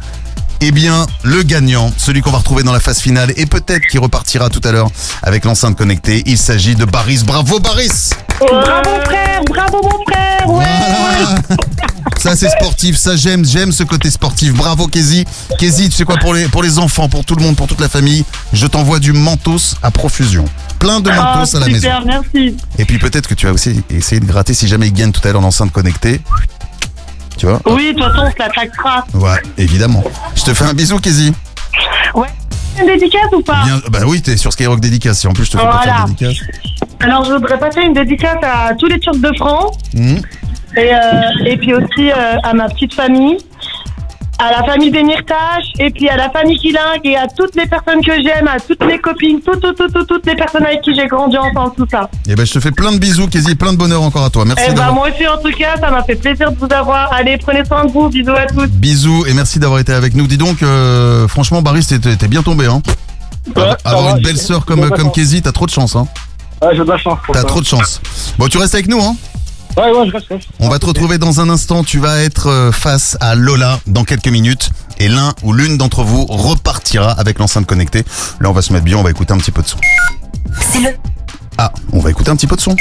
Eh 0.62 0.72
bien, 0.72 1.06
le 1.22 1.42
gagnant, 1.42 1.90
celui 1.96 2.20
qu'on 2.20 2.30
va 2.30 2.38
retrouver 2.38 2.62
dans 2.62 2.72
la 2.72 2.80
phase 2.80 3.00
finale 3.00 3.32
et 3.36 3.46
peut-être 3.46 3.86
qui 3.90 3.96
repartira 3.98 4.50
tout 4.50 4.60
à 4.64 4.72
l'heure 4.72 4.90
avec 5.22 5.44
l'enceinte 5.46 5.76
connectée, 5.76 6.22
il 6.26 6.36
s'agit 6.36 6.74
de 6.74 6.84
Baris. 6.84 7.22
Bravo 7.24 7.60
Baris 7.60 8.10
Bravo 8.40 9.00
frère, 9.04 9.40
bravo 9.48 9.80
mon 9.82 10.04
frère. 10.12 10.48
Ouais. 10.48 10.64
Voilà 10.90 11.40
Ça 12.18 12.36
c'est 12.36 12.50
sportif, 12.50 12.96
ça 12.96 13.16
j'aime, 13.16 13.44
j'aime 13.44 13.72
ce 13.72 13.84
côté 13.84 14.10
sportif. 14.10 14.52
Bravo 14.52 14.86
Kezi. 14.86 15.24
Kezi, 15.58 15.88
tu 15.88 15.96
sais 15.96 16.04
quoi 16.04 16.16
pour 16.18 16.34
les 16.34 16.46
pour 16.48 16.62
les 16.62 16.78
enfants, 16.78 17.08
pour 17.08 17.24
tout 17.24 17.36
le 17.36 17.42
monde, 17.42 17.56
pour 17.56 17.66
toute 17.66 17.80
la 17.80 17.88
famille, 17.88 18.24
je 18.52 18.66
t'envoie 18.66 18.98
du 18.98 19.12
mentos 19.14 19.76
à 19.82 19.90
profusion. 19.90 20.44
Plein 20.78 21.00
de 21.00 21.10
Ah, 21.10 21.36
mentos 21.36 21.56
à 21.56 21.60
la 21.60 21.68
maison. 21.68 21.88
merci. 22.04 22.56
Et 22.78 22.84
puis 22.84 22.98
peut-être 22.98 23.28
que 23.28 23.34
tu 23.34 23.46
vas 23.46 23.52
aussi 23.52 23.82
essayer 23.90 24.20
de 24.20 24.26
gratter 24.26 24.52
si 24.52 24.68
jamais 24.68 24.88
il 24.88 24.92
gagne 24.92 25.12
tout 25.12 25.26
à 25.26 25.32
l'heure 25.32 25.40
l'enceinte 25.42 25.72
connectée. 25.72 26.20
Tu 27.40 27.46
vois 27.46 27.58
Oui, 27.64 27.94
de 27.94 27.98
toute 27.98 28.02
façon, 28.12 28.26
on 28.26 28.30
se 28.30 28.38
la 28.38 28.48
traquera. 28.50 29.06
Ouais, 29.14 29.40
évidemment. 29.56 30.04
Je 30.34 30.42
te 30.44 30.52
fais 30.52 30.64
un 30.66 30.74
bisou 30.74 30.98
Kezi. 30.98 31.32
Ouais. 32.14 32.28
Une 32.78 32.86
dédicace 32.86 33.32
ou 33.32 33.40
pas 33.40 33.62
Bien, 33.64 33.80
bah 33.90 34.00
oui, 34.06 34.20
t'es 34.20 34.36
sur 34.36 34.52
Skyrock 34.52 34.78
dédicace. 34.78 35.24
Et 35.24 35.28
en 35.28 35.32
plus, 35.32 35.46
je 35.46 35.52
te 35.52 35.56
fais 35.56 35.64
pas 35.64 35.78
faire 35.80 35.94
Voilà. 35.94 36.04
de 36.04 36.08
dédicace. 36.10 36.46
Alors, 37.00 37.24
je 37.24 37.32
voudrais 37.32 37.58
passer 37.58 37.80
une 37.80 37.94
dédicace 37.94 38.36
à 38.42 38.74
tous 38.74 38.88
les 38.88 39.00
Turcs 39.00 39.16
de 39.18 39.30
France 39.38 39.78
Mhm. 39.94 40.20
et, 40.76 40.94
euh, 40.94 40.98
et 41.46 41.56
puis 41.56 41.72
aussi 41.72 42.10
euh, 42.10 42.36
à 42.42 42.52
ma 42.52 42.68
petite 42.68 42.92
famille, 42.92 43.38
à 44.40 44.50
la 44.52 44.64
famille 44.64 44.90
des 44.90 45.02
Mirtaches 45.02 45.72
et 45.78 45.90
puis 45.90 46.08
à 46.08 46.16
la 46.16 46.30
famille 46.30 46.58
Kilingue 46.58 47.04
et 47.04 47.16
à 47.16 47.26
toutes 47.28 47.54
les 47.56 47.66
personnes 47.66 48.00
que 48.04 48.12
j'aime, 48.22 48.48
à 48.48 48.58
toutes 48.58 48.82
mes 48.84 48.98
copines, 48.98 49.40
toutes, 49.40 49.60
toutes, 49.60 49.76
toutes, 49.76 49.92
toutes, 49.92 50.08
toutes 50.08 50.26
les 50.26 50.34
personnes 50.34 50.64
avec 50.64 50.80
qui 50.80 50.94
j'ai 50.94 51.06
grandi 51.06 51.36
ensemble, 51.36 51.74
tout 51.76 51.86
ça. 51.90 52.08
Et 52.26 52.34
ben, 52.34 52.46
je 52.46 52.52
te 52.54 52.60
fais 52.60 52.70
plein 52.70 52.92
de 52.92 52.98
bisous, 52.98 53.28
Kezi, 53.28 53.54
plein 53.54 53.72
de 53.72 53.78
bonheur 53.78 54.02
encore 54.02 54.24
à 54.24 54.30
toi. 54.30 54.44
Merci 54.46 54.64
et 54.64 54.68
ben, 54.68 54.74
d'avoir. 54.76 54.94
moi 54.94 55.08
aussi, 55.10 55.26
en 55.28 55.36
tout 55.36 55.56
cas, 55.56 55.76
ça 55.78 55.90
m'a 55.90 56.02
fait 56.02 56.14
plaisir 56.14 56.50
de 56.52 56.56
vous 56.56 56.72
avoir. 56.72 57.12
Allez, 57.12 57.36
prenez 57.36 57.64
soin 57.64 57.84
de 57.84 57.92
vous. 57.92 58.08
Bisous 58.08 58.30
à 58.30 58.46
tous. 58.46 58.66
Bisous 58.68 59.26
et 59.26 59.34
merci 59.34 59.58
d'avoir 59.58 59.78
été 59.78 59.92
avec 59.92 60.14
nous. 60.14 60.26
Dis 60.26 60.38
donc, 60.38 60.62
euh, 60.62 61.28
franchement, 61.28 61.60
Baris, 61.60 61.86
t'es 61.86 61.98
t'es 61.98 62.28
bien 62.28 62.42
tombé, 62.42 62.66
hein. 62.66 62.80
Ouais, 63.56 63.62
Avoir 63.84 64.04
va, 64.04 64.16
une 64.16 64.22
belle 64.22 64.38
sœur 64.38 64.64
comme, 64.64 64.88
comme. 64.90 65.12
Kezi, 65.12 65.42
t'as 65.42 65.52
trop 65.52 65.66
de 65.66 65.70
chance, 65.70 65.96
hein. 65.96 66.06
Ouais, 66.62 66.70
j'ai 66.72 66.82
de 66.82 66.88
la 66.88 66.98
chance. 66.98 67.18
T'as 67.32 67.44
trop 67.44 67.60
de 67.60 67.66
chance. 67.66 68.00
Bon, 68.38 68.48
tu 68.48 68.58
restes 68.58 68.74
avec 68.74 68.88
nous, 68.88 69.00
hein. 69.00 69.16
Ouais, 69.76 69.90
ouais, 69.92 70.06
je 70.08 70.12
reste. 70.12 70.26
je 70.28 70.34
reste. 70.34 70.48
On 70.58 70.68
va 70.68 70.78
te 70.78 70.86
retrouver 70.86 71.18
dans 71.18 71.40
un 71.40 71.48
instant. 71.48 71.84
Tu 71.84 71.98
vas 71.98 72.18
être 72.20 72.48
euh, 72.48 72.72
face 72.72 73.16
à 73.20 73.34
Lola 73.34 73.80
dans 73.86 74.04
quelques 74.04 74.28
minutes. 74.28 74.70
Et 74.98 75.08
l'un 75.08 75.32
ou 75.42 75.52
l'une 75.52 75.78
d'entre 75.78 76.02
vous 76.02 76.26
repartira 76.26 77.12
avec 77.12 77.38
l'enceinte 77.38 77.66
connectée. 77.66 78.04
Là, 78.40 78.50
on 78.50 78.52
va 78.52 78.60
se 78.62 78.72
mettre 78.72 78.84
bien, 78.84 78.98
on 78.98 79.02
va 79.02 79.10
écouter 79.10 79.32
un 79.32 79.38
petit 79.38 79.50
peu 79.52 79.62
de 79.62 79.68
son. 79.68 79.78
C'est 80.72 80.80
le, 80.80 80.88
Ah, 81.56 81.72
on 81.92 82.00
va 82.00 82.10
écouter 82.10 82.30
un 82.30 82.36
petit 82.36 82.46
peu 82.46 82.56
de 82.56 82.60
son. 82.60 82.76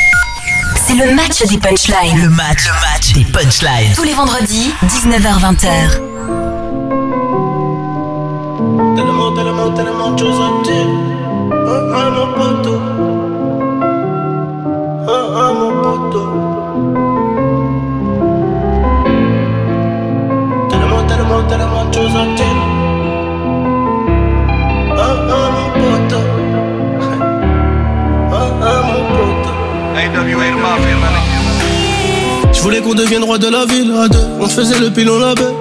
c'est 0.86 0.96
le 0.96 1.16
match 1.16 1.42
des 1.48 1.58
punchlines. 1.58 2.22
Le 2.22 2.30
match, 2.30 2.66
le 2.66 2.74
match 2.82 3.14
des 3.14 3.24
punchlines. 3.24 3.94
Tous 3.96 4.04
les 4.04 4.14
vendredis, 4.14 4.74
19h-20h. 4.84 6.00
Tellement, 8.96 9.32
tellement, 9.34 9.72
tellement 9.74 10.12
de 10.12 10.20
choses 10.20 10.42
à 10.42 10.64
dire. 10.64 10.88
Ah, 11.52 11.82
ah, 11.96 12.10
mon 12.10 12.34
poteau. 12.34 12.82
Ah, 15.08 15.28
ah, 15.38 15.54
mon 15.54 15.82
poteau. 15.82 16.49
Je 32.52 32.62
voulais 32.62 32.82
qu'on 32.82 32.94
devienne 32.94 33.24
roi 33.24 33.38
de 33.38 33.48
la 33.48 33.66
ville 33.66 33.94
à 34.04 34.08
deux. 34.08 34.18
On 34.40 34.48
faisait 34.48 34.80
le 34.80 34.90
pilon 34.90 35.20
la 35.20 35.36
baie. 35.36 35.54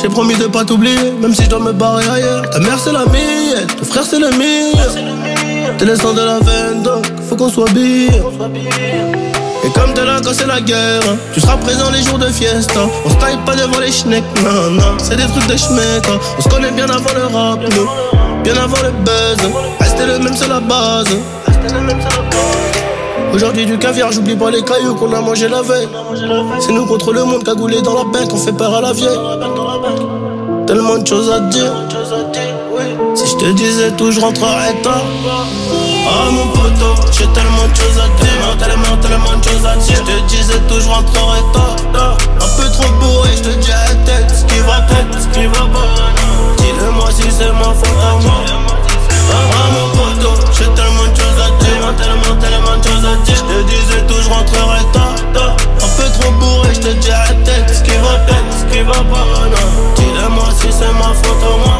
J'ai 0.00 0.08
promis 0.08 0.34
de 0.34 0.46
pas 0.46 0.64
t'oublier, 0.64 1.12
même 1.20 1.34
si 1.34 1.44
je 1.44 1.48
dois 1.50 1.60
me 1.60 1.72
barrer 1.72 2.04
ailleurs. 2.08 2.50
Ta 2.50 2.58
mère 2.58 2.78
c'est 2.78 2.92
la 2.92 3.04
mienne, 3.06 3.66
ton 3.78 3.84
frère 3.84 4.04
c'est 4.04 4.18
le 4.18 4.30
mien. 4.30 4.72
T'es 5.78 5.84
le 5.84 5.96
sang 5.96 6.12
de 6.12 6.20
la 6.20 6.40
veine, 6.40 6.82
donc 6.82 7.04
faut 7.28 7.36
qu'on 7.36 7.48
soit 7.48 7.70
bien. 7.70 8.08
Et 9.64 9.70
comme 9.70 9.94
t'es 9.94 10.04
là 10.04 10.20
quand 10.24 10.32
c'est 10.34 10.46
la 10.46 10.60
guerre, 10.60 11.00
hein, 11.08 11.16
tu 11.32 11.40
seras 11.40 11.56
présent 11.56 11.90
les 11.90 12.02
jours 12.02 12.18
de 12.18 12.26
fiesta. 12.28 12.80
On 13.04 13.10
se 13.10 13.14
taille 13.16 13.38
pas 13.46 13.54
devant 13.54 13.78
les 13.80 13.92
schnecks, 13.92 14.24
non, 14.44 14.70
non, 14.70 14.96
c'est 14.98 15.16
des 15.16 15.26
trucs 15.26 15.46
de 15.46 15.56
schmeck. 15.56 16.04
hein. 16.08 16.18
On 16.38 16.42
se 16.42 16.48
connaît 16.48 16.72
bien 16.72 16.86
avant 16.86 17.12
le 17.14 17.26
rap, 17.34 17.60
bien 18.42 18.54
avant 18.56 18.82
le 18.82 18.90
buzz. 19.04 19.50
Rester 19.80 20.06
le 20.06 20.18
même, 20.18 20.34
c'est 20.34 20.48
la 20.48 20.60
base. 20.60 21.06
Aujourd'hui 23.32 23.64
du 23.64 23.78
caviar, 23.78 24.12
j'oublie 24.12 24.34
pas 24.36 24.50
les 24.50 24.62
cailloux 24.62 24.94
qu'on 24.94 25.12
a 25.14 25.20
mangé 25.20 25.48
la 25.48 25.62
veille. 25.62 25.88
C'est 26.60 26.72
nous 26.72 26.84
contre 26.86 27.12
le 27.12 27.24
monde 27.24 27.44
cagoulé 27.44 27.80
dans 27.82 27.94
la 27.94 28.04
bête, 28.04 28.30
on 28.32 28.36
fait 28.36 28.52
peur 28.52 28.74
à 28.74 28.80
la 28.80 28.92
vieille. 28.92 29.18
Tellement 30.66 30.98
de 30.98 31.06
choses 31.06 31.30
à 31.30 31.40
dire. 31.40 31.72
Si 33.14 33.26
je 33.26 33.36
te 33.36 33.52
disais 33.52 33.90
tout, 33.92 34.10
je 34.10 34.20
rentrerais 34.20 34.74
tard. 34.82 35.04
Ah 36.04 36.30
mon 36.30 36.46
poteau, 36.48 36.94
j'ai 37.12 37.26
tellement 37.28 37.66
de 37.68 37.76
choses 37.76 37.98
à 37.98 38.08
dire. 38.22 38.56
Tellement, 38.58 38.96
tellement 39.00 39.36
de 39.38 39.44
choses 39.44 39.66
à 39.66 39.76
dire. 39.76 39.96
Je 39.96 40.12
te 40.12 40.20
disais 40.28 40.60
tout, 40.68 40.80
je 40.80 40.88
rentrerais 40.88 41.42
tard. 41.52 42.16
Un 42.36 42.50
peu 42.56 42.70
trop 42.70 42.90
bourré, 43.00 43.30
je 43.36 43.42
te 43.42 43.48
dis 43.58 43.72
à 43.72 43.94
tête. 44.06 44.30
Ce 44.30 44.44
qui 44.44 44.60
va 44.60 44.80
tête, 44.82 45.12
ce 45.18 45.26
qui 45.28 45.46
va 45.46 45.64
pas. 45.72 45.88
Dis-le-moi 46.58 47.08
si 47.10 47.30
c'est 47.30 47.52
ma 47.52 47.72
faute 47.74 48.02
à 48.02 48.22
moi. 48.22 48.40
Ah 49.34 49.66
mon 49.72 49.88
poteau, 49.96 50.34
j'ai 50.52 50.68
tellement 50.74 51.08
de 51.10 51.16
choses 51.16 51.40
à 51.40 51.50
dire, 51.62 51.94
tellement, 51.96 52.36
tellement 52.40 52.76
de 52.76 52.82
choses 52.84 53.04
à 53.04 53.16
dire. 53.24 53.36
Je 53.36 53.42
te 53.42 53.62
disais 53.70 54.02
tout, 54.06 54.20
je 54.22 54.28
rentrerai 54.28 54.84
tard. 54.92 55.56
Un 55.82 55.90
peu 55.96 56.08
trop 56.20 56.32
bourré, 56.32 56.68
je 56.74 56.80
te 56.80 56.92
dis 56.94 57.10
à 57.10 57.28
tête. 57.44 57.68
Ce 57.68 57.82
qui 57.82 57.96
va 57.96 58.14
tête, 58.26 58.50
ce 58.58 58.64
qui 58.72 58.82
va 58.82 58.92
pas. 58.92 59.26
Dis-le-moi 59.96 60.48
si 60.58 60.68
c'est 60.70 60.92
ma 60.92 61.12
faute 61.14 61.42
à 61.42 61.56
moi. 61.64 61.78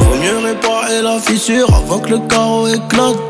Faut 0.00 0.16
mieux 0.16 0.38
réparer 0.44 1.02
la 1.02 1.18
fissure 1.20 1.68
avant 1.74 1.98
que 1.98 2.10
le 2.10 2.18
carreau 2.20 2.49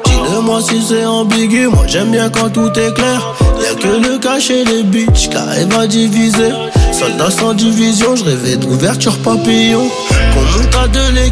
Dis-le-moi 0.04 0.60
si 0.60 0.82
c'est 0.86 1.06
ambigu, 1.06 1.68
moi 1.68 1.84
j'aime 1.86 2.10
bien 2.10 2.28
quand 2.28 2.50
tout 2.50 2.70
est 2.78 2.92
clair. 2.94 3.34
Y'a 3.62 3.74
que 3.74 4.08
le 4.08 4.18
cachet 4.18 4.64
des 4.64 4.82
bitches 4.82 5.28
qui 5.30 5.36
arrive 5.36 5.74
à 5.78 5.86
diviser. 5.86 6.52
Soldat 6.92 7.30
sans 7.30 7.54
division, 7.54 8.16
je 8.16 8.24
rêvais 8.24 8.56
d'ouverture 8.56 9.16
papillon. 9.18 9.88
Qu'on 10.34 10.58
monte 10.58 10.76
à 10.76 10.88
deux 10.88 11.10
les 11.12 11.30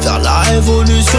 faire 0.00 0.20
la 0.20 0.40
révolution. 0.40 1.18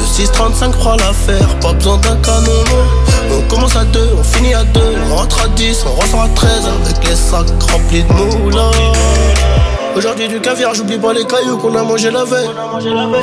Le 0.00 0.06
635 0.06 0.74
fera 0.74 0.96
l'affaire, 0.96 1.48
pas 1.60 1.72
besoin 1.72 1.98
d'un 1.98 2.16
canon 2.16 2.64
non. 2.70 3.36
On 3.38 3.42
commence 3.48 3.76
à 3.76 3.84
deux, 3.84 4.10
on 4.18 4.22
finit 4.22 4.54
à 4.54 4.64
deux, 4.64 4.94
on 5.10 5.16
rentre 5.16 5.44
à 5.44 5.48
10, 5.48 5.84
on 5.86 6.00
ressort 6.00 6.22
à 6.22 6.28
13 6.28 6.50
avec 6.84 7.08
les 7.08 7.16
sacs 7.16 7.46
remplis 7.70 8.02
de 8.02 8.12
moulins. 8.12 8.70
Aujourd'hui 9.98 10.28
du 10.28 10.40
caviar, 10.40 10.72
j'oublie 10.74 10.96
pas 10.96 11.12
les 11.12 11.24
cailloux 11.24 11.56
qu'on 11.56 11.74
a 11.74 11.82
mangé 11.82 12.12
la 12.12 12.22
veille. 12.22 12.48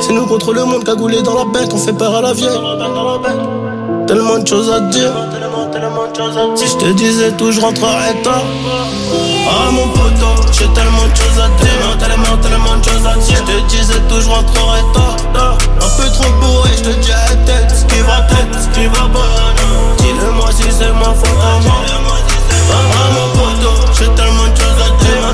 C'est 0.02 0.12
nous 0.12 0.26
contre 0.26 0.52
le 0.52 0.62
monde 0.66 0.84
cagoulé 0.84 1.22
dans 1.22 1.32
la 1.32 1.46
bête, 1.46 1.72
on 1.72 1.78
fait 1.78 1.94
peur 1.94 2.14
à 2.14 2.20
la 2.20 2.34
vieille. 2.34 2.60
Tellement 4.06 4.38
de 4.38 4.46
choses 4.46 4.70
à 4.70 4.80
dire. 4.80 5.10
Si 6.54 6.66
je 6.68 6.76
te 6.76 6.92
disais 6.92 7.32
tout, 7.32 7.50
je 7.50 7.62
rentrerais 7.62 8.12
tard. 8.22 8.42
Ah 9.48 9.70
mon 9.72 9.88
poteau, 9.88 10.42
j'ai 10.52 10.68
tellement 10.74 11.06
de 11.06 11.16
choses 11.16 11.40
à 11.40 11.48
dire. 11.64 11.96
Tellement, 11.98 12.36
tellement 12.42 12.76
de 12.76 12.84
choses 12.84 13.06
à 13.06 13.14
dire. 13.20 13.36
Je 13.38 13.52
te 13.52 13.66
disais 13.68 14.00
tout, 14.10 14.20
je 14.20 14.28
rentrerais 14.28 14.84
tard. 14.92 15.16
Un 15.80 16.02
peu 16.02 16.10
trop 16.10 16.30
bourré, 16.42 16.68
je 16.76 16.82
te 16.82 16.96
dis 17.00 17.10
à 17.10 17.34
tête. 17.46 17.74
Ce 17.74 17.86
qui 17.86 18.02
va 18.02 18.20
tête, 18.28 18.52
ce 18.52 18.78
qui 18.78 18.86
va 18.88 19.08
pas. 19.14 19.54
Dis-le-moi 19.96 20.50
si 20.50 20.64
c'est 20.70 20.92
ma 20.92 21.14
faute 21.14 21.40
à. 21.40 21.58
Ah 22.68 23.08
mon 23.14 23.28
poteau, 23.32 23.76
j'ai 23.98 24.08
tellement 24.14 24.35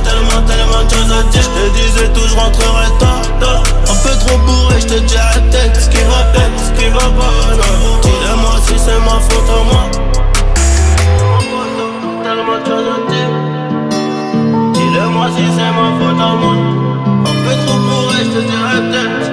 tellement, 0.04 0.42
tellement 0.46 0.82
de 0.84 0.90
choses 0.90 1.12
à 1.12 1.22
dire. 1.30 1.42
Je 1.42 1.48
te 1.48 1.64
disais 1.76 2.08
tout, 2.12 2.26
je 2.28 2.36
rentrerai 2.36 2.90
tard, 2.98 3.22
tard. 3.40 3.62
Un 3.90 3.96
peu 4.02 4.14
trop 4.24 4.38
bourré, 4.38 4.80
je 4.80 4.86
te 4.86 4.98
dis 5.00 5.14
tête, 5.50 5.76
ce 5.76 5.88
qui 5.88 6.02
va 6.10 6.22
bien, 6.32 6.48
ce 6.58 6.70
qui 6.78 6.88
va 6.90 7.06
pas. 7.18 7.32
Dis-le-moi 8.02 8.54
si 8.66 8.74
c'est 8.78 9.00
ma 9.00 9.16
faute 9.20 9.50
à 9.50 9.62
moi. 9.64 9.84
Tellement 12.24 12.58
de 12.58 12.64
choses 12.66 12.88
à 12.94 12.98
dire. 13.10 13.32
Dis-le-moi 14.74 15.26
si 15.36 15.44
c'est 15.56 15.72
ma 15.78 15.88
faute 15.98 16.20
à 16.20 16.32
moi. 16.40 16.54
Un 17.24 17.36
peu 17.44 17.54
trop 17.66 17.78
bourré, 17.78 18.18
je 18.24 18.30
te 18.30 18.40
dis 18.40 18.60
tête, 18.92 19.32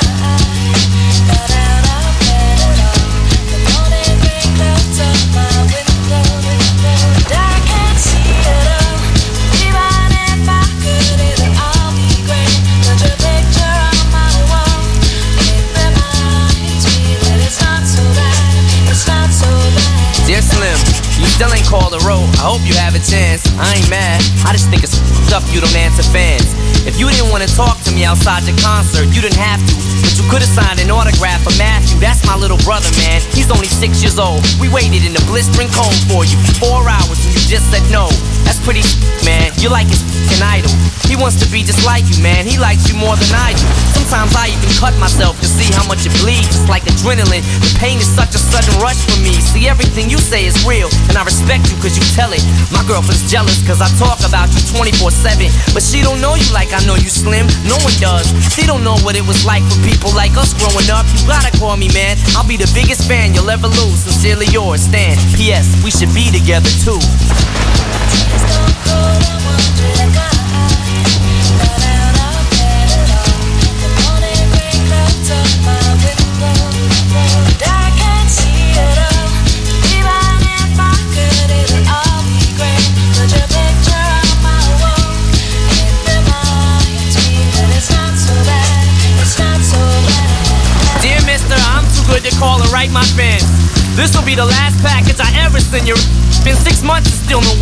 Still 21.41 21.57
ain't 21.57 21.65
called 21.65 21.89
a 21.97 22.01
road. 22.05 22.29
I 22.37 22.53
hope 22.53 22.61
you 22.69 22.77
have 22.77 22.93
a 22.93 23.01
chance. 23.01 23.41
I 23.57 23.73
ain't 23.73 23.89
mad. 23.89 24.21
I 24.45 24.53
just 24.53 24.69
think 24.69 24.85
it's 24.85 24.93
up 25.33 25.41
you 25.49 25.57
don't 25.57 25.73
answer 25.73 26.05
fans. 26.13 26.53
If 26.85 27.01
you 27.01 27.09
didn't 27.09 27.33
want 27.33 27.41
to 27.41 27.49
talk 27.49 27.81
to 27.81 27.91
me 27.97 28.05
outside 28.05 28.45
your 28.45 28.53
concert, 28.61 29.09
you 29.09 29.25
didn't 29.25 29.41
have 29.41 29.57
to. 29.57 29.73
But 30.05 30.13
you 30.21 30.23
could 30.29 30.45
have 30.45 30.53
signed 30.53 30.77
an 30.77 30.93
autograph 30.93 31.41
for 31.41 31.49
Matthew. 31.57 31.97
That's 31.97 32.21
my 32.29 32.37
little 32.37 32.61
brother, 32.61 32.85
man. 33.01 33.25
He's 33.33 33.49
only 33.49 33.65
six 33.65 34.05
years 34.05 34.21
old. 34.21 34.45
We 34.61 34.69
waited 34.69 35.01
in 35.01 35.17
the 35.17 35.23
blistering 35.25 35.73
cold 35.73 35.97
for 36.05 36.21
you 36.29 36.37
for 36.45 36.53
four 36.61 36.85
hours 36.85 37.17
and 37.25 37.33
you 37.33 37.41
just 37.49 37.73
said 37.73 37.81
no. 37.89 38.05
That's 38.45 38.61
pretty 38.61 38.85
man. 39.25 39.49
You're 39.57 39.73
like 39.73 39.89
his 39.89 40.05
f***ing 40.05 40.45
idol. 40.45 40.69
He 41.09 41.17
wants 41.17 41.41
to 41.41 41.49
be 41.49 41.65
just 41.65 41.81
like 41.89 42.05
you, 42.05 42.21
man. 42.21 42.45
He 42.45 42.61
likes 42.61 42.85
you 42.85 42.93
more 42.93 43.17
than 43.17 43.33
I 43.33 43.57
do. 43.57 43.65
Sometimes 43.97 44.37
I 44.37 44.53
even 44.53 44.69
cut 44.77 44.93
myself 45.01 45.40
see 45.61 45.69
how 45.77 45.85
much 45.85 46.09
it 46.09 46.13
bleeds. 46.17 46.49
It's 46.49 46.65
like 46.65 46.83
adrenaline. 46.89 47.45
The 47.61 47.69
pain 47.77 48.01
is 48.01 48.09
such 48.09 48.33
a 48.33 48.41
sudden 48.41 48.73
rush 48.81 48.97
for 49.05 49.19
me. 49.21 49.37
See, 49.37 49.69
everything 49.69 50.09
you 50.09 50.17
say 50.17 50.49
is 50.49 50.57
real, 50.65 50.89
and 51.05 51.15
I 51.17 51.23
respect 51.23 51.69
you 51.69 51.77
cause 51.77 51.93
you 51.93 52.05
tell 52.17 52.33
it. 52.33 52.41
My 52.73 52.81
girlfriend's 52.89 53.29
jealous 53.29 53.61
cause 53.61 53.81
I 53.81 53.89
talk 54.01 54.25
about 54.25 54.49
you 54.49 54.61
24 54.73 55.13
7. 55.13 55.45
But 55.77 55.85
she 55.85 56.01
don't 56.01 56.17
know 56.17 56.33
you 56.33 56.49
like 56.49 56.73
I 56.73 56.81
know 56.89 56.97
you, 56.97 57.09
Slim. 57.09 57.45
No 57.69 57.77
one 57.85 57.93
does. 58.01 58.33
She 58.49 58.65
don't 58.65 58.83
know 58.83 58.97
what 59.05 59.13
it 59.13 59.25
was 59.25 59.45
like 59.45 59.61
for 59.69 59.77
people 59.85 60.09
like 60.17 60.33
us 60.35 60.57
growing 60.57 60.89
up. 60.89 61.05
You 61.13 61.29
gotta 61.29 61.53
call 61.61 61.77
me, 61.77 61.93
man. 61.93 62.17
I'll 62.33 62.47
be 62.47 62.57
the 62.57 62.69
biggest 62.73 63.05
fan 63.05 63.33
you'll 63.37 63.51
ever 63.51 63.69
lose. 63.69 64.01
Sincerely 64.01 64.49
yours, 64.49 64.81
Stan. 64.81 65.13
P.S. 65.37 65.69
We 65.85 65.91
should 65.93 66.13
be 66.17 66.33
together 66.33 66.71
too. 66.81 66.99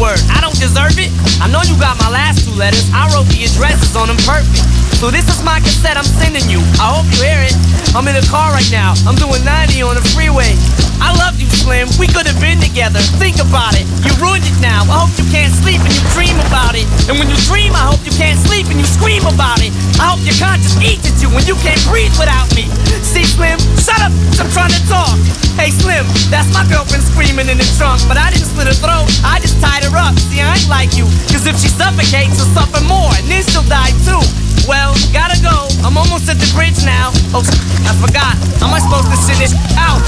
I 0.10 0.42
don't 0.42 0.58
deserve 0.58 0.98
it. 0.98 1.12
I 1.42 1.52
know 1.52 1.62
you 1.62 1.78
got 1.80 1.98
my 2.00 2.10
last 2.10 2.46
two 2.46 2.56
letters. 2.56 2.90
I 2.94 3.12
wrote 3.14 3.28
the 3.28 3.44
addresses 3.44 3.96
on 3.96 4.08
them 4.08 4.18
perfect. 4.26 4.89
So 5.00 5.08
this 5.08 5.32
is 5.32 5.40
my 5.48 5.64
cassette 5.64 5.96
I'm 5.96 6.04
sending 6.04 6.44
you. 6.52 6.60
I 6.76 6.92
hope 6.92 7.08
you 7.16 7.24
hear 7.24 7.40
it. 7.40 7.56
I'm 7.96 8.04
in 8.12 8.20
the 8.20 8.28
car 8.28 8.52
right 8.52 8.68
now. 8.68 8.92
I'm 9.08 9.16
doing 9.16 9.40
90 9.48 9.80
on 9.80 9.96
the 9.96 10.04
freeway. 10.12 10.52
I 11.00 11.16
love 11.16 11.40
you, 11.40 11.48
Slim. 11.48 11.88
We 11.96 12.04
could 12.12 12.28
have 12.28 12.36
been 12.44 12.60
together. 12.60 13.00
Think 13.16 13.40
about 13.40 13.80
it. 13.80 13.88
You 14.04 14.12
ruined 14.20 14.44
it 14.44 14.60
now. 14.60 14.84
I 14.92 15.08
hope 15.08 15.16
you 15.16 15.24
can't 15.32 15.56
sleep 15.56 15.80
and 15.88 15.96
you 15.96 16.04
dream 16.12 16.36
about 16.52 16.76
it. 16.76 16.84
And 17.08 17.16
when 17.16 17.32
you 17.32 17.40
dream, 17.48 17.80
I 17.80 17.88
hope 17.88 18.04
you 18.04 18.12
can't 18.20 18.36
sleep 18.44 18.68
and 18.68 18.76
you 18.76 18.84
scream 18.84 19.24
about 19.24 19.64
it. 19.64 19.72
I 20.04 20.12
hope 20.12 20.20
your 20.28 20.36
conscience 20.36 20.76
eats 20.84 21.08
at 21.08 21.16
you 21.24 21.32
when 21.32 21.48
you 21.48 21.56
can't 21.64 21.80
breathe 21.88 22.12
without 22.20 22.52
me. 22.52 22.68
See, 23.00 23.24
Slim, 23.24 23.56
shut 23.80 24.04
up. 24.04 24.12
I'm 24.36 24.52
trying 24.52 24.76
to 24.76 24.84
talk. 24.92 25.16
Hey, 25.56 25.72
Slim, 25.72 26.04
that's 26.28 26.52
my 26.52 26.68
girlfriend 26.68 27.08
screaming 27.08 27.48
in 27.48 27.56
the 27.56 27.68
trunk. 27.80 28.04
But 28.12 28.20
I 28.20 28.36
didn't 28.36 28.52
slit 28.52 28.68
her 28.68 28.76
throat. 28.76 29.08
I 29.24 29.40
just 29.40 29.64
tied 29.64 29.88
her 29.88 29.96
up. 29.96 30.20
See, 30.28 30.44
I 30.44 30.60
ain't 30.60 30.68
like 30.68 31.00
you. 31.00 31.08
Cause 31.32 31.48
if 31.48 31.56
she 31.56 31.72
suffocates, 31.72 32.36
she'll 32.36 32.52
suffer 32.52 32.84
more. 32.84 33.16
And 33.16 33.32
then 33.32 33.48
she'll 33.48 33.64
die 33.72 33.96
too. 34.04 34.20
Well, 34.68 34.94
gotta 35.14 35.40
go. 35.42 35.68
I'm 35.86 35.98
almost 35.98 36.30
at 36.30 36.38
the 36.38 36.50
bridge 36.56 36.86
now. 36.86 37.12
Oh, 37.34 37.44
I 37.86 37.94
forgot. 38.02 38.36
How 38.60 38.68
am 38.68 38.74
I 38.74 38.80
supposed 38.80 39.10
to 39.10 39.18
send 39.18 39.40
this 39.40 39.54
out? 39.78 40.02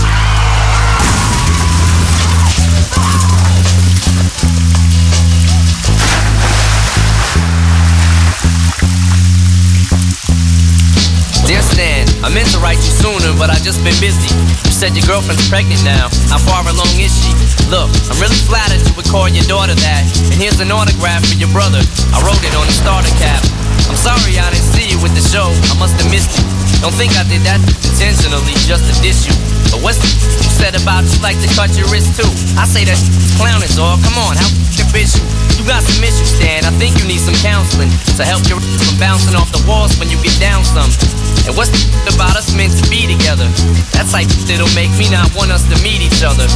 Dear 11.47 11.61
Stan, 11.61 12.07
I 12.23 12.31
meant 12.31 12.47
to 12.55 12.59
write 12.59 12.77
you 12.79 12.93
sooner, 12.95 13.35
but 13.37 13.49
I 13.49 13.55
just 13.59 13.83
been 13.83 13.97
busy. 13.99 14.31
You 14.31 14.71
said 14.71 14.95
your 14.95 15.03
girlfriend's 15.03 15.49
pregnant 15.49 15.83
now. 15.83 16.07
How 16.31 16.39
far 16.39 16.63
along 16.63 16.95
is 16.95 17.11
she? 17.11 17.35
Look, 17.67 17.91
I'm 18.07 18.19
really 18.23 18.39
flattered 18.47 18.79
you 18.87 18.93
would 18.95 19.09
call 19.09 19.27
your 19.27 19.43
daughter 19.51 19.75
that. 19.75 20.03
And 20.31 20.39
here's 20.39 20.59
an 20.59 20.71
autograph 20.71 21.27
for 21.27 21.35
your 21.35 21.51
brother. 21.51 21.83
I 22.15 22.23
wrote 22.23 22.39
it 22.39 22.55
on 22.55 22.65
the 22.67 22.75
starter 22.75 23.11
cap. 23.19 23.60
I'm 23.89 23.97
sorry 23.97 24.37
I 24.37 24.49
didn't 24.51 24.69
see 24.75 24.91
you 24.91 24.99
with 25.01 25.13
the 25.17 25.23
show. 25.23 25.49
I 25.71 25.75
must 25.79 25.97
have 25.97 26.09
missed 26.11 26.37
you. 26.37 26.45
Don't 26.81 26.95
think 26.97 27.13
I 27.17 27.23
did 27.29 27.45
that 27.45 27.61
intentionally 27.85 28.57
just 28.65 28.85
to 28.89 28.93
diss 29.01 29.29
you. 29.29 29.35
But 29.69 29.85
what's 29.85 30.01
the 30.01 30.09
you 30.09 30.51
said 30.51 30.73
about 30.75 31.05
you 31.07 31.17
like 31.21 31.37
to 31.39 31.49
cut 31.53 31.71
your 31.77 31.87
wrist 31.93 32.17
too? 32.17 32.27
I 32.57 32.65
say 32.65 32.83
that 32.89 32.97
clowning, 33.37 33.71
dog. 33.77 34.01
Come 34.01 34.17
on, 34.17 34.35
how 34.35 34.49
f***ing 34.49 34.89
bitch 34.91 35.15
you? 35.15 35.23
You 35.61 35.63
got 35.69 35.85
some 35.85 36.01
issues, 36.01 36.33
Stan. 36.33 36.65
I 36.65 36.73
think 36.81 36.97
you 36.97 37.05
need 37.05 37.21
some 37.21 37.37
counseling 37.45 37.93
to 38.17 38.23
help 38.25 38.41
your 38.49 38.57
from 38.59 38.97
bouncing 38.97 39.37
off 39.37 39.53
the 39.53 39.61
walls 39.69 39.93
when 40.01 40.09
you 40.09 40.17
get 40.25 40.33
down 40.41 40.65
some. 40.65 40.89
And 41.45 41.53
what's 41.53 41.69
the 41.73 42.11
about 42.17 42.33
us 42.33 42.49
meant 42.57 42.73
to 42.81 42.85
be 42.89 43.05
together? 43.05 43.45
That's 43.93 44.11
like 44.11 44.27
that'll 44.49 44.73
make 44.73 44.89
me 44.97 45.07
not 45.13 45.29
want 45.37 45.53
us 45.53 45.63
to 45.69 45.77
meet 45.85 46.01
each 46.01 46.25
other. 46.25 46.49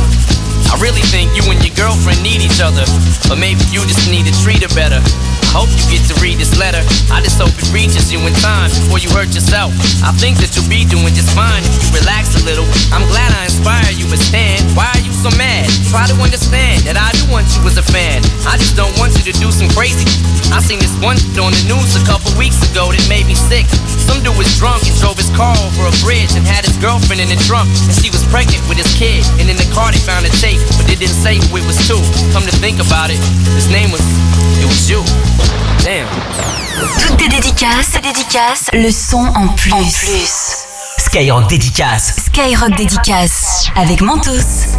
I 0.74 0.76
really 0.82 1.06
think 1.14 1.30
you 1.38 1.46
and 1.54 1.62
your 1.62 1.78
girlfriend 1.78 2.26
need 2.26 2.42
each 2.42 2.60
other, 2.60 2.84
but 3.30 3.38
maybe 3.38 3.62
you 3.70 3.86
just 3.86 4.10
need 4.10 4.26
to 4.26 4.34
treat 4.42 4.66
her 4.66 4.74
better. 4.74 4.98
Hope 5.56 5.72
you 5.72 5.88
get 5.88 6.04
to 6.12 6.16
read 6.20 6.36
this 6.36 6.60
letter. 6.60 6.84
I 7.08 7.24
just 7.24 7.40
hope 7.40 7.56
it 7.56 7.72
reaches 7.72 8.12
you 8.12 8.20
in 8.28 8.36
time 8.44 8.68
before 8.76 9.00
you 9.00 9.08
hurt 9.16 9.32
yourself. 9.32 9.72
I 10.04 10.12
think 10.12 10.36
that 10.44 10.52
you'll 10.52 10.68
be 10.68 10.84
doing 10.84 11.16
just 11.16 11.32
fine 11.32 11.64
if 11.64 11.80
you 11.80 12.04
relax 12.04 12.36
a 12.36 12.44
little. 12.44 12.68
I'm 12.92 13.08
glad 13.08 13.32
I 13.32 13.48
inspire 13.48 13.88
you, 13.96 14.04
but 14.12 14.20
Stan, 14.20 14.60
why 14.76 14.92
are 14.92 15.00
you 15.00 15.16
so 15.16 15.32
mad? 15.40 15.72
Try 15.88 16.12
to 16.12 16.16
understand 16.20 16.84
that 16.84 17.00
I 17.00 17.16
do 17.16 17.24
want 17.32 17.48
you 17.56 17.64
as 17.72 17.80
a 17.80 17.86
fan. 17.88 18.20
I 18.44 18.60
just 18.60 18.76
don't 18.76 18.92
want 19.00 19.16
you 19.16 19.24
to 19.32 19.36
do 19.40 19.48
some 19.48 19.72
crazy. 19.72 20.04
I 20.52 20.60
seen 20.60 20.84
this 20.84 20.92
one 21.00 21.16
on 21.40 21.56
the 21.56 21.64
news 21.72 21.96
a 21.96 22.04
couple 22.04 22.36
weeks 22.36 22.60
ago 22.60 22.92
that 22.92 23.08
made 23.08 23.24
me 23.24 23.40
sick. 23.40 23.64
Some 24.06 24.22
dude 24.24 24.38
was 24.38 24.50
drunk 24.58 24.86
and 24.86 24.96
drove 25.02 25.18
his 25.18 25.30
car 25.36 25.58
over 25.66 25.90
a 25.90 25.96
bridge 26.06 26.34
and 26.38 26.46
had 26.46 26.66
his 26.66 26.78
girlfriend 26.78 27.22
in 27.22 27.30
the 27.30 27.40
trunk, 27.44 27.70
and 27.90 27.94
she 27.94 28.10
was 28.10 28.24
pregnant 28.30 28.62
with 28.70 28.78
his 28.78 28.94
kid. 28.96 29.26
And 29.42 29.50
in 29.50 29.58
the 29.58 29.68
car 29.74 29.92
they 29.92 30.00
found 30.00 30.26
a 30.26 30.34
tape, 30.42 30.62
but 30.78 30.86
they 30.86 30.96
didn't 30.96 31.18
say 31.18 31.36
who 31.38 31.58
it 31.58 31.66
was 31.66 31.78
to. 31.90 31.98
Come 32.32 32.46
to 32.46 32.56
think 32.62 32.80
about 32.80 33.10
it, 33.10 33.20
his 33.58 33.68
name 33.70 33.92
was, 33.92 34.02
it 34.62 34.68
was 34.70 34.90
you. 34.90 35.02
Damn. 35.84 36.08
Toutes 37.02 37.18
tes 37.18 37.30
dédicaces, 37.30 38.00
dédicaces, 38.02 38.70
le 38.74 38.92
son 38.92 39.26
en 39.36 39.50
plus. 39.56 39.74
En 39.74 39.84
plus. 39.84 40.66
Skyrock 40.98 41.48
dédicace. 41.50 42.16
Skyrock 42.28 42.76
dédicace 42.76 43.68
avec 43.76 44.02
Mentos. 44.02 44.76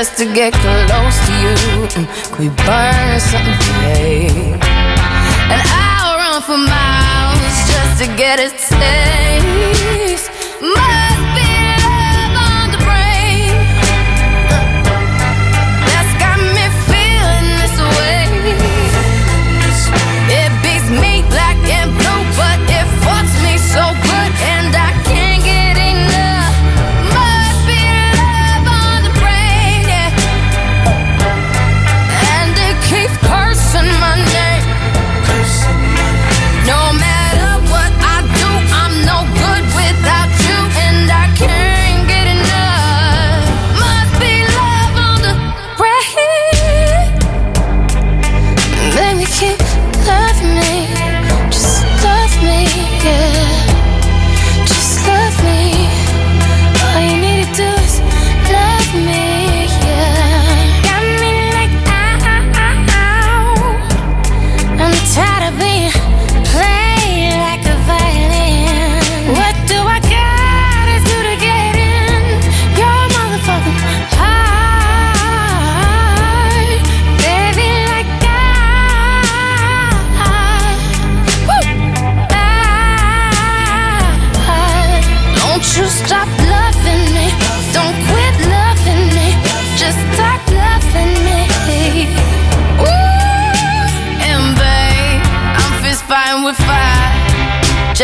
Just 0.00 0.16
to 0.16 0.24
get 0.32 0.50
close 0.54 1.16
to 1.26 1.32
you. 1.44 1.54
Mm, 1.92 2.06
Could 2.32 2.38
we 2.38 2.48
burn 2.64 3.20
something 3.20 3.58
today? 3.68 4.28
And 5.52 5.60
I'll 5.76 6.16
run 6.16 6.40
for 6.40 6.56
miles 6.56 7.54
just 7.68 8.02
to 8.02 8.06
get 8.16 8.38
a 8.40 8.48
taste. 8.48 9.09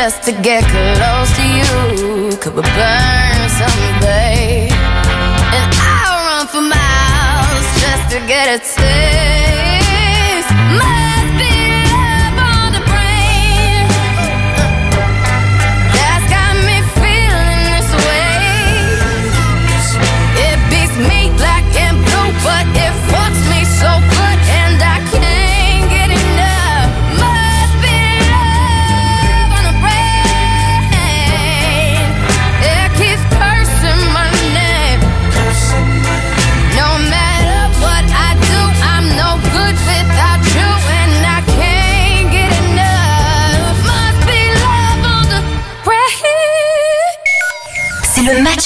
Just 0.06 0.22
to 0.22 0.30
get 0.40 0.62
close 0.62 1.30
to 1.36 1.42
you. 1.58 2.36
Could 2.38 2.54
we 2.54 2.62
burn 2.62 3.25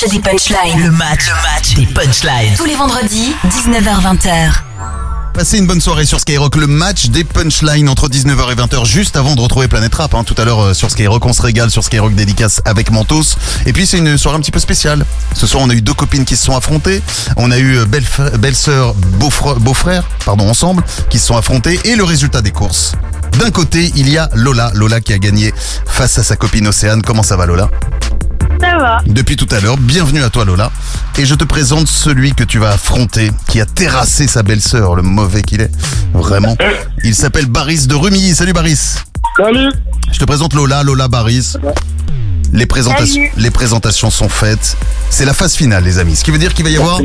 match 0.02 0.10
des 0.12 0.18
punchlines. 0.20 0.82
Le 0.84 0.90
match, 0.92 1.26
le 1.28 1.34
match 1.42 1.74
des 1.74 1.86
punchlines. 1.86 2.54
Tous 2.56 2.64
les 2.64 2.74
vendredis, 2.74 3.34
19h-20h. 3.48 4.50
Passez 5.34 5.58
une 5.58 5.66
bonne 5.66 5.80
soirée 5.80 6.04
sur 6.06 6.20
Skyrock, 6.20 6.56
le 6.56 6.66
match 6.66 7.08
des 7.08 7.24
punchlines 7.24 7.88
entre 7.88 8.08
19h 8.08 8.52
et 8.52 8.54
20h, 8.54 8.84
juste 8.86 9.16
avant 9.16 9.34
de 9.34 9.40
retrouver 9.40 9.68
Planète 9.68 9.94
Rap. 9.94 10.14
hein. 10.14 10.24
Tout 10.24 10.34
à 10.38 10.44
l'heure 10.44 10.60
euh, 10.62 10.74
sur 10.74 10.90
Skyrock, 10.90 11.24
on 11.26 11.32
se 11.32 11.42
régale 11.42 11.70
sur 11.70 11.84
Skyrock 11.84 12.14
dédicace 12.14 12.60
avec 12.64 12.90
Mentos. 12.90 13.36
Et 13.66 13.72
puis 13.72 13.86
c'est 13.86 13.98
une 13.98 14.16
soirée 14.16 14.36
un 14.38 14.40
petit 14.40 14.50
peu 14.50 14.58
spéciale. 14.60 15.04
Ce 15.34 15.46
soir, 15.46 15.62
on 15.64 15.70
a 15.70 15.74
eu 15.74 15.82
deux 15.82 15.94
copines 15.94 16.24
qui 16.24 16.36
se 16.36 16.44
sont 16.44 16.56
affrontées. 16.56 17.02
On 17.36 17.50
a 17.50 17.58
eu 17.58 17.78
euh, 17.78 17.84
belle- 17.84 18.04
belle-sœur, 18.38 18.94
beau-fre- 18.94 19.58
beau-frère, 19.58 20.04
pardon, 20.24 20.48
ensemble, 20.48 20.82
qui 21.10 21.18
se 21.18 21.26
sont 21.26 21.36
affrontés. 21.36 21.78
Et 21.84 21.94
le 21.96 22.04
résultat 22.04 22.42
des 22.42 22.50
courses. 22.52 22.94
D'un 23.38 23.50
côté, 23.50 23.92
il 23.96 24.08
y 24.10 24.18
a 24.18 24.28
Lola. 24.34 24.70
Lola 24.74 25.00
qui 25.00 25.12
a 25.12 25.18
gagné 25.18 25.52
face 25.86 26.18
à 26.18 26.22
sa 26.22 26.36
copine 26.36 26.66
Océane. 26.68 27.02
Comment 27.02 27.22
ça 27.22 27.36
va, 27.36 27.46
Lola? 27.46 27.68
Ça 28.60 28.78
va. 28.78 28.98
depuis 29.06 29.36
tout 29.36 29.46
à 29.50 29.60
l'heure. 29.60 29.76
Bienvenue 29.78 30.22
à 30.22 30.30
toi 30.30 30.44
Lola. 30.44 30.70
Et 31.18 31.24
je 31.24 31.34
te 31.34 31.44
présente 31.44 31.86
celui 31.88 32.34
que 32.34 32.44
tu 32.44 32.58
vas 32.58 32.70
affronter, 32.72 33.30
qui 33.48 33.60
a 33.60 33.66
terrassé 33.66 34.26
sa 34.26 34.42
belle-sœur, 34.42 34.94
le 34.94 35.02
mauvais 35.02 35.42
qu'il 35.42 35.60
est. 35.60 35.70
Vraiment. 36.12 36.56
Il 37.04 37.14
s'appelle 37.14 37.46
Baris 37.46 37.86
de 37.86 37.94
Rumilly. 37.94 38.34
Salut 38.34 38.52
Baris. 38.52 38.96
Salut. 39.36 39.70
Je 40.12 40.18
te 40.18 40.24
présente 40.24 40.54
Lola, 40.54 40.82
Lola 40.82 41.08
Baris. 41.08 41.56
Les 42.52 42.66
présentations, 42.66 43.14
Salut. 43.14 43.30
les 43.36 43.50
présentations 43.50 44.10
sont 44.10 44.28
faites. 44.28 44.76
C'est 45.08 45.24
la 45.24 45.32
phase 45.34 45.54
finale, 45.54 45.84
les 45.84 45.98
amis. 45.98 46.16
Ce 46.16 46.24
qui 46.24 46.30
veut 46.30 46.38
dire 46.38 46.52
qu'il 46.52 46.64
va 46.64 46.70
y 46.70 46.76
avoir 46.76 47.00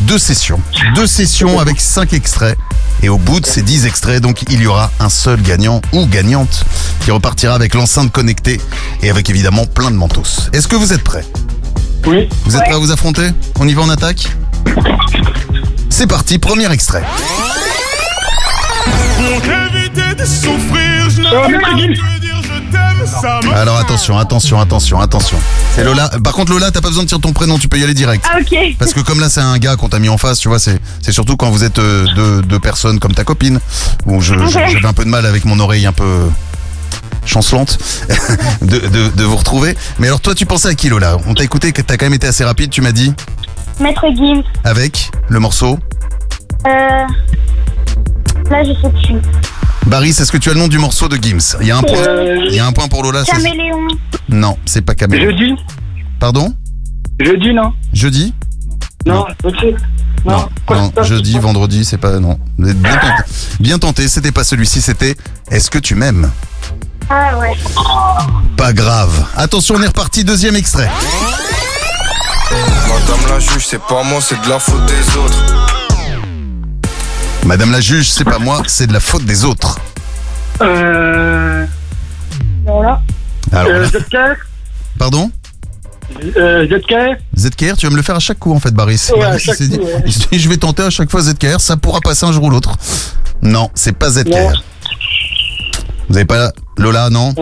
deux 0.00 0.18
sessions. 0.18 0.60
Deux 0.94 1.06
sessions 1.06 1.58
avec 1.60 1.80
cinq 1.80 2.12
extraits. 2.12 2.58
Et 3.02 3.08
au 3.08 3.18
bout 3.18 3.40
de 3.40 3.46
ces 3.46 3.62
dix 3.62 3.86
extraits, 3.86 4.20
donc, 4.22 4.42
il 4.50 4.60
y 4.62 4.66
aura 4.66 4.90
un 5.00 5.08
seul 5.08 5.40
gagnant 5.42 5.80
ou 5.92 6.06
gagnante 6.06 6.64
qui 7.00 7.10
repartira 7.10 7.54
avec 7.54 7.74
l'enceinte 7.74 8.12
connectée 8.12 8.60
et 9.02 9.10
avec 9.10 9.28
évidemment 9.30 9.66
plein 9.66 9.90
de 9.90 9.96
mentos. 9.96 10.48
Est-ce 10.52 10.68
que 10.68 10.76
vous 10.76 10.92
êtes 10.92 11.02
prêts? 11.02 11.24
Oui. 12.06 12.28
Vous 12.44 12.56
êtes 12.56 12.62
prêts 12.64 12.74
à 12.74 12.78
vous 12.78 12.92
affronter? 12.92 13.28
On 13.58 13.66
y 13.66 13.74
va 13.74 13.82
en 13.82 13.88
attaque? 13.90 14.28
C'est 15.90 16.06
parti, 16.06 16.38
premier 16.38 16.70
extrait. 16.70 17.02
Pour 19.16 19.26
éviter 19.26 20.14
de 20.16 20.24
souffrir, 20.24 21.10
je 21.10 21.22
n'ai 21.22 21.58
pas 21.58 21.74
Alors 23.54 23.76
attention, 23.78 24.18
attention, 24.18 24.60
attention, 24.60 25.00
attention. 25.00 25.38
C'est 25.74 25.84
Lola. 25.84 26.10
Par 26.22 26.32
contre, 26.32 26.52
Lola, 26.52 26.70
t'as 26.70 26.80
pas 26.80 26.88
besoin 26.88 27.04
de 27.04 27.08
dire 27.08 27.20
ton 27.20 27.32
prénom, 27.32 27.58
tu 27.58 27.68
peux 27.68 27.78
y 27.78 27.84
aller 27.84 27.94
direct. 27.94 28.24
Ah, 28.30 28.38
ok. 28.40 28.56
Parce 28.78 28.92
que 28.92 29.00
comme 29.00 29.20
là, 29.20 29.28
c'est 29.28 29.40
un 29.40 29.58
gars 29.58 29.76
qu'on 29.76 29.88
t'a 29.88 29.98
mis 29.98 30.08
en 30.08 30.18
face, 30.18 30.38
tu 30.38 30.48
vois, 30.48 30.58
c'est 30.58 30.78
c'est 31.00 31.12
surtout 31.12 31.36
quand 31.36 31.50
vous 31.50 31.64
êtes 31.64 31.78
euh, 31.78 32.06
deux, 32.14 32.42
deux 32.42 32.58
personnes 32.60 32.98
comme 32.98 33.14
ta 33.14 33.24
copine, 33.24 33.60
où 34.06 34.20
je- 34.20 34.34
j'avais 34.48 34.84
un 34.86 34.92
peu 34.92 35.04
de 35.04 35.10
mal 35.10 35.26
avec 35.26 35.44
mon 35.44 35.58
oreille 35.60 35.86
un 35.86 35.92
peu 35.92 36.28
chancelante 37.24 37.78
de, 38.62 38.78
de, 38.78 39.08
de 39.08 39.24
vous 39.24 39.36
retrouver. 39.36 39.76
Mais 39.98 40.08
alors 40.08 40.20
toi, 40.20 40.34
tu 40.34 40.46
pensais 40.46 40.68
à 40.68 40.74
qui, 40.74 40.88
Lola? 40.88 41.16
On 41.26 41.34
t'a 41.34 41.44
écouté, 41.44 41.72
que 41.72 41.82
t'as 41.82 41.96
quand 41.96 42.06
même 42.06 42.14
été 42.14 42.26
assez 42.26 42.44
rapide, 42.44 42.70
tu 42.70 42.80
m'as 42.82 42.92
dit, 42.92 43.12
Maître 43.80 44.04
Gims. 44.14 44.42
avec 44.64 45.10
le 45.28 45.38
morceau? 45.40 45.78
Euh. 46.66 46.70
Là, 48.50 48.62
je 48.64 48.72
sais 48.72 48.90
plus. 49.06 49.20
Baris, 49.86 50.10
est-ce 50.10 50.30
que 50.32 50.36
tu 50.38 50.50
as 50.50 50.54
le 50.54 50.60
nom 50.60 50.68
du 50.68 50.78
morceau 50.78 51.08
de 51.08 51.16
Gims 51.16 51.56
Il 51.60 51.66
y 51.66 51.70
a 51.70 51.76
un 51.78 51.82
point, 51.82 51.96
il 52.48 52.54
y 52.54 52.58
a 52.60 52.66
un 52.66 52.72
point 52.72 52.88
pour 52.88 53.02
Lola. 53.02 53.24
c'est- 53.24 53.32
Caméléon. 53.32 53.88
Non, 54.28 54.56
c'est 54.66 54.82
pas 54.82 54.94
Caméléon. 54.94 55.30
Jeudi 55.30 55.54
Pardon 56.20 56.54
Jeudi, 57.20 57.52
non 57.52 57.72
Jeudi 57.92 58.32
Non, 59.06 59.26
ok. 59.42 59.64
Non, 60.24 60.48
non, 60.70 60.92
jeudi, 61.02 61.36
vendredi, 61.38 61.84
c'est 61.84 61.98
pas. 61.98 62.20
Non. 62.20 62.38
Vous 62.58 62.68
êtes 62.68 62.80
Bien 62.80 62.92
tenté, 62.96 63.22
bien 63.60 63.78
tenté 63.78 64.08
c'était 64.08 64.30
pas 64.30 64.44
celui-ci, 64.44 64.80
c'était 64.80 65.16
Est-ce 65.50 65.68
que 65.70 65.78
tu 65.78 65.94
m'aimes? 65.96 66.30
Ah 67.10 67.36
ouais. 67.38 67.52
Pas 68.56 68.72
grave. 68.72 69.26
Attention, 69.36 69.74
on 69.76 69.82
est 69.82 69.86
reparti, 69.88 70.22
deuxième 70.24 70.54
extrait. 70.54 70.88
Madame 72.88 73.28
la 73.28 73.40
juge, 73.40 73.66
c'est 73.66 73.82
pas 73.82 74.02
moi, 74.04 74.20
c'est 74.20 74.40
de 74.42 74.48
la 74.48 74.58
faute 74.58 74.84
des 74.86 75.16
autres. 75.18 75.81
Madame 77.46 77.72
la 77.72 77.80
juge, 77.80 78.08
c'est 78.10 78.24
pas 78.24 78.38
moi, 78.38 78.62
c'est 78.66 78.86
de 78.86 78.92
la 78.92 79.00
faute 79.00 79.24
des 79.24 79.44
autres. 79.44 79.78
Euh. 80.60 81.66
Voilà. 82.64 83.02
Alors, 83.50 83.70
euh, 83.72 83.84
ZKR 83.86 84.36
pardon? 84.98 85.30
Euh, 86.36 86.66
ZKR 86.68 87.16
ZKR, 87.36 87.76
tu 87.76 87.86
vas 87.86 87.90
me 87.90 87.96
le 87.96 88.02
faire 88.02 88.14
à 88.16 88.20
chaque 88.20 88.38
coup 88.38 88.54
en 88.54 88.60
fait, 88.60 88.72
Baris. 88.72 89.08
Ouais, 89.14 89.22
à 89.22 89.30
Baris, 89.30 89.36
il 89.42 89.44
chaque 89.46 89.56
s'est 89.56 89.68
dit- 89.68 89.78
coup, 89.78 89.84
ouais. 89.84 90.02
il 90.06 90.12
s'est 90.12 90.26
dit, 90.30 90.38
je 90.38 90.48
vais 90.48 90.56
tenter 90.56 90.82
à 90.84 90.90
chaque 90.90 91.10
fois 91.10 91.20
ZKR, 91.22 91.60
ça 91.60 91.76
pourra 91.76 92.00
passer 92.00 92.24
un 92.26 92.32
jour 92.32 92.44
ou 92.44 92.50
l'autre. 92.50 92.76
Non, 93.42 93.70
c'est 93.74 93.92
pas 93.96 94.10
ZKR. 94.10 94.62
Vous 96.08 96.16
avez 96.16 96.26
pas 96.26 96.52
Lola, 96.76 97.10
non? 97.10 97.34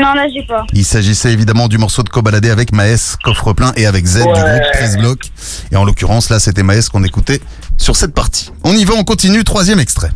Non, 0.00 0.14
là, 0.14 0.26
j'ai 0.32 0.44
pas. 0.46 0.64
Il 0.72 0.84
s'agissait 0.84 1.32
évidemment 1.32 1.66
du 1.68 1.76
morceau 1.78 2.02
de 2.02 2.08
Cobaladé 2.08 2.50
avec 2.50 2.72
Maes, 2.72 3.16
coffre 3.24 3.52
plein, 3.52 3.72
et 3.76 3.86
avec 3.86 4.06
Z 4.06 4.18
du 4.18 4.24
groupe 4.24 4.72
13 4.74 4.98
blocs. 4.98 5.24
Et 5.72 5.76
en 5.76 5.84
l'occurrence, 5.84 6.30
là, 6.30 6.38
c'était 6.38 6.62
Maes 6.62 6.88
qu'on 6.92 7.04
écoutait 7.04 7.40
sur 7.76 7.96
cette 7.96 8.14
partie. 8.14 8.50
On 8.64 8.74
y 8.74 8.84
va, 8.84 8.94
on 8.94 9.04
continue, 9.04 9.42
troisième 9.44 9.80
extrait. 9.80 10.10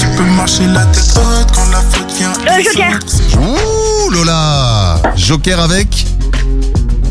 Tu 0.00 0.06
peux 0.16 0.24
marcher 0.36 0.66
la 0.66 0.84
tête 0.86 1.12
haute 1.16 1.52
quand 1.54 1.70
la 1.70 1.80
faute 1.80 2.10
vient. 2.12 2.32
Euh, 2.32 2.62
Joker. 2.62 2.98
Ouh, 3.40 4.10
Lola 4.10 5.00
Joker 5.16 5.60
avec 5.60 6.06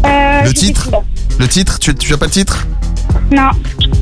Euh, 0.06 0.42
Le 0.44 0.54
titre. 0.54 0.90
Le 1.40 1.48
titre 1.48 1.78
tu, 1.80 1.94
tu 1.96 2.14
as 2.14 2.18
pas 2.18 2.26
le 2.26 2.32
titre? 2.32 2.66
Non. 3.32 3.50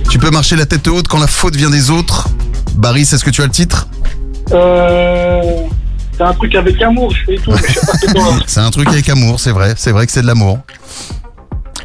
Tu 0.10 0.20
peux 0.20 0.30
marcher 0.30 0.56
la 0.56 0.66
tête 0.66 0.88
haute 0.88 1.08
quand 1.08 1.20
la 1.20 1.28
faute 1.28 1.56
vient 1.56 1.70
des 1.70 1.90
autres 1.90 2.30
Baris, 2.76 3.02
est-ce 3.02 3.24
que 3.24 3.30
tu 3.30 3.42
as 3.42 3.46
le 3.46 3.52
titre? 3.52 3.88
Euh. 4.52 5.42
C'est 6.18 6.24
un 6.24 6.34
truc 6.34 6.56
avec 6.56 6.82
amour, 6.82 7.12
je 7.14 7.26
fais 7.26 7.38
tout, 7.38 7.52
mais 7.52 7.58
je 7.68 7.74
sais 7.74 8.14
pas 8.14 8.22
c'est 8.48 8.60
un 8.62 8.70
truc 8.72 8.88
avec 8.88 9.08
amour, 9.10 9.40
c'est 9.40 9.52
vrai. 9.52 9.74
C'est 9.78 9.92
vrai 9.92 10.06
que 10.06 10.12
c'est 10.12 10.22
de 10.22 10.28
l'amour. 10.28 10.60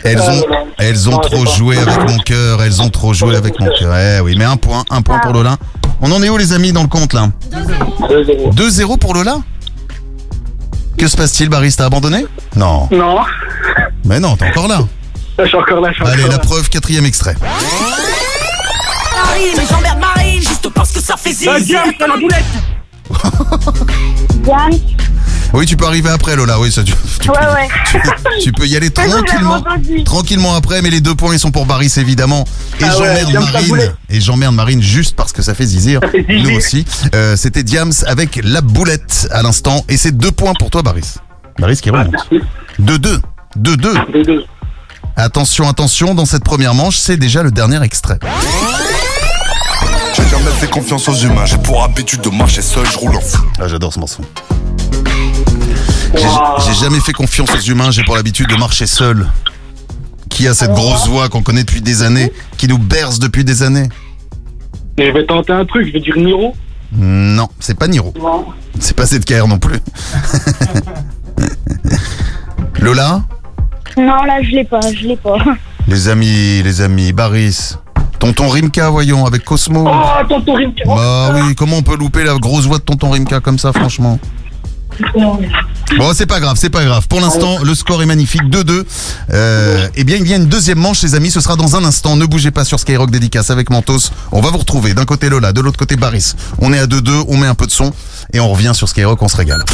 Elles 0.05 0.20
Ah, 0.24 0.31
ont, 0.31 0.39
voilà. 0.47 0.64
elles 0.78 1.09
ont 1.09 1.12
Non, 1.12 1.18
trop 1.18 1.37
c'est 1.39 1.45
pas. 1.45 1.51
joué 1.57 1.76
avec 1.78 2.09
mon 2.09 2.18
cœur. 2.18 2.62
Elles 2.62 2.81
ont 2.81 2.89
trop 2.91 3.12
joué 3.12 3.37
avec 3.37 3.59
mon 3.61 3.66
cœur. 3.78 3.95
Eh 3.97 4.20
oui, 4.20 4.35
mais 4.39 4.45
un 4.45 4.57
point, 4.57 4.85
un 4.91 5.03
point 5.03 5.18
pour 5.18 5.33
Lola. 5.33 5.57
On 6.01 6.11
en 6.12 6.22
est 6.22 6.28
où 6.31 6.37
les 6.39 6.53
amis 6.53 6.72
dans 6.72 6.83
le 6.83 6.89
compte 6.89 7.12
là? 7.12 7.28
2-0 8.09 8.99
pour 8.99 9.14
Lola? 9.14 9.39
Que 10.97 11.07
se 11.07 11.16
passe-t-il, 11.16 11.49
Baris 11.51 11.74
T'as 11.76 11.87
abandonné? 11.87 12.24
Non. 12.57 12.89
Non. 12.91 13.18
Mais 14.05 14.20
non, 14.20 14.37
t'es 14.37 14.47
encore 14.49 14.68
là. 14.68 14.81
Je 15.39 15.45
suis 15.47 15.57
encore 15.57 15.81
là, 15.81 15.91
je 15.91 15.97
suis 15.97 16.05
Allez, 16.05 16.22
encore 16.22 16.31
la 16.31 16.37
là. 16.37 16.43
preuve, 16.43 16.68
quatrième 16.70 17.05
extrait. 17.07 17.35
Marine, 19.14 19.66
j'emmerde 19.68 19.99
Marine 19.99 20.41
juste 20.41 20.68
parce 20.70 20.93
que 20.93 21.01
ça 21.01 21.16
fait 21.16 21.33
zizi. 21.33 21.49
Euh, 21.49 21.61
Diane, 21.61 21.93
t'as 21.99 22.07
la 22.07 22.16
boulette 22.16 22.45
Diane. 24.45 24.79
Oui, 25.53 25.67
tu 25.67 25.77
peux 25.77 25.85
arriver 25.87 26.11
après, 26.11 26.37
Lola. 26.37 26.61
Oui, 26.61 26.71
ça, 26.71 26.85
tu, 26.85 26.93
tu 27.21 27.29
Ouais, 27.29 27.37
peux, 27.39 27.53
ouais. 27.55 27.69
tu- 27.91 28.43
tu 28.45 28.53
peux 28.53 28.67
y 28.67 28.77
aller 28.77 28.91
tranquillement, 28.91 29.63
tranquillement 30.05 30.55
après, 30.55 30.81
mais 30.81 30.91
les 30.91 31.01
deux 31.01 31.15
points 31.17 31.35
ils 31.35 31.41
sont 31.41 31.51
pour 31.51 31.67
Baris 31.67 31.93
évidemment. 31.97 32.45
Et 32.81 32.85
Ah 32.85 32.93
j'emmerde 32.97 33.33
Marine. 33.53 33.93
Et 34.09 34.21
j'emmerde 34.21 34.55
Marine 34.55 34.81
juste 34.81 35.17
parce 35.17 35.33
que 35.33 35.43
ça 35.43 35.55
fait 35.55 35.67
zizir. 35.67 36.01
Ça 36.03 36.09
fait 36.09 36.25
zizir. 36.29 36.51
Nous 36.51 36.57
aussi. 36.57 36.85
Euh, 37.15 37.35
C'était 37.37 37.65
Diams 37.65 37.93
avec 38.07 38.41
la 38.45 38.61
boulette 38.61 39.29
à 39.33 39.43
l'instant, 39.43 39.85
et 39.89 39.97
c'est 39.97 40.17
deux 40.17 40.31
points 40.31 40.55
pour 40.59 40.71
toi, 40.71 40.83
Baris. 40.83 41.15
Baris 41.59 41.79
qui 41.81 41.91
remonte. 41.91 42.15
2-2. 42.81 43.21
2-2. 43.59 44.45
Attention, 45.17 45.69
attention, 45.69 46.15
dans 46.15 46.25
cette 46.27 46.45
première 46.45 46.75
manche, 46.75 46.97
c'est 46.97 47.17
déjà 47.17 47.43
le 47.43 47.51
dernier 47.51 47.83
extrait. 47.83 48.19
J'ai 50.21 50.29
jamais 50.29 50.51
fait 50.51 50.71
confiance 50.71 51.09
aux 51.09 51.14
humains, 51.14 51.47
j'ai 51.47 51.59
pour 51.59 51.83
habitude 51.83 52.21
de 52.21 52.31
marcher 52.31 52.62
seul, 52.62 52.87
je 52.87 52.99
roule 52.99 53.16
en 53.16 53.21
fou. 53.21 53.43
Ah, 53.59 53.68
j'adore 53.68 53.93
ce 53.93 53.99
morceau. 53.99 54.23
J'ai 56.14 56.75
jamais 56.75 57.01
fait 57.01 57.12
confiance 57.12 57.51
aux 57.55 57.61
humains, 57.61 57.91
j'ai 57.91 58.05
pour 58.05 58.16
l'habitude 58.16 58.49
de 58.49 58.57
marcher 58.57 58.87
seul. 58.87 59.27
Qui 60.29 60.47
a 60.49 60.55
cette 60.55 60.73
grosse 60.73 61.09
voix 61.09 61.29
qu'on 61.29 61.43
connaît 61.43 61.64
depuis 61.64 61.81
des 61.81 62.03
années, 62.03 62.33
qui 62.57 62.68
nous 62.68 62.79
berce 62.79 63.18
depuis 63.18 63.45
des 63.45 63.62
années? 63.62 63.89
Et 64.99 65.07
je 65.07 65.12
vais 65.12 65.27
tenter 65.27 65.53
un 65.53 65.64
truc, 65.64 65.87
je 65.87 65.93
vais 65.93 66.01
dire 66.01 66.16
Niro. 66.16 66.55
Non, 66.93 67.49
c'est 67.59 67.79
pas 67.79 67.89
Niro. 67.89 68.12
Non. 68.18 68.47
C'est 68.79 68.97
pas 68.97 69.07
ZKR 69.07 69.47
non 69.49 69.59
plus. 69.59 69.79
Lola? 72.81 73.23
Non, 73.97 74.23
là, 74.25 74.43
je 74.43 74.51
l'ai 74.51 74.64
pas, 74.64 74.81
je 74.81 75.07
l'ai 75.07 75.16
pas. 75.16 75.37
Les 75.89 76.09
amis, 76.09 76.62
les 76.62 76.81
amis, 76.81 77.12
Baris. 77.12 77.75
Tonton 78.21 78.49
Rimka, 78.49 78.91
voyons, 78.91 79.25
avec 79.27 79.45
Cosmo. 79.45 79.89
Oh, 79.89 80.25
tonton 80.29 80.55
Rimka. 80.55 80.85
Bah 80.87 81.33
oui, 81.35 81.55
comment 81.55 81.79
on 81.79 81.83
peut 81.83 81.97
louper 81.97 82.23
la 82.23 82.37
grosse 82.37 82.66
voix 82.66 82.79
de 82.79 82.83
Tonton 82.83 83.11
Rimka 83.11 83.41
comme 83.41 83.59
ça, 83.59 83.73
franchement? 83.73 84.18
Bon, 85.97 86.13
c'est 86.15 86.27
pas 86.27 86.41
grave, 86.41 86.57
c'est 86.59 86.71
pas 86.71 86.85
grave. 86.85 87.09
Pour 87.09 87.21
l'instant, 87.21 87.59
le 87.63 87.75
score 87.75 88.03
est 88.03 88.07
magnifique, 88.07 88.43
2-2. 88.45 88.85
Euh, 89.33 89.89
eh 89.95 90.05
bien, 90.05 90.17
il 90.17 90.27
y 90.29 90.33
a 90.33 90.37
une 90.37 90.47
deuxième 90.47 90.79
manche, 90.79 91.03
les 91.03 91.15
amis. 91.15 91.31
Ce 91.31 91.41
sera 91.41 91.57
dans 91.57 91.77
un 91.77 91.85
instant. 91.85 92.17
Ne 92.17 92.27
bougez 92.27 92.51
pas 92.51 92.65
sur 92.65 92.79
Skyrock 92.79 93.11
Dédicace 93.11 93.51
avec 93.51 93.71
Mentos. 93.71 94.11
On 94.33 94.41
va 94.41 94.51
vous 94.51 94.59
retrouver. 94.59 94.95
D'un 94.95 95.05
côté 95.05 95.29
Lola, 95.29 95.53
de 95.53 95.61
l'autre 95.61 95.79
côté 95.79 95.97
Baris. 95.97 96.35
On 96.61 96.73
est 96.73 96.79
à 96.79 96.87
2-2, 96.87 97.25
on 97.29 97.37
met 97.37 97.47
un 97.47 97.55
peu 97.55 97.67
de 97.67 97.73
son 97.73 97.93
et 98.33 98.41
on 98.41 98.49
revient 98.49 98.73
sur 98.75 98.89
Skyrock, 98.89 99.21
on 99.23 99.29
se 99.29 99.37
régale. 99.37 99.65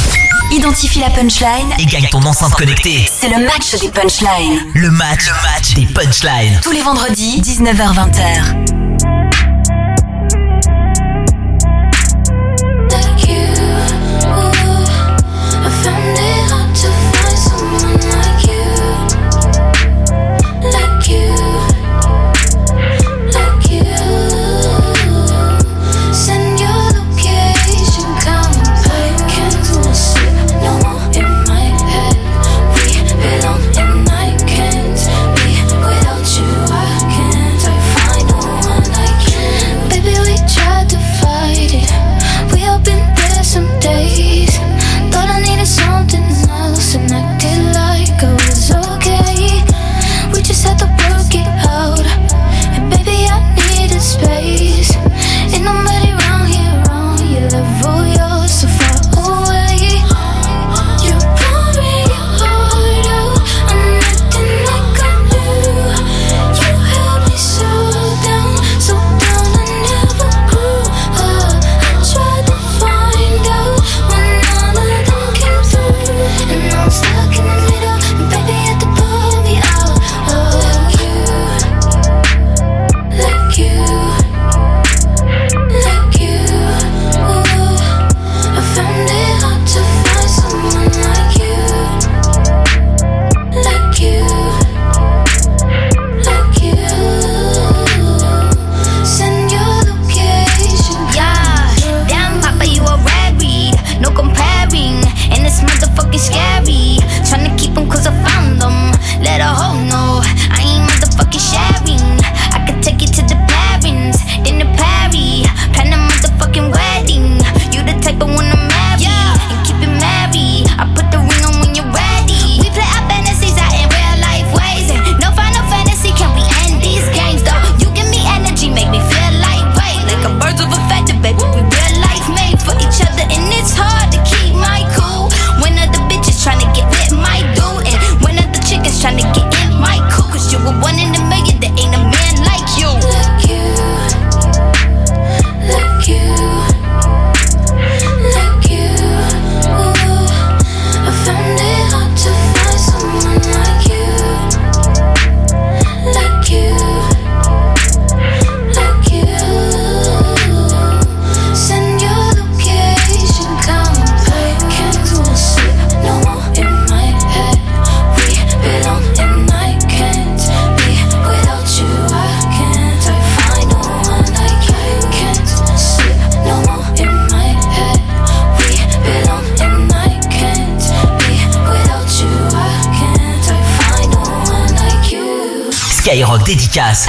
Identifie 0.53 1.01
la 1.01 1.11
punchline 1.11 1.67
Et 1.79 1.87
gagne 1.87 2.09
ton 2.11 2.23
enceinte 2.23 2.55
connectée. 2.55 3.09
C'est 3.13 3.29
le 3.29 3.45
match 3.45 3.79
des 3.81 3.89
punchlines. 3.89 4.61
Le 4.75 4.91
match, 4.91 5.27
le 5.27 5.33
match 5.43 5.75
des 5.75 5.87
punchlines. 5.87 6.61
Tous 6.63 6.73
les 6.73 6.83
vendredis, 6.83 7.41
19h-20h. 7.43 8.87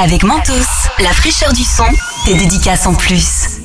Avec 0.08 0.24
Mentos, 0.24 0.54
la 1.00 1.12
fraîcheur 1.12 1.52
du 1.52 1.66
son, 1.66 1.84
tes 2.24 2.34
dédicaces 2.34 2.88
en 2.88 2.94
plus. 2.94 3.57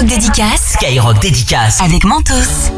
Skyrock 0.00 0.18
Dédicace. 0.18 0.72
Skyrock 0.72 1.20
Dédicace. 1.20 1.80
Avec 1.82 2.04
Mentos. 2.04 2.70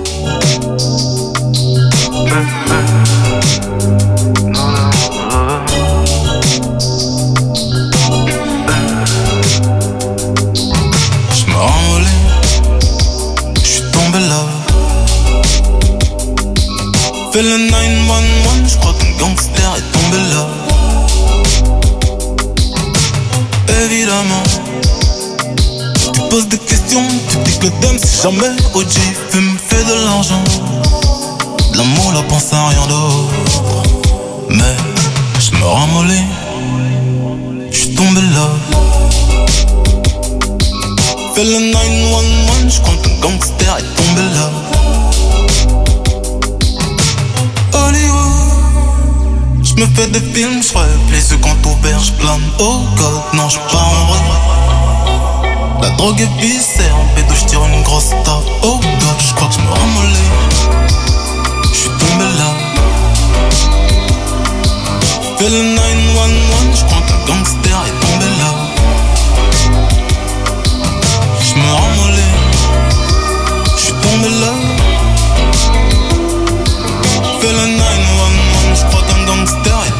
tu 26.92 27.38
dis 27.38 27.58
que 27.58 27.68
t'aimes 27.68 27.98
si 27.98 28.22
jamais 28.22 28.50
OG 28.74 28.92
fume, 29.30 29.56
fait 29.66 29.84
de 29.84 30.04
l'argent. 30.04 30.42
L'amour, 31.74 32.12
la 32.12 32.22
pense 32.22 32.52
à 32.52 32.68
rien 32.68 32.86
d'autre. 32.86 33.84
Mais 34.50 34.76
je 35.40 35.52
me 35.56 35.64
ramollis, 35.64 36.26
je 37.70 37.76
suis 37.76 37.94
tombé 37.94 38.20
là. 38.20 38.48
Fais 41.34 41.44
le 41.44 41.72
911, 41.72 42.74
je 42.74 42.80
crois 42.82 42.94
qu'un 43.02 43.20
gangster 43.20 43.78
est 43.78 43.94
tombé 43.96 44.22
là. 44.34 44.50
Hollywood, 47.72 49.64
je 49.64 49.74
me 49.80 49.86
fais 49.94 50.08
des 50.08 50.20
films, 50.20 50.62
je 50.62 50.76
rêve 50.76 50.88
les 51.10 51.36
quand 51.38 51.70
ouvert, 51.70 52.00
je 52.00 52.12
plane. 52.12 52.42
Oh 52.58 52.80
god, 52.98 53.22
non, 53.32 53.48
je 53.48 53.58
pars 53.72 54.01
drogue 56.02 56.20
épicée, 56.20 56.90
en 56.90 57.04
pédo 57.14 57.32
j'tire 57.32 57.64
une 57.64 57.82
grosse 57.82 58.10
tape. 58.24 58.42
Oh 58.64 58.80
god, 58.82 59.20
j'crois 59.20 59.46
que 59.46 59.54
j'me 59.54 59.68
ramollis. 59.68 60.30
J'suis 61.72 61.90
tombé 61.90 62.24
là. 62.38 62.50
Fais 65.38 65.48
le 65.48 65.62
911, 65.62 66.74
j'crois 66.74 67.02
qu'un 67.06 67.20
gangster 67.28 67.78
est 67.86 67.96
tombé 68.04 68.28
là. 68.40 68.50
J'me 71.40 71.68
ramollis. 71.70 72.36
J'suis 73.76 73.94
tombé 74.02 74.28
là. 74.42 74.52
Fais 77.40 77.52
le 77.52 77.66
911, 77.78 78.74
j'crois 78.74 79.02
qu'un 79.06 79.22
gangster 79.24 79.78
est 79.86 79.90
tombé 79.90 79.90
là. 79.90 79.91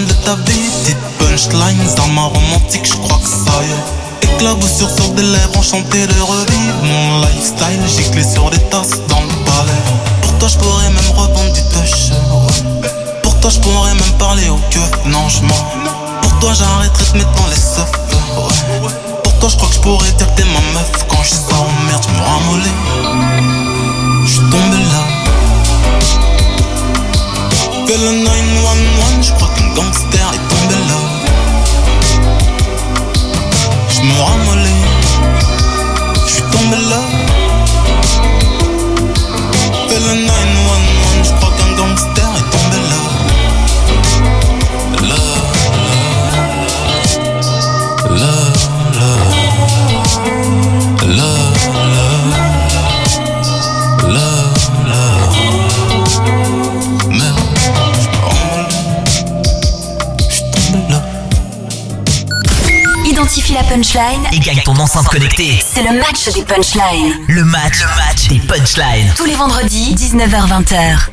De 0.00 0.12
ta 0.24 0.34
vie. 0.36 0.70
Petite 0.84 0.96
punchlines 1.18 1.94
dans 1.96 2.08
ma 2.08 2.22
romantique, 2.22 2.84
je 2.84 2.94
crois 2.94 3.18
que 3.18 3.28
ça 3.28 3.60
y 3.62 3.70
est. 3.70 4.34
Éclaboussure 4.34 4.90
sur 4.90 5.10
des 5.10 5.22
lèvres, 5.22 5.58
enchanté 5.58 6.06
de 6.06 6.20
revivre 6.20 6.82
mon 6.82 7.20
lifestyle. 7.20 7.82
J'ai 7.86 8.10
clé 8.10 8.24
sur 8.24 8.48
des 8.50 8.58
tasses 8.70 9.00
dans 9.08 9.20
le 9.20 9.44
palais. 9.44 9.82
Pour 10.22 10.38
toi, 10.38 10.48
je 10.48 10.58
pourrais 10.58 10.88
même 10.88 11.10
revendre 11.14 11.52
du 11.52 11.60
touch. 11.62 12.10
Pour 13.22 13.38
toi, 13.40 13.50
je 13.50 13.60
pourrais 13.60 13.94
même 13.94 14.12
parler 14.18 14.48
au 14.48 14.56
keuf. 14.70 14.90
Non, 15.06 15.28
je. 15.28 15.40
Pour 16.22 16.38
toi, 16.40 16.52
j'arrêterai 16.54 17.04
de 17.12 17.18
mettre 17.18 17.32
dans 17.32 17.48
les 17.48 17.56
seufs. 17.56 17.92
Pour 19.22 19.38
toi, 19.38 19.48
je 19.50 19.56
crois 19.56 19.68
que 19.68 19.74
je 19.74 19.80
pourrais 19.80 20.12
dire 20.12 20.34
que 20.34 20.40
t'es 20.40 20.44
ma 20.44 20.60
meuf. 20.72 20.90
Quand 21.08 21.22
je 21.22 21.34
sors, 21.34 21.68
merde, 21.86 22.04
je 22.08 22.14
me 22.14 22.22
ramollis. 22.24 22.78
Je 24.24 24.40
tombé 24.40 24.82
là. 24.90 25.01
Fais 27.92 27.98
le 27.98 28.12
911, 28.24 29.26
je 29.26 29.32
crois 29.32 29.50
qu'un 29.54 29.68
gangster 29.74 30.32
est 30.32 30.48
tombé 30.48 30.76
là. 30.88 31.00
Je 33.90 34.00
me 34.00 34.20
ramollis. 34.22 34.84
Je 36.24 36.32
suis 36.32 36.42
tombé 36.44 36.76
là. 36.88 37.11
Et 63.74 64.38
gagne 64.38 64.60
ton 64.66 64.76
enceinte 64.76 65.06
connectée. 65.08 65.58
C'est 65.66 65.82
le 65.82 65.98
match 65.98 66.28
des 66.34 66.42
punchlines. 66.42 67.14
Le 67.26 67.42
match, 67.42 67.80
le 67.80 67.86
match 68.06 68.28
des 68.28 68.38
punchlines. 68.40 69.10
Tous 69.16 69.24
les 69.24 69.34
vendredis, 69.34 69.94
19h-20h. 69.94 71.08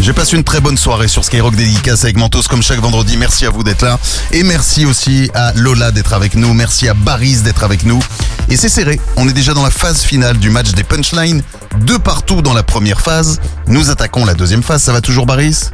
Je 0.00 0.12
passe 0.12 0.32
une 0.32 0.44
très 0.44 0.62
bonne 0.62 0.78
soirée 0.78 1.08
sur 1.08 1.26
Skyrock 1.26 1.54
Dédicace 1.54 2.04
avec 2.04 2.16
Mentos 2.16 2.44
comme 2.48 2.62
chaque 2.62 2.78
vendredi. 2.78 3.18
Merci 3.18 3.44
à 3.44 3.50
vous 3.50 3.64
d'être 3.64 3.82
là. 3.84 3.98
Et 4.32 4.44
merci 4.44 4.86
aussi 4.86 5.30
à 5.34 5.52
Lola 5.56 5.90
d'être 5.90 6.14
avec 6.14 6.36
nous. 6.36 6.54
Merci 6.54 6.88
à 6.88 6.94
Baris 6.94 7.42
d'être 7.42 7.64
avec 7.64 7.84
nous. 7.84 8.02
Et 8.48 8.56
c'est 8.56 8.70
serré. 8.70 8.98
On 9.18 9.28
est 9.28 9.34
déjà 9.34 9.52
dans 9.52 9.62
la 9.62 9.70
phase 9.70 10.00
finale 10.00 10.38
du 10.38 10.48
match 10.48 10.70
des 10.70 10.84
punchlines. 10.84 11.42
Deux 11.80 11.98
partout 11.98 12.40
dans 12.40 12.54
la 12.54 12.62
première 12.62 13.02
phase. 13.02 13.40
Nous 13.66 13.90
attaquons 13.90 14.24
la 14.24 14.32
deuxième 14.32 14.62
phase. 14.62 14.82
Ça 14.82 14.94
va 14.94 15.02
toujours 15.02 15.26
Baris? 15.26 15.68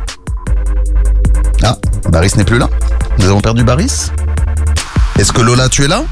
Ah, 1.63 1.79
Baris 2.11 2.33
n'est 2.37 2.45
plus 2.45 2.59
là. 2.59 2.69
Nous 3.19 3.27
avons 3.27 3.41
perdu 3.41 3.63
Baris? 3.63 4.11
Est-ce 5.19 5.33
que 5.33 5.41
Lola, 5.41 5.69
tu 5.69 5.85
es 5.85 5.89
là? 5.89 6.05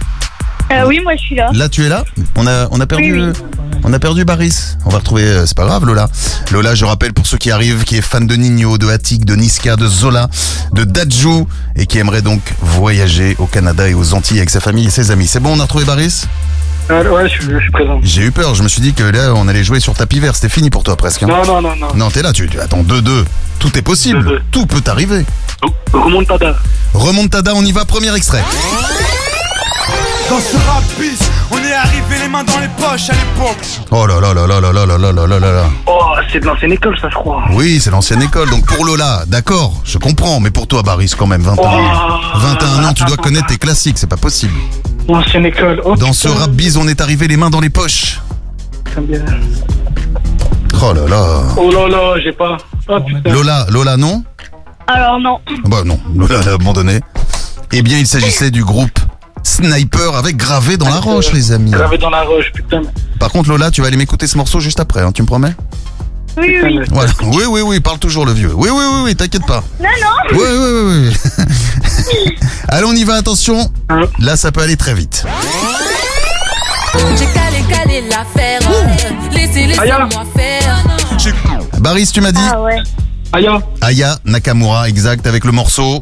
Euh, 0.72 0.84
oui, 0.86 1.00
moi 1.02 1.12
je 1.16 1.20
suis 1.22 1.34
là. 1.34 1.50
Là, 1.52 1.68
tu 1.68 1.84
es 1.84 1.88
là? 1.88 2.04
On 2.36 2.46
a, 2.46 2.66
on 2.70 2.80
a 2.80 2.86
perdu. 2.86 3.12
Oui, 3.20 3.32
oui. 3.34 3.42
On 3.84 3.92
a 3.92 3.98
perdu 3.98 4.24
Baris. 4.24 4.54
On 4.86 4.90
va 4.90 4.98
retrouver. 4.98 5.24
euh, 5.24 5.44
C'est 5.46 5.56
pas 5.56 5.66
grave, 5.66 5.84
Lola. 5.84 6.08
Lola, 6.50 6.74
je 6.74 6.84
rappelle 6.84 7.12
pour 7.12 7.26
ceux 7.26 7.36
qui 7.36 7.50
arrivent, 7.50 7.84
qui 7.84 7.96
est 7.96 8.00
fan 8.02 8.26
de 8.26 8.34
Nino, 8.36 8.78
de 8.78 8.88
Attic, 8.88 9.24
de 9.24 9.34
Niska, 9.34 9.76
de 9.76 9.86
Zola, 9.86 10.28
de 10.72 10.84
Dajou 10.84 11.46
et 11.76 11.86
qui 11.86 11.98
aimerait 11.98 12.22
donc 12.22 12.40
voyager 12.60 13.34
au 13.38 13.46
Canada 13.46 13.88
et 13.88 13.94
aux 13.94 14.14
Antilles 14.14 14.38
avec 14.38 14.50
sa 14.50 14.60
famille 14.60 14.86
et 14.86 14.90
ses 14.90 15.10
amis. 15.10 15.26
C'est 15.26 15.40
bon, 15.40 15.56
on 15.56 15.60
a 15.60 15.64
retrouvé 15.64 15.84
Baris? 15.84 16.22
Euh, 16.90 17.08
ouais, 17.10 17.28
je 17.28 17.34
suis, 17.34 17.44
je 17.52 17.58
suis 17.58 17.70
présent. 17.70 18.00
J'ai 18.02 18.22
eu 18.22 18.30
peur. 18.32 18.54
Je 18.54 18.62
me 18.62 18.68
suis 18.68 18.80
dit 18.82 18.92
que 18.94 19.02
là, 19.04 19.32
on 19.34 19.48
allait 19.48 19.64
jouer 19.64 19.80
sur 19.80 19.94
tapis 19.94 20.20
vert. 20.20 20.34
C'était 20.34 20.48
fini 20.48 20.70
pour 20.70 20.84
toi 20.84 20.96
presque. 20.96 21.22
hein. 21.22 21.26
Non, 21.28 21.44
non, 21.44 21.60
non, 21.60 21.76
non. 21.76 21.88
Non, 21.94 22.10
t'es 22.10 22.22
là. 22.22 22.32
Tu, 22.32 22.48
tu 22.48 22.58
attends 22.60 22.82
2-2. 22.82 23.24
Tout 23.62 23.78
est 23.78 23.82
possible. 23.82 24.42
Tout 24.50 24.66
peut 24.66 24.82
arriver. 24.90 25.24
Remontada. 25.92 26.56
Remontada, 26.94 27.52
on 27.54 27.62
y 27.64 27.70
va. 27.70 27.84
Premier 27.84 28.12
extrait. 28.16 28.42
Dans 30.28 30.38
ce 30.40 30.56
rap 30.66 30.82
bis, 30.98 31.30
on 31.52 31.58
est 31.58 31.72
arrivé 31.72 32.18
les 32.22 32.28
mains 32.28 32.42
dans 32.42 32.58
les 32.58 32.66
poches 32.76 33.10
à 33.10 33.12
l'époque. 33.12 33.64
Oh 33.92 34.04
là 34.04 34.18
là 34.20 34.34
là 34.34 34.48
là 34.48 34.60
là 34.60 34.72
là 34.72 34.84
là 34.84 34.98
là 34.98 35.12
là 35.12 35.26
là 35.28 35.38
là 35.38 35.52
là. 35.52 35.64
Oh, 35.86 36.00
c'est 36.32 36.40
de 36.40 36.46
l'ancienne 36.46 36.72
école, 36.72 36.98
ça, 36.98 37.08
je 37.08 37.14
crois. 37.14 37.44
Oui, 37.52 37.78
c'est 37.80 37.90
l'ancienne 37.92 38.20
école. 38.22 38.50
Donc 38.50 38.66
pour 38.66 38.84
Lola, 38.84 39.22
d'accord, 39.28 39.80
je 39.84 39.98
comprends. 39.98 40.40
Mais 40.40 40.50
pour 40.50 40.66
toi, 40.66 40.82
Baris, 40.82 41.12
quand 41.16 41.28
même, 41.28 41.42
21 41.42 41.62
ans. 41.64 42.20
21 42.34 42.84
ans, 42.84 42.92
tu 42.94 43.04
dois 43.04 43.16
connaître 43.16 43.46
tes 43.46 43.58
classiques, 43.58 43.96
c'est 43.98 44.08
pas 44.08 44.16
possible. 44.16 44.54
L'ancienne 45.08 45.46
école. 45.46 45.80
Oh, 45.84 45.94
Dans 45.94 46.12
ce 46.12 46.26
rap 46.26 46.50
bise, 46.50 46.76
on 46.78 46.88
est 46.88 47.00
arrivé 47.00 47.28
les 47.28 47.36
mains 47.36 47.50
dans 47.50 47.60
les 47.60 47.70
poches. 47.70 48.20
bien. 49.02 49.20
Oh 50.82 50.92
là 50.94 51.06
là. 51.08 51.42
Oh 51.56 51.70
là 51.70 51.86
là, 51.88 52.14
j'ai 52.24 52.32
pas. 52.32 52.56
Oh. 52.88 52.98
Lola, 53.24 53.66
Lola, 53.70 53.96
non 53.96 54.24
Alors 54.86 55.20
non. 55.20 55.40
Bah 55.64 55.82
non, 55.84 55.98
Lola 56.14 56.40
a 56.40 56.54
abandonné. 56.54 57.00
Eh 57.72 57.82
bien, 57.82 57.98
il 57.98 58.06
s'agissait 58.06 58.50
du 58.50 58.64
groupe 58.64 58.98
Sniper 59.42 60.14
avec 60.14 60.36
gravé 60.36 60.76
dans 60.76 60.88
la 60.88 61.00
roche, 61.00 61.32
les 61.32 61.52
amis. 61.52 61.70
Gravé 61.70 61.98
dans 61.98 62.10
la 62.10 62.22
roche, 62.22 62.52
putain. 62.52 62.82
Par 63.18 63.30
contre, 63.30 63.48
Lola, 63.50 63.70
tu 63.70 63.80
vas 63.80 63.88
aller 63.88 63.96
m'écouter 63.96 64.26
ce 64.26 64.36
morceau 64.36 64.60
juste 64.60 64.80
après, 64.80 65.00
hein, 65.00 65.12
tu 65.12 65.22
me 65.22 65.26
promets 65.26 65.54
Oui, 66.36 66.58
oui. 66.62 66.80
Voilà. 66.90 67.10
Oui, 67.22 67.44
oui, 67.48 67.60
oui, 67.60 67.80
parle 67.80 67.98
toujours 67.98 68.26
le 68.26 68.32
vieux. 68.32 68.52
Oui, 68.54 68.68
oui, 68.70 68.84
oui, 68.84 69.00
oui, 69.04 69.16
t'inquiète 69.16 69.46
pas. 69.46 69.62
Non, 69.80 69.88
non. 70.00 70.38
Oui, 70.38 70.46
oui, 70.50 70.82
oui, 70.84 71.10
oui. 71.10 72.36
Allez, 72.68 72.84
on 72.84 72.94
y 72.94 73.04
va, 73.04 73.14
attention. 73.14 73.70
Là, 74.18 74.36
ça 74.36 74.52
peut 74.52 74.62
aller 74.62 74.76
très 74.76 74.94
vite. 74.94 75.24
J'ai 77.18 77.26
calé, 77.26 77.64
calé 77.68 78.02
l'affaire. 78.08 78.60
Laissez, 79.32 79.66
laissez-moi 79.66 80.24
faire. 80.36 80.84
Baris, 81.82 82.10
tu 82.12 82.20
m'as 82.20 82.32
dit 82.32 82.40
Ah 82.50 82.62
ouais. 82.62 82.76
Aya. 83.32 83.58
Aya 83.80 84.16
Nakamura, 84.24 84.88
exact, 84.88 85.26
avec 85.26 85.44
le 85.44 85.52
morceau. 85.52 86.00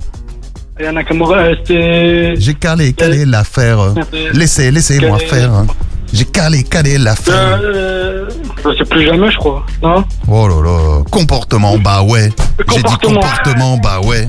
Aya 0.79 0.93
Nakamura, 0.93 1.37
euh, 1.39 1.55
c'était. 1.59 2.35
J'ai 2.37 2.55
calé, 2.55 2.93
calé 2.93 3.25
l'affaire. 3.25 3.95
Laissez, 4.33 4.71
laissez-moi 4.71 5.19
faire. 5.19 5.65
J'ai 6.13 6.25
calé, 6.25 6.65
calé 6.65 6.99
l'affaire. 6.99 7.61
Euh, 7.63 8.29
je 8.65 8.77
sais 8.77 8.85
plus 8.85 9.05
jamais, 9.07 9.31
je 9.31 9.37
crois. 9.39 9.65
Non? 9.83 10.05
Oh 10.29 10.49
là 10.49 10.61
là, 10.63 11.03
comportement, 11.11 11.79
bah 11.79 12.03
ouais. 12.03 12.31
J'ai 12.69 12.77
dit 12.77 12.83
Comportement. 12.83 13.21
comportement, 13.21 13.77
bah 13.79 14.01
ouais. 14.05 14.29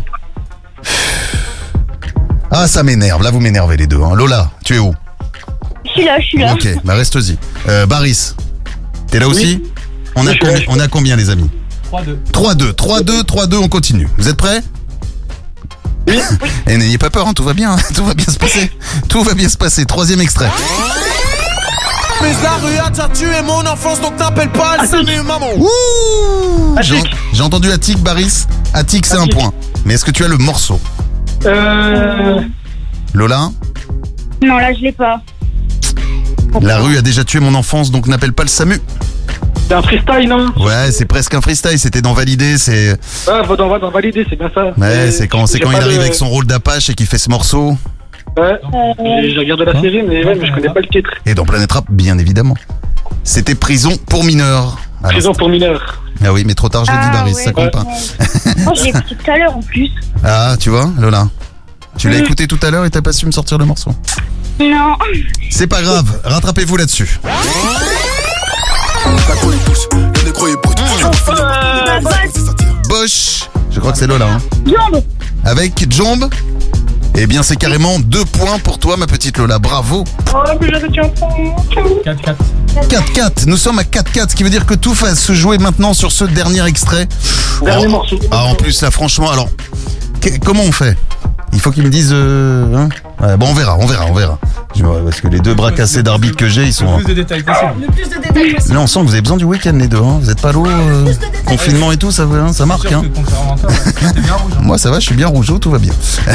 Ah, 2.52 2.68
ça 2.68 2.84
m'énerve, 2.84 3.24
là 3.24 3.32
vous 3.32 3.40
m'énervez 3.40 3.78
les 3.78 3.88
deux. 3.88 4.02
hein. 4.02 4.14
Lola, 4.16 4.52
tu 4.64 4.76
es 4.76 4.80
où? 4.80 4.94
Je 5.86 5.90
suis 5.92 6.06
là, 6.06 6.20
je 6.20 6.26
suis 6.26 6.38
là. 6.38 6.54
Ok, 6.54 6.68
bah 6.86 6.94
reste-y. 6.96 7.38
Euh, 7.68 7.86
Baris, 7.86 8.36
t'es 9.10 9.20
là 9.20 9.28
aussi? 9.28 9.64
On, 10.16 10.28
a 10.28 10.32
Oui, 10.32 10.38
je 10.42 10.46
suis 10.46 10.46
là, 10.46 10.52
combi- 10.52 10.56
je 10.56 10.62
suis 10.62 10.70
on 10.70 10.80
a 10.80 10.88
combien 10.88 11.16
les 11.16 11.30
amis 11.30 11.50
3-2. 11.92 12.18
3-2, 12.32 12.72
3-2, 12.74 13.24
3-2, 13.24 13.56
on 13.58 13.68
continue. 13.68 14.08
Vous 14.18 14.28
êtes 14.30 14.38
prêts 14.38 14.62
Et 16.68 16.78
n'ayez 16.78 16.98
pas 16.98 17.10
peur, 17.10 17.28
hein, 17.28 17.34
tout 17.34 17.44
va 17.44 17.54
bien, 17.54 17.72
hein, 17.74 17.78
tout 17.94 18.06
va 18.06 18.14
bien 18.14 18.26
se 18.26 18.38
passer. 18.38 18.72
Tout 19.10 19.24
va 19.24 19.34
bien 19.34 19.50
se 19.50 19.58
passer. 19.58 19.86
Troisième 19.86 20.22
extrait. 20.22 20.50
Mais 22.22 22.32
la 22.44 22.56
rue 22.58 22.78
a 22.78 22.90
déjà 22.90 23.10
tué 23.10 23.42
mon 23.46 23.66
enfance, 23.66 24.00
donc 24.00 24.16
t'appelles 24.18 24.52
pas 24.52 24.78
le 24.82 24.88
salut, 24.88 25.22
maman. 25.24 25.48
Ouh 25.58 26.76
J'ai 26.82 27.02
j'ai 27.34 27.42
entendu 27.42 27.72
Attic, 27.72 27.98
Baris. 28.00 28.46
Attic, 28.74 29.06
c'est 29.06 29.18
un 29.18 29.28
point. 29.28 29.52
Mais 29.86 29.96
est-ce 29.96 30.06
que 30.06 30.12
tu 30.12 30.24
as 30.24 30.28
le 30.28 30.38
morceau 30.38 30.80
Euh. 31.46 32.42
Lola 33.14 33.50
Non, 34.44 34.58
là, 34.58 34.74
je 34.74 34.82
l'ai 34.82 34.92
pas. 34.92 35.22
La 36.62 36.78
rue 36.80 36.98
a 36.98 37.02
déjà 37.02 37.24
tué 37.24 37.40
mon 37.40 37.56
enfance, 37.56 37.92
donc 37.92 38.08
n'appelle 38.08 38.34
pas 38.34 38.44
le 38.44 38.50
SAMU. 38.50 38.80
C'est 39.72 39.78
un 39.78 39.82
freestyle, 39.84 40.28
non 40.28 40.52
Ouais, 40.58 40.92
c'est 40.92 41.06
presque 41.06 41.34
un 41.34 41.40
freestyle, 41.40 41.80
c'était 41.80 42.02
dans 42.02 42.12
Valider, 42.12 42.58
c'est... 42.58 42.90
Ouais, 43.26 43.42
va 43.48 43.56
dans, 43.56 43.70
va 43.70 43.80
dans 43.80 43.90
valider, 43.90 44.26
c'est 44.30 44.36
bien 44.38 44.52
ça. 44.54 44.66
Ouais, 44.66 44.74
Mais 44.76 45.12
c'est 45.12 45.30
quand, 45.30 45.46
quand 45.46 45.72
il 45.72 45.78
arrive 45.78 45.96
de- 45.96 46.02
avec 46.02 46.14
son 46.14 46.28
rôle 46.28 46.46
d'Apache 46.46 46.90
et 46.90 46.94
qu'il 46.94 47.06
fait 47.06 47.18
ce 47.18 47.30
morceau. 47.30 47.78
Ouais, 48.38 48.60
j'ai 49.24 49.40
regardé 49.40 49.64
la 49.64 49.80
série, 49.80 50.04
mais, 50.06 50.26
ouais, 50.26 50.36
mais 50.36 50.46
je 50.46 50.52
connais 50.54 50.74
pas 50.74 50.82
le 50.82 50.88
titre. 50.88 51.10
Et 51.26 51.34
dans 51.36 51.46
Planète 51.46 51.72
Rap, 51.72 51.86
bien 51.88 52.18
évidemment. 52.18 52.56
C'était 53.24 53.56
prison 53.56 53.96
pour 54.10 54.26
mineurs. 54.26 54.78
Ah, 55.06 55.08
Prison 55.08 55.32
pour 55.34 55.48
mineurs. 55.48 56.04
Ah 56.22 56.34
oui, 56.34 56.44
mais 56.46 56.54
trop 56.54 56.68
tard, 56.68 56.84
je 56.84 56.92
l'ai 56.92 56.98
dit, 56.98 57.04
Ah, 57.08 57.14
Baris, 57.14 57.34
ouais. 57.34 57.42
ça 57.42 57.54
compte 57.54 57.72
pas. 57.72 57.86
Oh, 58.68 58.74
je 58.76 58.84
l'ai 58.84 58.90
écouté 58.90 59.16
tout 59.24 59.32
à 59.32 59.38
l'heure 59.38 59.56
en 59.56 59.62
plus. 59.62 59.90
Ah, 60.26 60.56
tu 60.60 60.70
vois, 60.70 60.90
Lola 61.00 61.30
Tu 61.98 62.10
l'as 62.10 62.18
Mm. 62.20 62.24
écouté 62.26 62.46
tout 62.46 62.60
à 62.62 62.72
l'heure 62.72 62.84
et 62.84 62.90
t'as 62.90 63.02
pas 63.02 63.14
su 63.14 63.26
me 63.26 63.32
sortir 63.32 63.58
le 63.58 63.64
morceau. 63.64 63.92
Non. 64.60 64.96
C'est 65.50 65.68
pas 65.68 65.82
grave, 65.82 66.20
rattrapez-vous 66.26 66.76
là-dessus. 66.76 67.20
Je 73.08 73.80
crois 73.80 73.92
que 73.92 73.98
c'est 73.98 74.08
Lola. 74.08 74.28
Hein. 74.34 74.40
Jombe. 74.66 75.04
Avec 75.46 75.92
Jombe 75.92 76.30
Eh 77.16 77.26
bien, 77.28 77.42
c'est 77.44 77.56
carrément 77.56 78.00
deux 78.00 78.26
points 78.26 78.60
pour 78.60 78.78
toi, 78.80 78.96
ma 78.98 79.08
petite 79.08 79.38
Lola. 79.38 79.58
Bravo. 79.60 80.04
Oh, 80.34 80.38
j'avais 80.62 80.88
un 80.88 80.92
4-4. 80.92 82.36
4-4. 82.90 83.46
Nous 83.48 83.58
sommes 83.58 83.80
à 83.80 83.84
4-4, 83.84 84.30
ce 84.32 84.36
qui 84.36 84.44
veut 84.44 84.50
dire 84.50 84.66
que 84.66 84.74
tout 84.76 84.94
va 84.94 85.16
se 85.16 85.34
jouer 85.34 85.58
maintenant 85.58 85.94
sur 85.94 86.12
ce 86.12 86.24
dernier 86.26 86.66
extrait. 86.66 87.08
Dernier 87.64 87.86
Oh, 87.88 87.92
morceau. 87.92 88.20
Ah, 88.32 88.46
en 88.46 88.56
plus, 88.56 88.82
là, 88.82 88.92
franchement, 88.92 89.30
alors, 89.32 89.50
que- 90.22 90.38
comment 90.44 90.64
on 90.64 90.72
fait? 90.72 90.98
Il 91.54 91.60
faut 91.60 91.72
qu'ils 91.72 91.84
me 91.84 91.90
disent. 91.90 92.12
euh, 92.14 92.76
hein? 92.76 92.90
Ouais, 93.22 93.36
bon, 93.38 93.48
on 93.50 93.54
verra, 93.54 93.78
on 93.78 93.86
verra, 93.86 94.06
on 94.06 94.14
verra. 94.14 94.40
Ouais, 94.84 95.02
parce 95.04 95.22
que 95.22 95.28
les 95.28 95.40
deux 95.40 95.54
bras 95.54 95.72
cassés 95.72 96.02
d'arbitre 96.04 96.36
que 96.38 96.48
j'ai, 96.50 96.64
ils 96.64 96.74
sont. 96.74 96.98
Plus 96.98 97.06
de 97.06 97.14
détails 97.22 97.44
possible. 97.44 97.72
Le 97.82 97.88
plus 97.88 98.10
de 98.10 98.16
détails 98.22 98.54
possible. 98.56 98.74
Là, 98.74 98.80
on 98.82 98.88
sent 98.88 99.00
que 99.02 99.06
vous 99.06 99.12
avez 99.14 99.22
besoin 99.22 99.38
du 99.38 99.44
week-end, 99.46 99.74
les 99.76 99.88
deux. 99.88 99.98
Hein. 99.98 100.20
Vous 100.22 100.30
êtes 100.30 100.42
pas 100.42 100.52
lourd. 100.52 100.68
euh, 100.70 101.14
confinement 101.46 101.92
et 101.92 101.98
tout, 101.98 102.12
ça, 102.12 102.24
hein, 102.24 102.54
ça 102.54 102.66
marque. 102.66 102.92
Hein. 102.92 103.04
Moi, 104.62 104.78
ça 104.78 104.90
va, 104.92 105.00
je 105.00 105.06
suis 105.06 105.16
bien 105.16 105.28
rougeau, 105.28 105.60
tout 105.60 105.70
va 105.72 105.78
bien. 105.80 105.94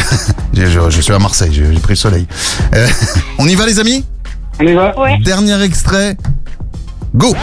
je, 0.54 0.66
je- 0.66 0.90
je 0.90 1.00
suis 1.00 1.12
à 1.12 1.18
Marseille, 1.18 1.50
j'ai 1.52 1.64
pris 1.80 1.92
le 1.92 1.96
soleil. 1.96 2.26
Euh, 2.74 2.86
on 3.38 3.46
y 3.48 3.54
va, 3.54 3.66
les 3.66 3.78
amis? 3.80 4.04
On 4.60 4.66
y 4.66 4.74
va 4.74 4.94
Dernier 5.24 5.60
extrait. 5.62 6.16
Go 7.14 7.34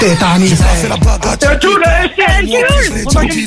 C'est 0.00 0.88
la 0.88 0.96
baguette. 0.96 1.38
C'est 1.40 1.60
tout 1.60 1.76
le 1.76 1.84
SL, 1.84 2.46
Je 3.12 3.18
l'ai 3.20 3.28
dit, 3.28 3.46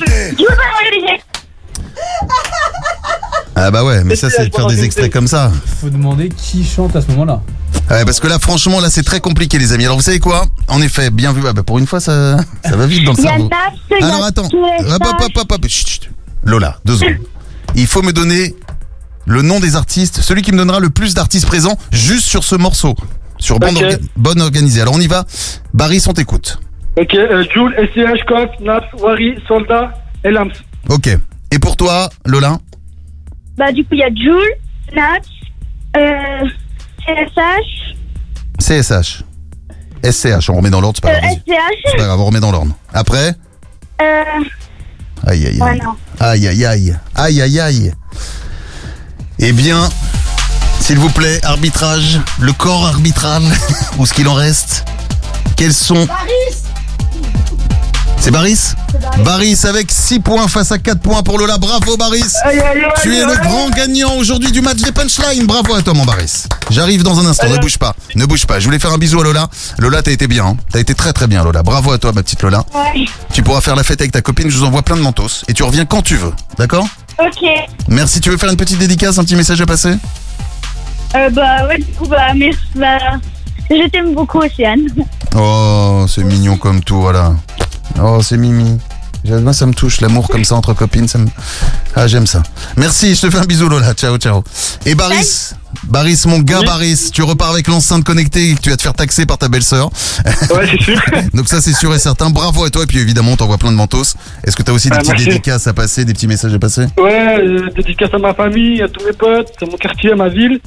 Ah 3.60 3.72
bah 3.72 3.84
ouais, 3.84 4.04
mais 4.04 4.16
ça, 4.16 4.30
c'est 4.30 4.50
de 4.50 4.56
faire 4.56 4.68
des 4.68 4.84
extraits 4.84 5.12
comme 5.12 5.28
ça. 5.28 5.52
Faut 5.82 5.90
demander 5.90 6.30
qui 6.30 6.64
chante 6.64 6.96
à 6.96 7.02
ce 7.02 7.08
moment-là. 7.12 7.42
Ouais, 7.90 8.06
parce 8.06 8.20
que 8.20 8.28
là, 8.28 8.38
franchement, 8.38 8.80
là, 8.80 8.90
c'est 8.92 9.02
très 9.04 9.20
compliqué, 9.20 9.58
les 9.58 9.74
amis. 9.74 9.86
Alors, 9.86 9.98
vous 9.98 10.04
savez 10.04 10.20
quoi? 10.20 10.46
En 10.68 10.80
effet, 10.82 11.10
bien 11.10 11.34
vu. 11.34 11.42
Ah 11.48 11.54
bah, 11.54 11.64
pour 11.64 11.80
une 11.80 11.88
fois, 11.88 12.00
ça, 12.00 12.38
ça 12.64 12.76
va 12.76 12.86
vite 12.86 13.04
dans 13.04 13.14
le 13.14 13.18
Il 13.20 13.24
y 13.24 13.28
a 13.28 13.30
cerveau. 13.32 13.50
Alors, 14.02 14.24
attends. 14.26 14.46
Hop, 14.46 15.02
hop, 15.04 15.22
hop, 15.22 15.32
hop, 15.38 15.52
hop. 15.52 15.68
Chut, 15.68 15.88
chut. 15.88 16.12
Lola, 16.44 16.78
deux 16.86 16.98
secondes. 16.98 17.16
Il 17.76 17.88
faut 17.88 18.02
me 18.04 18.14
donner 18.14 18.56
le 19.26 19.42
nom 19.42 19.60
des 19.60 19.76
artistes, 19.76 20.22
celui 20.22 20.42
qui 20.44 20.52
me 20.52 20.58
donnera 20.58 20.80
le 20.80 20.90
plus 20.90 21.14
d'artistes 21.16 21.48
présents 21.48 21.78
juste 21.92 22.26
sur 22.28 22.44
ce 22.44 22.56
morceau. 22.56 22.96
Sur 23.40 23.60
bande 23.60 23.76
Ok. 23.78 23.84
orga- 23.84 24.00
bonne 24.16 24.42
organisée. 24.42 24.82
Alors, 24.82 24.94
on 24.96 25.00
y 25.00 25.08
va. 25.08 25.26
Barry, 25.74 26.02
on 26.08 26.14
t'écoute. 26.14 26.60
Ok, 26.96 27.14
euh, 27.16 27.44
Jules, 27.54 27.76
SCH, 27.78 28.24
Coq, 28.28 28.50
Naps, 28.62 28.88
Wari, 29.02 29.36
Soldat 29.48 29.94
et 30.24 30.32
Lams. 30.32 30.52
Ok. 30.90 31.10
Et 31.52 31.60
pour 31.60 31.76
toi, 31.76 32.10
Lola? 32.26 32.58
Bah, 33.58 33.72
du 33.72 33.84
coup, 33.84 33.94
il 33.94 34.00
y 34.00 34.04
a 34.04 34.10
Jules, 34.10 34.56
Naps, 34.96 35.28
euh, 35.98 36.48
CSH, 37.06 37.96
CSH. 38.60 39.24
SCH, 40.04 40.50
on 40.50 40.58
remet 40.58 40.70
dans 40.70 40.80
l'ordre, 40.80 41.00
c'est 41.02 41.10
pas 41.10 41.16
euh, 41.18 41.20
grave. 41.20 41.32
vas-y. 41.48 41.78
C'est 41.86 41.98
pas 41.98 42.06
grave, 42.06 42.20
on 42.20 42.26
remet 42.26 42.40
dans 42.40 42.52
l'ordre. 42.52 42.72
Après 42.94 43.34
euh, 44.02 44.24
Aïe, 45.26 45.48
aïe, 45.48 45.60
ouais, 45.60 45.70
aïe. 45.72 45.82
non. 45.84 45.96
Aïe, 46.20 46.48
aïe, 46.48 46.66
aïe. 46.66 46.98
Aïe, 47.16 47.42
aïe, 47.42 47.60
aïe. 47.60 47.94
Eh 49.40 49.52
bien, 49.54 49.90
s'il 50.80 51.00
vous 51.00 51.10
plaît, 51.10 51.44
arbitrage, 51.44 52.20
le 52.40 52.54
corps 52.54 52.86
arbitral, 52.86 53.42
ou 53.98 54.06
ce 54.06 54.14
qu'il 54.14 54.28
en 54.28 54.36
reste, 54.36 54.86
quels 55.56 55.74
sont... 55.74 56.08
C'est 58.28 58.32
Baris 58.34 58.74
Baris 59.24 59.58
avec 59.64 59.90
6 59.90 60.20
points 60.20 60.50
face 60.50 60.74
à 60.74 60.78
4 60.78 61.00
points 61.00 61.24
pour 61.24 61.40
Lola. 61.40 61.58
Bravo 61.58 61.96
Baris 61.96 62.26
Aïe, 62.44 62.60
aïe, 62.60 62.80
aïe, 62.84 62.92
Tu 63.02 63.16
es 63.16 63.24
le 63.24 63.42
grand 63.42 63.70
gagnant 63.70 64.16
aujourd'hui 64.18 64.52
du 64.52 64.60
match 64.60 64.80
des 64.80 64.92
punchlines. 64.92 65.46
Bravo 65.46 65.76
à 65.76 65.82
toi 65.82 65.94
mon 65.94 66.04
Baris. 66.04 66.44
J'arrive 66.70 67.04
dans 67.04 67.22
un 67.22 67.26
instant, 67.26 67.48
ne 67.48 67.58
bouge 67.58 67.78
pas. 67.78 67.96
Ne 68.16 68.26
bouge 68.26 68.46
pas. 68.46 68.60
Je 68.60 68.66
voulais 68.66 68.80
faire 68.80 68.92
un 68.92 68.98
bisou 68.98 69.22
à 69.22 69.24
Lola. 69.24 69.48
Lola, 69.78 70.04
t'as 70.04 70.12
été 70.12 70.28
bien. 70.28 70.46
hein. 70.46 70.58
T'as 70.74 70.82
été 70.82 70.94
très 70.94 71.14
très 71.14 71.28
bien 71.28 71.42
Lola. 71.42 71.64
Bravo 71.64 71.94
à 71.94 72.00
toi 72.00 72.12
ma 72.12 72.22
petite 72.22 72.44
Lola. 72.44 72.66
Tu 73.32 73.44
pourras 73.44 73.62
faire 73.62 73.78
la 73.78 73.84
fête 73.86 74.02
avec 74.02 74.12
ta 74.12 74.22
copine, 74.22 74.50
je 74.50 74.58
vous 74.58 74.66
envoie 74.66 74.82
plein 74.82 74.98
de 74.98 75.02
mentos. 75.02 75.46
Et 75.48 75.54
tu 75.54 75.64
reviens 75.64 75.86
quand 75.86 76.02
tu 76.02 76.18
veux. 76.18 76.34
D'accord? 76.58 76.86
Ok. 77.20 77.48
Merci, 77.88 78.20
tu 78.20 78.30
veux 78.30 78.36
faire 78.36 78.50
une 78.50 78.58
petite 78.58 78.78
dédicace, 78.78 79.18
un 79.18 79.24
petit 79.24 79.38
message 79.38 79.62
à 79.62 79.66
passer? 79.66 79.94
Euh, 81.16 81.30
bah, 81.30 81.66
ouais, 81.70 81.78
du 81.78 81.94
coup, 81.94 82.08
bah, 82.08 82.34
merci. 82.36 82.60
Bah, 82.76 82.98
je 83.70 83.88
t'aime 83.88 84.14
beaucoup, 84.14 84.40
Océane. 84.40 84.82
Oh, 85.34 86.06
c'est 86.10 86.26
mignon 86.26 86.58
comme 86.58 86.84
tout, 86.84 87.00
voilà. 87.00 87.32
Oh, 88.02 88.20
c'est 88.22 88.38
Mimi. 88.38 88.78
Moi, 89.26 89.52
ça 89.52 89.66
me 89.66 89.74
touche, 89.74 90.00
l'amour 90.00 90.30
comme 90.30 90.46
ça 90.46 90.56
entre 90.56 90.74
copines. 90.74 91.08
Ça 91.08 91.18
me... 91.18 91.28
Ah, 91.96 92.08
j'aime 92.08 92.28
ça. 92.28 92.44
Merci, 92.78 93.14
je 93.16 93.22
te 93.22 93.30
fais 93.30 93.40
un 93.40 93.46
bisou, 93.46 93.68
Lola. 93.68 93.94
Ciao, 93.94 94.18
ciao. 94.18 94.44
Et 94.86 94.96
Baris 94.96 95.52
Baris, 95.84 96.24
mon 96.28 96.40
gars 96.40 96.62
Baris, 96.62 97.10
tu 97.14 97.24
repars 97.24 97.52
avec 97.52 97.68
l'enceinte 97.68 98.04
connectée 98.06 98.56
tu 98.62 98.70
vas 98.70 98.78
te 98.78 98.82
faire 98.82 98.94
taxer 98.94 99.26
par 99.26 99.38
ta 99.38 99.50
belle-sœur. 99.50 99.90
Ouais, 100.56 100.68
c'est 100.72 100.82
sûr. 100.82 101.00
Donc 101.34 101.48
ça, 101.50 101.62
c'est 101.62 101.74
sûr 101.74 101.94
et 101.94 102.00
certain. 102.00 102.30
Bravo 102.30 102.64
à 102.64 102.70
toi. 102.70 102.84
Et 102.84 102.86
puis 102.86 103.00
évidemment, 103.00 103.32
on 103.34 103.36
t'envoie 103.36 103.58
plein 103.58 103.72
de 103.72 103.76
mentos. 103.76 104.16
Est-ce 104.46 104.56
que 104.56 104.64
tu 104.64 104.72
as 104.72 104.74
aussi 104.74 104.90
des 104.90 104.96
Ah, 104.96 105.00
petites 105.00 105.12
merci. 105.12 105.26
dédicaces 105.28 105.68
à 105.68 105.74
passer, 105.74 106.06
des 106.06 106.14
petits 106.14 106.28
messages 106.28 106.54
à 106.54 106.60
passer? 106.60 106.86
Ouais, 106.98 107.38
euh, 107.40 107.70
dédicace 107.76 108.10
à 108.14 108.18
ma 108.18 108.34
famille, 108.34 108.82
à 108.82 108.88
tous 108.88 109.06
mes 109.06 109.14
potes, 109.14 109.52
à 109.62 109.66
mon 109.66 109.78
quartier, 109.78 110.14
à 110.14 110.16
ma 110.16 110.30
ville. 110.30 110.60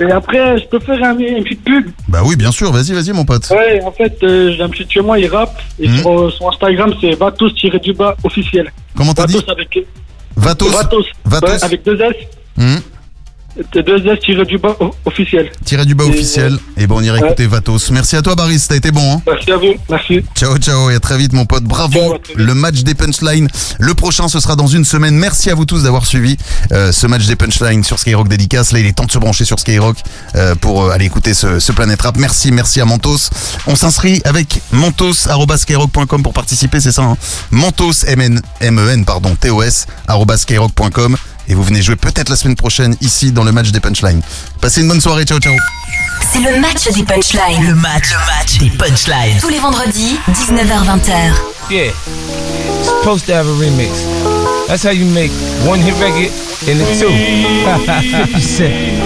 Et 0.00 0.10
après, 0.10 0.58
je 0.58 0.66
peux 0.66 0.80
faire 0.80 1.02
un, 1.04 1.16
une 1.16 1.44
petite 1.44 1.62
pub. 1.62 1.90
Bah 2.08 2.22
oui, 2.24 2.34
bien 2.34 2.50
sûr, 2.50 2.72
vas-y, 2.72 2.92
vas-y, 2.92 3.12
mon 3.12 3.24
pote. 3.24 3.48
Ouais, 3.50 3.80
en 3.82 3.92
fait, 3.92 4.16
euh, 4.22 4.52
j'ai 4.52 4.62
un 4.62 4.68
petit 4.68 4.86
chez 4.88 5.00
moi, 5.00 5.18
il 5.18 5.28
rappe. 5.28 5.60
Et 5.78 5.88
hmm. 5.88 5.98
sur, 5.98 6.20
euh, 6.20 6.30
son 6.30 6.48
Instagram, 6.48 6.92
c'est 7.00 7.14
Vatos-du-bas 7.14 8.16
officiel. 8.24 8.72
Comment 8.96 9.14
t'as 9.14 9.26
dit 9.26 9.36
euh, 9.36 9.40
Vatos 10.36 10.76
avec. 10.76 11.14
Vatos. 11.24 11.62
Avec 11.62 11.84
deux 11.84 12.00
S. 12.00 12.14
Hmm. 12.56 12.76
2S 13.74 14.20
tiré 14.20 14.44
du 14.44 14.58
bas 14.58 14.76
officiel. 15.04 15.50
Tiré 15.64 15.84
du 15.84 15.94
bas 15.94 16.04
officiel. 16.04 16.58
Et 16.76 16.86
bon, 16.86 16.98
on 16.98 17.02
ira 17.02 17.18
écouter 17.18 17.46
Vatos. 17.46 17.90
Merci 17.90 18.16
à 18.16 18.22
toi, 18.22 18.34
Baris. 18.34 18.58
Ça 18.58 18.74
a 18.74 18.76
été 18.76 18.90
bon. 18.90 19.14
Hein 19.14 19.22
merci 19.26 19.52
à 19.52 19.56
vous. 19.56 19.74
Merci. 19.88 20.24
Ciao, 20.34 20.56
ciao. 20.58 20.90
Et 20.90 20.94
à 20.94 21.00
très 21.00 21.16
vite, 21.16 21.32
mon 21.32 21.46
pote. 21.46 21.64
Bravo. 21.64 22.16
Le 22.34 22.54
match 22.54 22.82
des 22.82 22.94
punchlines. 22.94 23.48
Le 23.78 23.94
prochain, 23.94 24.28
ce 24.28 24.40
sera 24.40 24.56
dans 24.56 24.66
une 24.66 24.84
semaine. 24.84 25.14
Merci 25.16 25.50
à 25.50 25.54
vous 25.54 25.64
tous 25.64 25.84
d'avoir 25.84 26.06
suivi 26.06 26.36
euh, 26.72 26.92
ce 26.92 27.06
match 27.06 27.26
des 27.26 27.36
punchlines 27.36 27.84
sur 27.84 27.98
Skyrock 27.98 28.28
Dédicace. 28.28 28.72
Là, 28.72 28.80
il 28.80 28.86
est 28.86 28.92
temps 28.92 29.04
de 29.04 29.12
se 29.12 29.18
brancher 29.18 29.44
sur 29.44 29.58
Skyrock 29.58 29.98
euh, 30.34 30.54
pour 30.56 30.90
aller 30.90 31.04
écouter 31.04 31.34
ce, 31.34 31.60
ce 31.60 31.72
Planète 31.72 32.02
Rap. 32.02 32.16
Merci, 32.16 32.50
merci 32.50 32.80
à 32.80 32.84
Mentos. 32.84 33.30
On 33.66 33.76
s'inscrit 33.76 34.20
avec 34.24 34.60
mentos.skyrock.com 34.72 36.22
pour 36.22 36.32
participer. 36.32 36.80
C'est 36.80 36.92
ça, 36.92 37.02
hein 37.02 37.16
Mentos, 37.50 38.04
M-N, 38.06 38.40
M-E-N, 38.60 39.04
pardon, 39.04 39.34
T-O-S, 39.36 39.86
et 41.48 41.54
vous 41.54 41.62
venez 41.62 41.82
jouer 41.82 41.96
peut-être 41.96 42.28
la 42.28 42.36
semaine 42.36 42.56
prochaine 42.56 42.96
ici 43.00 43.32
dans 43.32 43.44
le 43.44 43.52
match 43.52 43.70
des 43.70 43.80
punchlines. 43.80 44.22
Passez 44.60 44.80
une 44.80 44.88
bonne 44.88 45.00
soirée. 45.00 45.24
Ciao, 45.24 45.38
ciao. 45.38 45.52
C'est 46.32 46.40
le 46.40 46.60
match 46.60 46.88
des 46.92 47.02
punchlines. 47.02 47.66
Le 47.66 47.74
match, 47.74 48.10
le 48.12 48.18
match 48.26 48.58
des 48.58 48.70
punchlines. 48.70 49.38
Tous 49.40 49.48
les 49.50 49.58
vendredis, 49.58 50.18
19h-20h. 50.32 51.32
Yeah. 51.70 51.92
Supposed 52.82 53.26
to 53.26 53.34
have 53.34 53.46
a 53.46 53.52
remix. 53.52 53.90
That's 54.68 54.82
how 54.82 54.90
you 54.92 55.06
make 55.06 55.30
one 55.66 55.80
hit 55.80 55.94
record 56.00 56.32
into 56.66 56.84
two. 56.98 57.10
50 57.86 58.40
Cent. 58.40 59.04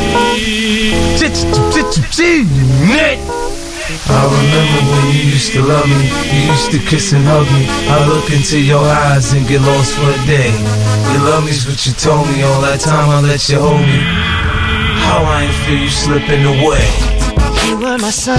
I 4.07 4.23
remember 4.25 4.81
when 4.93 5.05
you 5.15 5.23
used 5.35 5.53
to 5.53 5.63
love 5.63 5.87
me, 5.89 6.09
you 6.31 6.41
used 6.53 6.71
to 6.71 6.79
kiss 6.79 7.13
and 7.13 7.25
hug 7.25 7.47
me. 7.53 7.67
I 7.91 8.07
look 8.07 8.31
into 8.31 8.61
your 8.61 8.85
eyes 8.85 9.33
and 9.33 9.47
get 9.47 9.61
lost 9.63 9.95
for 9.95 10.09
a 10.09 10.27
day. 10.27 10.53
You 11.13 11.19
love 11.25 11.45
me's 11.45 11.67
what 11.67 11.85
you 11.87 11.93
told 11.93 12.27
me 12.29 12.43
all 12.43 12.61
that 12.63 12.81
time. 12.81 13.09
I 13.11 13.21
let 13.21 13.49
you 13.49 13.59
hold 13.59 13.81
me. 13.81 14.01
How 15.05 15.25
I 15.25 15.43
ain't 15.45 15.55
feel 15.67 15.79
you 15.79 15.91
slipping 15.91 16.45
away. 16.45 16.85
You 17.67 17.77
were 17.83 17.99
my 17.99 18.11
sun. 18.11 18.39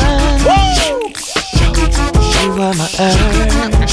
You 2.39 2.49
were 2.51 2.73
my 2.73 2.89
earth. 2.99 3.89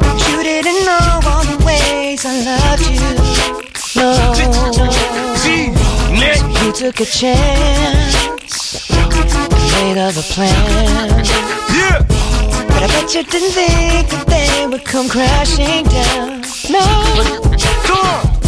But 0.00 0.18
you 0.28 0.42
didn't 0.42 0.84
know 0.84 1.20
all 1.26 1.44
the 1.44 1.56
ways 1.64 2.24
I 2.24 2.34
loved 2.44 2.86
you. 2.86 3.00
No. 3.96 4.12
So 5.34 5.52
you 6.64 6.72
took 6.72 7.00
a 7.00 7.04
chance 7.04 8.37
made 9.80 9.98
other 9.98 10.22
plans. 10.22 11.28
Yeah. 11.70 12.02
But 12.68 12.82
I 12.82 12.86
bet 12.86 13.14
you 13.14 13.22
didn't 13.22 13.54
think 13.54 14.08
that 14.10 14.26
they 14.26 14.66
would 14.66 14.84
come 14.84 15.08
crashing 15.08 15.84
down. 15.86 16.42
No. 16.66 16.82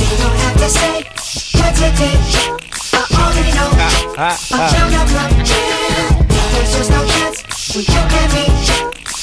You 0.00 0.16
don't 0.22 0.38
have 0.44 0.56
to 0.58 0.68
say 0.68 1.06
what 1.58 1.74
you 1.78 1.90
did. 2.00 2.18
I 2.94 3.02
already 3.22 3.52
know. 3.54 3.70
Ah, 3.78 4.18
ah, 4.18 4.36
I 4.54 4.74
found 4.74 4.94
out 4.98 5.08
from 5.08 5.30
There's 6.52 6.72
just 6.74 6.90
no 6.90 7.02
chance 7.06 7.38
when 7.74 7.84
you 7.86 8.02
and 8.20 8.30
me. 8.34 8.46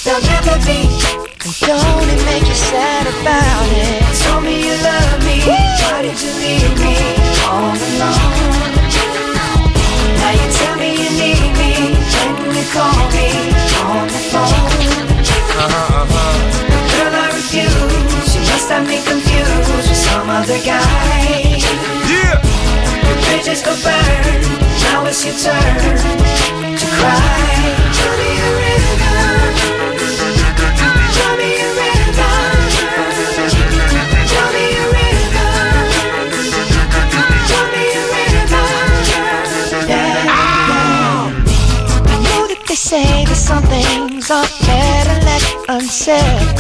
There'll 0.04 0.24
never 0.32 0.56
be. 0.64 0.80
And 1.44 1.56
don't 1.68 2.08
it 2.08 2.22
make 2.26 2.48
you 2.48 2.56
sad 2.56 3.06
about 3.08 3.68
it? 3.84 4.00
Told 4.24 4.44
me 4.44 4.56
you 4.64 4.76
love 4.80 5.20
me. 5.28 5.44
Why 5.44 6.02
did 6.04 6.20
you 6.24 6.32
leave 6.40 6.74
me 6.80 6.96
all 7.44 7.76
alone? 7.76 8.77
Call 12.74 13.10
me 13.16 13.28
on 13.84 14.08
the 14.08 14.22
phone. 14.32 14.68
Girl, 16.92 17.14
I 17.16 17.32
refuse. 17.34 18.36
You 18.36 18.42
must 18.42 18.70
have 18.70 18.88
me 18.88 19.00
confused 19.04 19.70
with 19.76 19.96
some 19.96 20.30
other 20.30 20.60
guy. 20.66 20.82
Yeah. 22.12 22.42
Your 23.08 23.18
bridges 23.26 23.62
go 23.64 23.74
burn. 23.84 24.42
Now 24.84 25.06
it's 25.06 25.24
your 25.26 25.36
turn 25.36 25.98
to 26.78 26.86
cry. 26.98 27.58
Draw 27.96 28.14
me 28.18 28.30
a 28.38 28.50
rhythm. 28.60 29.07
Some 43.48 43.64
things 43.64 44.30
are 44.30 44.46
better 44.68 45.18
left 45.26 45.56
unsaid. 45.70 46.56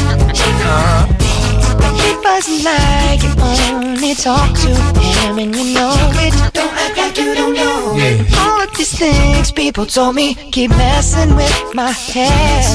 But 1.81 1.93
it 2.09 2.17
wasn't 2.23 2.63
like 2.63 3.19
you 3.27 3.33
only 3.43 4.13
talk 4.15 4.55
to 4.63 4.71
him 5.01 5.37
and 5.37 5.53
you 5.53 5.65
know 5.75 5.95
it. 6.25 6.33
Don't 6.53 6.73
act 6.83 6.97
like 6.97 7.17
you 7.17 7.35
no, 7.35 7.51
no. 7.51 7.95
Yeah. 7.97 8.39
All 8.39 8.61
of 8.63 8.71
these 8.77 8.97
things 8.97 9.51
people 9.51 9.85
told 9.85 10.15
me 10.15 10.35
keep 10.55 10.71
messing 10.71 11.35
with 11.35 11.75
my 11.75 11.91
head. 11.91 12.65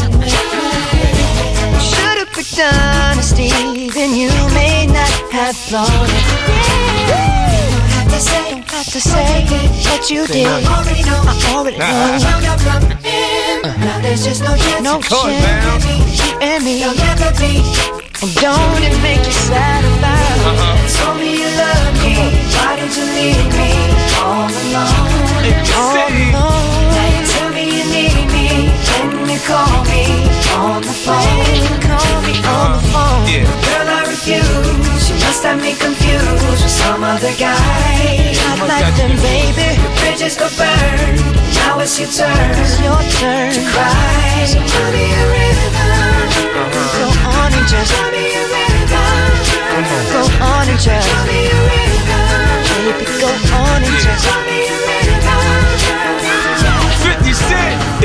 Should've 1.80 2.32
picked 2.34 2.60
honesty, 2.60 3.48
then 3.96 4.10
you 4.14 4.30
may 4.52 4.86
not 4.86 5.12
have 5.32 5.56
thought 5.56 6.10
it. 6.18 6.26
Don't 6.46 6.91
to 8.92 9.00
say 9.00 9.40
what 9.88 10.10
you 10.10 10.26
did. 10.26 10.44
I 10.44 10.60
already 10.68 11.00
know, 11.08 11.24
I 11.24 11.32
already 11.56 11.78
know. 11.80 12.20
Now 13.80 13.96
there's 14.04 14.22
just 14.22 14.44
no 14.44 14.54
chance, 14.54 14.84
no 14.84 15.00
chance. 15.00 15.80
You 16.20 16.36
and 16.44 16.62
me, 16.62 16.84
you'll 16.84 16.92
never 17.00 17.32
be. 17.40 17.64
And 18.20 18.34
don't 18.36 18.82
it 18.84 18.92
make 19.00 19.24
you 19.24 19.32
sad 19.48 19.80
about 19.96 20.12
it? 20.12 20.44
Uh-huh. 20.44 20.76
Told 20.92 21.16
me 21.16 21.40
you 21.40 21.48
love 21.56 22.04
me, 22.04 22.36
why 22.52 22.76
did 22.76 22.92
you 22.92 23.08
leave 23.16 23.48
me 23.56 23.72
all 24.20 24.52
alone? 24.60 25.16
All 25.72 25.96
alone. 25.96 26.92
Now 26.92 27.08
you 27.16 27.24
tell 27.32 27.48
me 27.48 27.64
you 27.72 27.88
need 27.96 28.28
me, 28.28 28.76
when 28.92 29.24
you 29.24 29.40
call 29.48 29.88
me 29.88 30.04
on 30.52 30.84
the 30.84 30.92
phone. 30.92 31.16
Call 31.80 32.12
me 32.28 32.36
on 32.44 32.76
the 32.76 32.84
uh-huh. 32.84 32.92
phone. 32.92 33.24
Yeah. 33.24 33.81
Refuse. 34.22 35.10
You 35.10 35.16
must 35.18 35.42
have 35.42 35.60
me 35.60 35.74
confused 35.74 36.46
with 36.46 36.70
some 36.70 37.02
other 37.02 37.34
guy. 37.42 37.58
Not 38.38 38.68
like 38.68 38.94
them, 38.94 39.18
baby. 39.18 39.74
The 39.82 39.90
bridges 39.98 40.36
go 40.38 40.46
burn. 40.54 41.18
Now 41.58 41.80
it's 41.82 41.98
your 41.98 42.06
turn. 42.06 42.54
It's 42.54 42.78
your 42.78 43.02
turn 43.18 43.50
to 43.50 43.62
cry. 43.74 44.46
So 44.46 44.62
tell 44.62 44.92
me 44.94 45.10
a 45.10 45.22
rhythm. 45.26 45.74
Go 46.54 47.10
on 47.34 47.50
and 47.50 47.66
just 47.66 47.90
tell 47.90 48.10
me 48.14 48.30
a 48.30 48.46
rhythm. 48.46 49.42
Go 50.14 50.22
on 50.38 50.70
and 50.70 50.78
just 50.78 51.02
tell 51.02 51.26
me 51.26 51.50
a 51.50 51.58
rhythm. 51.66 52.62
Baby, 52.78 53.04
go 53.18 53.26
on 53.26 53.82
and 53.82 53.98
just 54.06 54.51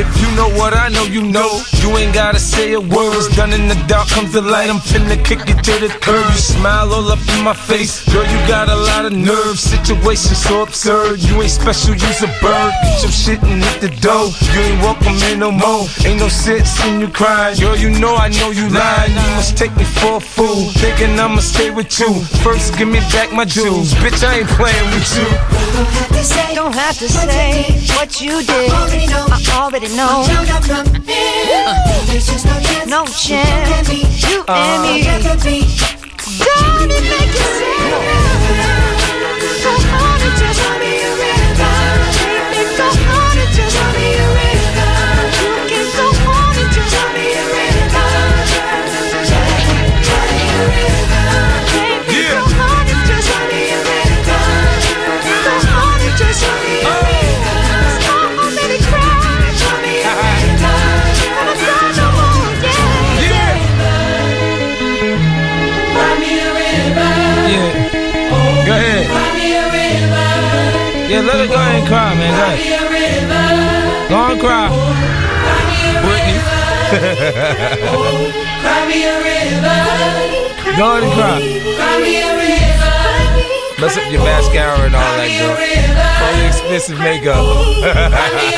If 0.08 0.22
you 0.22 0.30
know 0.36 0.50
what 0.60 0.74
I 0.74 0.88
know, 0.90 1.04
you 1.04 1.22
know. 1.22 1.62
You 1.82 1.96
ain't 1.98 2.14
gotta 2.14 2.40
say 2.40 2.74
a 2.74 2.80
word. 2.80 3.16
It's 3.20 3.36
done 3.36 3.54
in 3.54 3.68
the 3.68 3.80
dark, 3.88 4.08
comes 4.10 4.32
the 4.34 4.42
light. 4.42 4.70
I'm 4.70 4.80
finna 4.80 5.18
kick 5.24 5.42
it 5.48 5.60
to 5.68 5.74
the 5.84 5.90
curb. 6.00 6.26
You 6.32 6.40
smile 6.40 6.94
all 6.94 7.12
up 7.12 7.20
in 7.36 7.44
my 7.44 7.54
face. 7.54 8.04
Girl, 8.12 8.24
you 8.24 8.40
got 8.48 8.70
a 8.70 8.76
lot 8.76 9.06
of 9.06 9.14
nerve. 9.14 9.60
Situation 9.60 10.36
so 10.36 10.64
absurd. 10.64 11.20
You 11.20 11.42
ain't 11.42 11.52
special, 11.52 11.94
you's 11.94 12.22
a 12.24 12.32
bird. 12.42 12.72
Get 12.84 13.04
your 13.04 13.12
shit 13.12 13.42
and 13.44 13.64
hit 13.64 13.80
the 13.82 13.92
dough. 14.02 14.32
You 14.54 14.62
ain't 14.62 14.82
welcome 14.82 15.18
in 15.30 15.40
no 15.40 15.52
more. 15.52 15.88
Ain't 16.06 16.20
no 16.20 16.30
sense 16.30 16.72
in 16.86 17.00
you 17.00 17.10
crying. 17.10 17.60
Girl, 17.60 17.76
you 17.76 17.90
know 18.00 18.16
I 18.16 18.30
know 18.40 18.52
you 18.52 18.70
lying. 18.70 19.12
You 19.12 19.28
must 19.36 19.58
take 19.58 19.76
me 19.76 19.84
for 19.84 20.18
a 20.18 20.20
fool. 20.20 20.70
Thinking 20.82 21.20
I'ma 21.20 21.42
stay 21.42 21.70
with 21.70 22.00
you. 22.00 22.14
First, 22.44 22.78
give 22.78 22.88
me 22.88 23.00
back 23.12 23.32
my 23.34 23.46
jewels. 23.46 23.94
Bitch, 24.02 24.24
I 24.24 24.40
ain't 24.40 24.50
playing 24.60 24.88
with 24.96 25.10
you. 25.18 25.28
Don't 26.58 26.74
have 26.74 26.98
to 26.98 27.08
say, 27.08 27.64
what 27.96 28.20
you 28.20 28.44
did. 28.44 28.72
I 28.72 29.62
already 29.62 29.88
know. 29.96 29.97
No 29.98 30.24
chance. 30.28 30.46
No 32.88 33.04
chance. 33.08 33.90
Uh. 33.90 33.94
You 34.30 34.46
and 34.48 34.84
me. 34.84 35.02
Don't 36.38 36.92
it 36.92 37.02
make 37.02 37.34
you 37.34 37.46
sad? 37.58 38.97
Yeah, 71.08 71.22
let 71.22 71.40
her 71.40 71.48
go 71.48 71.56
ahead 71.56 71.80
and 71.80 71.88
cry, 71.88 72.14
man. 72.16 72.34
Go 72.36 72.44
ahead. 72.52 74.10
Go 74.10 74.18
and 74.28 74.40
cry. 74.42 74.68
Whitney. 76.04 76.38
Go 80.78 80.84
on 80.86 81.04
and 81.04 81.14
cry. 81.14 81.40
Mess 83.80 83.96
up 83.98 84.12
your 84.12 84.24
mascara 84.24 84.80
and 84.86 84.96
all 84.96 85.16
that, 85.18 85.30
girl. 85.40 85.56
All 86.24 86.34
your 86.40 86.48
expensive 86.48 87.00
makeup. 87.00 87.46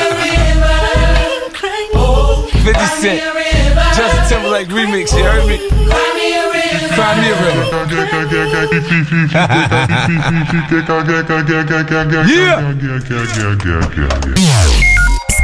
50 2.60 2.84
Cent. 3.00 3.20
Justin 3.96 4.28
Timberlake 4.28 4.68
remix, 4.68 5.12
you 5.16 5.24
heard 5.24 5.46
me? 5.46 6.49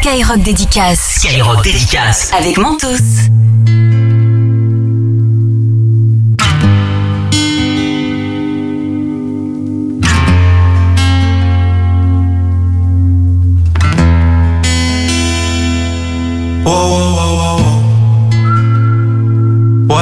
Skyrock 0.00 0.42
dédicace. 0.42 1.18
Skyrock 1.18 1.64
dédicace. 1.64 2.30
Avec 2.32 2.56
Mentos. 2.58 3.26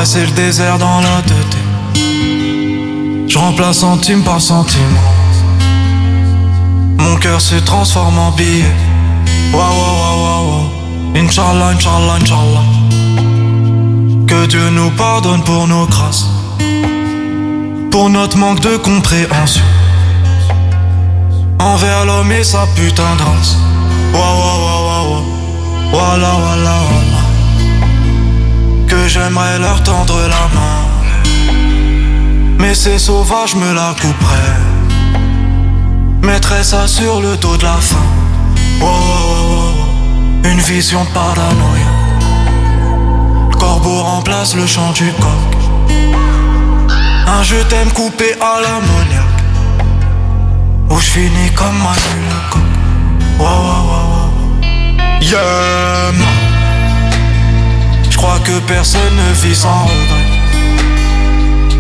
C'est 0.03 0.25
le 0.25 0.33
désert 0.33 0.79
dans 0.79 1.01
la 1.01 1.23
tête. 1.23 1.57
Je 3.29 3.39
remplace 3.39 3.79
centime 3.79 4.23
par 4.23 4.41
centime. 4.41 4.97
Mon 6.99 7.17
cœur 7.17 7.41
se 7.41 7.55
transforme 7.57 8.19
en 8.19 8.31
billet. 8.33 8.75
Wow, 9.53 9.61
wow, 9.61 10.17
wow, 10.23 10.47
wow. 10.47 10.71
Inch'Allah, 11.17 11.69
Inch'Allah, 11.75 12.15
Inch'Allah. 12.21 12.67
Que 14.27 14.47
Dieu 14.47 14.71
nous 14.71 14.91
pardonne 14.91 15.43
pour 15.43 15.67
nos 15.69 15.87
grâces. 15.87 16.27
Pour 17.91 18.11
notre 18.11 18.37
manque 18.37 18.61
de 18.61 18.77
compréhension. 18.77 19.65
Envers 21.61 22.05
l'homme 22.05 22.33
et 22.33 22.43
sa 22.43 22.67
putain 22.75 23.15
de 23.17 23.23
race. 23.23 23.57
Wow, 24.13 24.21
wow, 24.21 24.81
wow. 24.89 25.25
Voilà, 25.93 26.33
voilà, 26.41 26.79
voilà. 26.91 27.04
Que 28.95 29.09
j'aimerais 29.09 29.59
leur 29.59 29.83
tendre 29.83 30.17
la 30.35 30.47
main. 30.55 30.81
Mais 32.61 32.77
ces 32.77 33.01
sauvages 33.01 33.57
me 33.57 33.75
la 33.75 33.93
couperaient. 34.01 34.61
Mettrais 36.23 36.63
ça 36.63 36.87
sur 36.87 37.21
le 37.21 37.37
dos 37.37 37.57
de 37.57 37.65
la 37.65 37.79
faim. 37.89 38.07
Wow, 38.81 38.87
wow, 38.87 38.93
wow, 38.93 39.73
wow. 39.79 40.51
Une 40.51 40.61
vision 40.61 41.05
paranoïa. 41.13 41.93
Le 43.51 43.57
corbeau 43.57 44.01
remplace 44.01 44.55
le 44.55 44.65
chant 44.65 44.93
du 44.93 45.13
coq. 45.15 45.45
Un 47.27 47.43
je 47.43 47.57
t'aime 47.69 47.91
coupé 47.91 48.37
à 48.41 48.61
l'ammoniaque. 48.63 49.43
Où 50.89 51.01
je 51.01 51.11
finis 51.15 51.51
comme 51.57 51.79
Manu 51.87 52.17
le 52.31 52.41
coq. 52.53 52.63
Wow, 53.41 53.47
wow, 53.47 53.83
wow, 53.91 54.07
wow. 54.13 54.31
Yeah, 55.21 56.13
Je 58.15 58.19
crois 58.19 58.39
que 58.45 58.57
personne 58.61 59.17
ne 59.17 59.33
vit 59.43 59.57
sans 59.57 59.87
regret. 59.87 60.29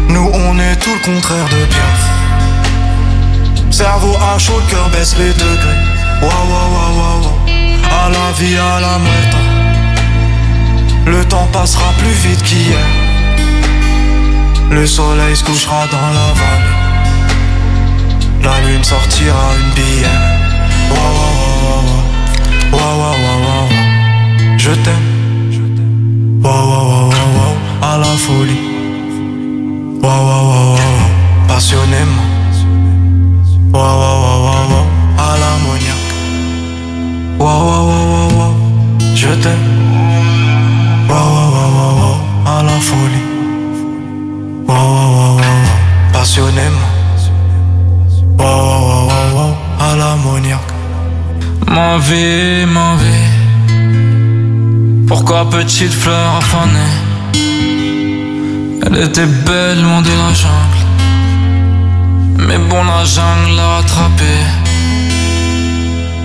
Nous, 0.08 0.28
on 0.34 0.58
est 0.58 0.74
tout 0.80 0.90
le 0.92 1.14
contraire 1.14 1.44
de 1.44 1.64
bien. 1.74 1.90
Cerveau 3.70 4.16
à 4.16 4.36
chaud, 4.36 4.58
le 4.58 4.66
cœur 4.68 4.88
baisse 4.90 5.14
les 5.16 5.32
degrés. 5.32 5.80
Waouh, 6.22 6.32
waouh, 6.50 6.74
waouh, 6.74 7.22
waouh. 7.22 7.36
À 8.02 8.10
la 8.10 8.32
vie, 8.36 8.58
à 8.58 8.80
la 8.80 8.98
muerte. 8.98 9.36
Le 11.06 11.24
temps 11.24 11.48
passera 11.52 11.92
plus 11.98 12.16
vite 12.28 12.42
qu'hier. 12.42 12.84
Le 14.72 14.86
soleil 14.88 15.36
se 15.36 15.44
couchera 15.44 15.86
dans 15.86 16.10
la 16.18 16.32
vallée. 16.40 16.74
La 18.42 18.60
lune 18.66 18.82
sortira 18.82 19.52
une 19.60 19.72
bière. 19.80 20.22
Waouh, 20.90 21.14
waouh, 21.16 21.46
waouh. 21.62 21.90
Waouh, 22.72 22.98
waouh, 23.00 23.18
waouh, 23.24 23.44
waouh. 23.46 24.58
Je 24.58 24.72
t'aime. 24.72 25.13
Waouh, 26.44 26.66
waouh, 26.70 27.08
waouh, 27.10 27.30
waouh. 27.36 27.56
À 27.90 27.98
la 27.98 28.12
folie. 28.24 28.62
Waouh, 30.02 30.24
waouh, 30.28 30.46
waouh, 30.50 30.76
waouh. 30.76 31.48
Passionnément. 31.48 32.28
Waouh, 33.72 33.96
waouh, 34.00 34.18
waouh, 34.24 34.44
waouh, 34.46 34.66
waouh. 34.72 34.88
À 35.18 35.30
l'ammoniaque. 35.40 36.12
Waouh, 37.38 37.64
waouh, 37.68 37.84
waouh, 37.88 38.06
waouh, 38.12 38.38
waouh. 38.38 38.54
Je 39.14 39.30
t'aime. 39.42 39.66
Waouh, 41.08 41.28
waouh, 41.34 41.50
waouh, 41.56 41.72
waouh, 41.78 41.94
waouh. 42.00 42.18
À 42.46 42.62
la 42.62 42.76
folie. 42.88 43.26
Waouh, 44.68 44.84
waouh, 44.84 45.16
waouh, 45.16 45.16
waouh, 45.16 45.40
waouh. 45.40 46.12
Passionnément. 46.12 46.90
Waouh, 48.38 48.60
waouh, 48.60 48.84
waouh, 48.88 49.06
waouh, 49.08 49.34
waouh. 49.36 49.54
À 49.80 49.96
l'ammoniaque. 49.96 50.72
Ma 51.74 51.96
vie, 51.98 52.66
ma 52.66 52.94
vie. 53.00 53.33
Pourquoi 55.06 55.48
petite 55.50 55.92
fleur 55.92 56.36
affanée 56.38 56.94
Elle 58.86 58.96
était 59.02 59.26
belle 59.26 59.82
loin 59.82 60.00
de 60.00 60.08
la 60.08 60.32
jungle. 60.32 60.84
Mais 62.46 62.58
bon, 62.58 62.82
la 62.84 63.04
jungle 63.04 63.56
l'a 63.56 63.66
rattrapée. 63.76 64.44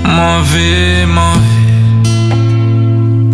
Ma 0.03 0.39
vie, 0.41 1.05
ma 1.07 1.33
vie. 1.43 1.59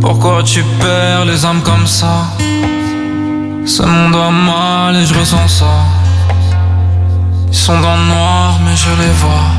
Pourquoi 0.01 0.41
tu 0.43 0.63
perds 0.79 1.25
les 1.25 1.45
âmes 1.45 1.61
comme 1.61 1.85
ça? 1.85 2.27
Ce 3.65 3.83
monde 3.83 4.15
va 4.15 4.31
mal 4.31 4.95
et 4.95 5.05
je 5.05 5.13
ressens 5.13 5.47
ça. 5.47 5.75
Ils 7.49 7.55
sont 7.55 7.79
dans 7.81 7.97
le 7.97 8.05
noir, 8.05 8.59
mais 8.65 8.75
je 8.75 8.89
les 9.01 9.13
vois. 9.21 9.51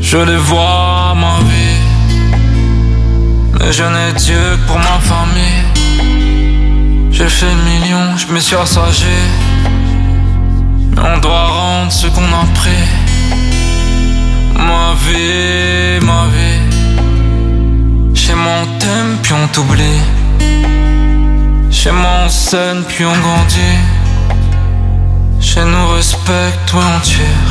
Je 0.00 0.18
les 0.18 0.36
vois, 0.36 1.14
ma 1.14 1.38
vie. 1.48 1.65
Mais 3.66 3.72
je 3.72 3.82
n'ai 3.82 4.12
Dieu 4.12 4.36
que 4.36 4.66
pour 4.68 4.78
ma 4.78 5.00
famille. 5.00 5.64
J'ai 7.10 7.28
fait 7.28 7.52
million, 7.68 8.16
je 8.16 8.32
me 8.32 8.38
suis 8.38 8.54
assagé. 8.54 9.18
Mais 10.94 11.02
on 11.02 11.18
doit 11.18 11.46
rendre 11.46 11.90
ce 11.90 12.06
qu'on 12.06 12.30
a 12.42 12.46
pris. 12.54 12.86
Ma 14.54 14.94
vie, 15.04 15.98
ma 16.06 16.26
vie. 16.34 16.60
Chez 18.14 18.34
mon 18.34 18.66
thème, 18.78 19.18
puis 19.20 19.32
on 19.32 19.48
t'oublie. 19.48 20.00
Chez 21.72 21.90
mon 21.90 22.28
scène, 22.28 22.84
puis 22.86 23.04
on 23.04 23.18
grandit. 23.18 23.80
Chez 25.40 25.64
nous 25.64 25.88
respecte, 25.88 26.72
ouais 26.72 26.84
on 26.96 27.00
tire. 27.00 27.50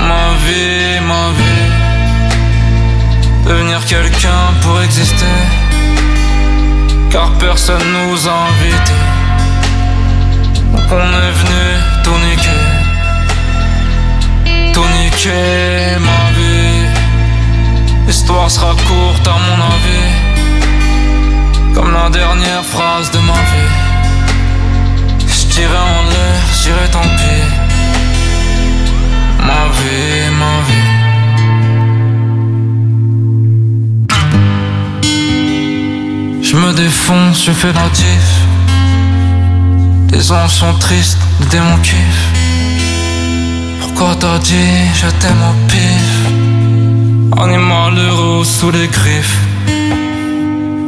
Ma 0.00 0.26
vie, 0.44 0.98
ma 1.06 1.30
vie. 1.38 1.83
Devenir 3.46 3.84
quelqu'un 3.86 4.42
pour 4.62 4.80
exister. 4.82 5.36
Car 7.10 7.30
personne 7.38 7.86
nous 7.92 8.28
a 8.28 8.36
invités. 8.50 9.04
Donc 10.72 10.86
on 10.90 11.08
est 11.24 11.32
venu 11.42 11.64
tout 12.02 12.18
niquer. 12.28 12.74
Niquer, 15.04 15.98
ma 16.00 16.22
vie. 16.36 16.86
L'histoire 18.06 18.50
sera 18.50 18.72
courte 18.88 19.26
à 19.26 19.36
mon 19.46 19.58
avis. 19.74 20.10
Comme 21.74 21.92
la 21.92 22.08
dernière 22.10 22.64
phrase 22.64 23.10
de 23.10 23.18
ma 23.18 23.40
vie. 23.50 23.72
Je 25.56 25.62
en 25.62 26.02
l'air, 26.10 26.40
j'irai 26.60 26.88
tant 26.90 27.08
pis. 27.18 27.44
Ma 29.38 29.62
vie, 29.76 30.30
ma 30.40 30.54
vie. 30.66 30.83
Je 36.54 36.60
me 36.60 36.72
défonce, 36.72 37.46
je 37.46 37.50
fais 37.50 37.72
la 37.72 37.88
diff. 37.88 38.30
Les 40.12 40.30
anges 40.30 40.52
sont 40.52 40.72
tristes, 40.74 41.18
les 41.40 41.46
démons 41.46 41.78
kiffent. 41.82 42.28
Pourquoi 43.80 44.14
t'as 44.14 44.38
dit 44.38 44.86
je 44.94 45.08
t'aime 45.18 45.42
au 45.50 45.54
pif? 45.66 46.08
Animal 47.42 47.98
heureux 47.98 48.44
sous 48.44 48.70
les 48.70 48.86
griffes. 48.86 49.40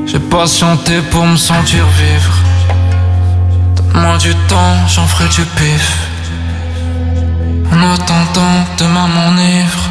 J'ai 0.06 0.20
patienté 0.20 1.00
pour 1.10 1.26
me 1.26 1.36
sentir 1.36 1.84
vivre. 1.98 2.34
Donne-moi 3.74 4.18
du 4.18 4.36
temps, 4.46 4.76
j'en 4.86 5.06
ferai 5.08 5.28
du 5.30 5.44
pif. 5.56 5.98
En 7.72 7.92
attendant, 7.92 8.64
demain 8.78 9.08
m'enivre. 9.08 9.85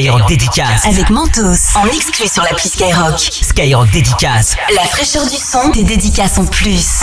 Skyrock 0.00 0.28
Dédicace. 0.28 0.86
avec 0.86 1.10
Mentos 1.10 1.76
en 1.76 1.86
exclu 1.88 2.26
sur 2.26 2.42
l'appli 2.42 2.70
Skyrock. 2.70 3.18
Skyrock 3.18 3.90
Dédicace. 3.90 4.56
La 4.74 4.84
fraîcheur 4.84 5.26
du 5.26 5.36
son, 5.36 5.68
des 5.68 5.84
dédicaces 5.84 6.38
en 6.38 6.46
plus. 6.46 7.02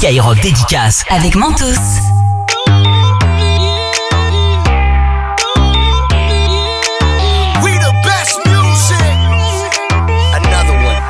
Skyrock 0.00 0.40
Dédicace 0.40 1.04
avec 1.10 1.36
Mentos. 1.36 1.76
We 7.60 7.76
the 7.76 7.92
best 8.02 8.40
music. 8.46 8.96
Another 10.32 10.72
one. 10.88 11.04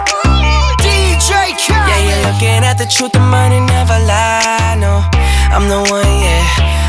DJ 0.82 1.54
Khaled. 1.54 1.86
Yeah, 1.86 2.00
you're 2.02 2.32
looking 2.32 2.64
at 2.64 2.78
the 2.78 2.86
truth, 2.86 3.12
the 3.12 3.20
money 3.20 3.60
never 3.60 3.96
lie. 4.08 4.74
No, 4.80 5.04
I'm 5.54 5.68
the 5.68 5.88
one, 5.88 6.10
yeah. 6.18 6.42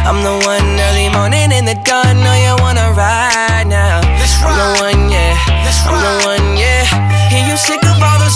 I'm 0.10 0.23
the 0.23 0.44
one 0.44 0.80
early 0.90 1.10
morning 1.10 1.52
in 1.52 1.65
the 1.65 1.76
dawn. 1.76 2.18
No, 2.23 2.34
you 2.34 2.56
wanna 2.64 2.94
ride 2.98 3.68
now. 3.68 4.02
I'm 4.02 4.57
the 4.57 4.82
one, 4.82 5.11
yeah. 5.11 5.38
I'm 5.86 6.02
the 6.02 6.26
one, 6.26 6.57
yeah. 6.57 6.82
Hear 7.30 7.45
you 7.45 7.56
sick 7.56 7.78
of 7.78 7.80
all 7.80 7.80
those 7.80 7.80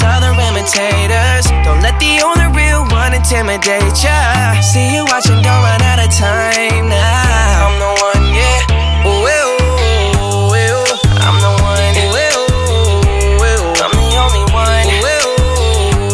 other 0.05 0.31
imitators. 0.37 1.49
Don't 1.65 1.81
let 1.81 1.97
the 1.99 2.21
only 2.21 2.47
real 2.53 2.85
one 2.93 3.13
intimidate 3.13 3.97
ya. 4.03 4.61
See 4.61 4.93
you 4.93 5.05
watching, 5.09 5.41
don't 5.41 5.61
run 5.65 5.81
out 5.81 5.99
of 5.99 6.09
time 6.13 6.89
now. 6.89 7.65
I'm 7.65 7.75
the 7.81 7.91
one, 7.97 8.25
yeah. 8.33 9.09
Ooh, 9.09 9.25
ooh, 9.25 9.57
ooh, 10.21 10.53
ooh. 10.53 10.85
I'm 11.25 11.37
the 11.41 11.51
one. 11.61 11.95
Ooh, 11.97 12.13
ooh, 12.13 13.41
ooh. 13.41 13.73
I'm 13.81 13.93
the 13.93 14.09
only 14.17 14.45
one. 14.53 14.85
Ooh, 14.85 15.33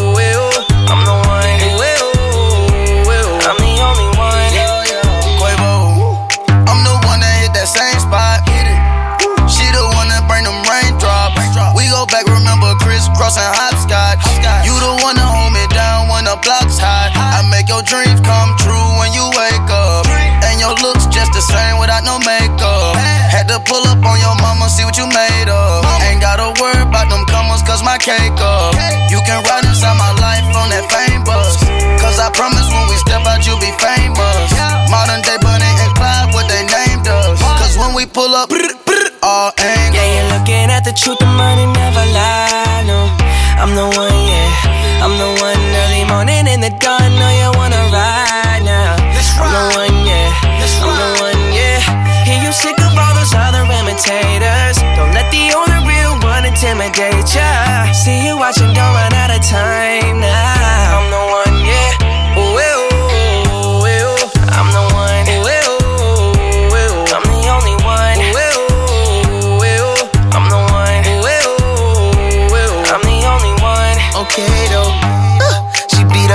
ooh, 0.00 0.16
ooh. 0.16 0.52
I'm 0.88 1.00
the 1.04 1.16
one. 1.28 1.60
Ooh, 1.62 1.80
ooh, 1.80 3.12
ooh. 3.12 3.36
I'm 3.48 3.58
the 3.60 3.72
only 3.80 4.08
one. 4.16 4.52
Quavo. 5.40 6.28
I'm 6.68 6.80
the 6.84 6.94
one 7.08 7.20
that 7.20 7.34
hit 7.40 7.52
that 7.56 7.68
same 7.68 8.00
spot. 8.00 8.40
She 9.48 9.68
the 9.68 9.84
one 9.96 10.08
that 10.08 10.24
bring 10.28 10.44
them 10.48 10.64
raindrops. 10.64 11.36
We 11.76 11.88
go 11.92 12.06
back, 12.08 12.24
remember 12.24 12.72
crisscross 12.80 13.36
and 13.36 13.52
your 17.72 17.80
dreams 17.88 18.20
come 18.20 18.52
true 18.60 18.88
when 19.00 19.16
you 19.16 19.24
wake 19.32 19.68
up. 19.72 20.04
And 20.44 20.60
your 20.60 20.76
looks 20.84 21.08
just 21.08 21.32
the 21.32 21.40
same 21.40 21.80
without 21.80 22.04
no 22.04 22.20
makeup. 22.20 23.00
Had 23.32 23.48
to 23.48 23.56
pull 23.64 23.80
up 23.88 24.04
on 24.04 24.20
your 24.20 24.36
mama, 24.44 24.68
see 24.68 24.84
what 24.84 25.00
you 25.00 25.08
made 25.08 25.48
of. 25.48 25.80
Ain't 26.04 26.20
gotta 26.20 26.52
worry 26.60 26.84
about 26.84 27.08
them 27.08 27.24
comers, 27.24 27.64
cause 27.64 27.80
my 27.80 27.96
cake 27.96 28.36
up. 28.36 28.76
You 29.08 29.24
can 29.24 29.40
ride 29.48 29.64
inside 29.64 29.96
my 29.96 30.12
life 30.20 30.44
on 30.52 30.68
that 30.68 30.84
fame 30.92 31.24
bus. 31.24 31.56
Cause 31.96 32.20
I 32.20 32.28
promise 32.36 32.68
when 32.68 32.84
we 32.92 32.96
step 33.00 33.24
out, 33.24 33.40
you'll 33.48 33.56
be 33.56 33.72
famous. 33.80 34.48
Modern 34.92 35.24
day 35.24 35.40
Bunny 35.40 35.72
and 35.80 35.92
Clyde, 35.96 36.28
what 36.36 36.44
they 36.52 36.68
named 36.68 37.08
us. 37.08 37.40
Cause 37.56 37.80
when 37.80 37.96
we 37.96 38.04
pull 38.04 38.36
up, 38.36 38.52
all 39.24 39.48
angles. 39.56 39.96
Yeah, 39.96 40.08
you're 40.12 40.30
looking 40.36 40.68
at 40.68 40.84
the 40.84 40.92
truth, 40.92 41.16
the 41.24 41.30
money 41.40 41.64
never 41.72 42.04
lie. 42.12 42.84
No, 42.84 43.08
I'm 43.62 43.76
the 43.78 43.86
one, 43.94 44.18
yeah. 44.26 45.06
I'm 45.06 45.14
the 45.22 45.30
one 45.38 45.62
early 45.86 46.02
morning 46.10 46.50
in 46.50 46.58
the 46.58 46.74
dawn. 46.82 47.14
No, 47.14 47.28
you 47.30 47.46
wanna 47.54 47.78
ride 47.94 48.62
now. 48.66 48.98
I'm 49.38 49.50
the 49.54 49.64
one, 49.78 50.02
yeah. 50.02 50.34
I'm 50.42 50.90
the 50.98 51.10
one, 51.22 51.42
yeah. 51.54 51.78
Hear 52.26 52.42
you 52.42 52.50
sick 52.50 52.74
of 52.82 52.90
all 52.98 53.14
those 53.14 53.30
other 53.38 53.62
imitators. 53.62 54.82
Don't 54.98 55.14
let 55.14 55.30
the 55.30 55.54
only 55.54 55.78
real 55.86 56.18
one 56.26 56.44
intimidate 56.44 57.30
ya. 57.30 57.86
See 57.94 58.26
you 58.26 58.34
watching, 58.36 58.74
don't 58.74 58.94
run 58.98 59.14
out 59.14 59.30
of 59.30 59.42
time 59.46 60.18
now. 60.18 60.98
I'm 60.98 61.06
the 61.14 61.22
one, 61.30 61.51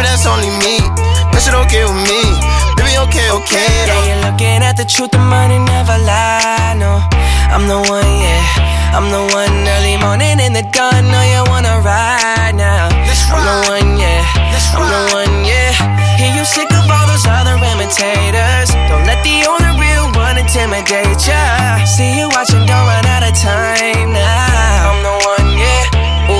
baby, 0.00 0.08
that's 0.08 0.26
only 0.26 0.48
me. 0.64 0.80
That 1.32 1.40
shit 1.44 1.54
okay 1.68 1.84
with 1.84 2.00
me. 2.08 2.22
Baby, 2.76 2.96
okay, 3.08 3.28
okay 3.36 3.68
Yeah, 3.68 3.86
though. 3.86 4.04
you're 4.08 4.22
looking 4.32 4.60
at 4.64 4.76
the 4.76 4.84
truth, 4.84 5.12
the 5.12 5.20
money 5.20 5.58
never 5.60 5.96
lie. 6.08 6.74
No, 6.76 7.00
I'm 7.52 7.68
the 7.68 7.76
one, 7.76 8.08
yeah. 8.24 8.96
I'm 8.96 9.06
the 9.12 9.22
one 9.36 9.52
early 9.76 9.96
morning 10.00 10.40
in 10.40 10.52
the 10.52 10.64
dawn. 10.72 11.04
No, 11.12 11.20
you 11.22 11.44
wanna 11.52 11.80
ride 11.84 12.56
now. 12.56 12.88
I'm 12.90 13.44
the 13.44 13.56
one, 13.70 13.98
yeah. 14.00 14.24
I'm 14.74 14.86
the 14.88 15.02
one, 15.14 15.44
yeah. 15.44 15.70
Hear 16.16 16.32
you 16.34 16.44
sick 16.44 16.70
of 16.72 16.88
all 16.90 17.06
those 17.06 17.26
other 17.28 17.54
imitators. 17.60 18.70
Don't 18.88 19.04
let 19.06 19.20
the 19.22 19.44
only 19.46 19.70
real 19.78 20.10
one 20.16 20.38
intimidate 20.38 21.20
ya. 21.28 21.84
See 21.84 22.18
you 22.18 22.26
watching, 22.34 22.64
don't 22.66 22.86
run 22.88 23.06
out 23.06 23.22
of 23.22 23.34
time 23.36 24.12
now. 24.16 24.90
I'm 24.90 24.98
the 25.04 25.14
one, 25.22 25.48
yeah. 25.54 26.30
Ooh, 26.32 26.39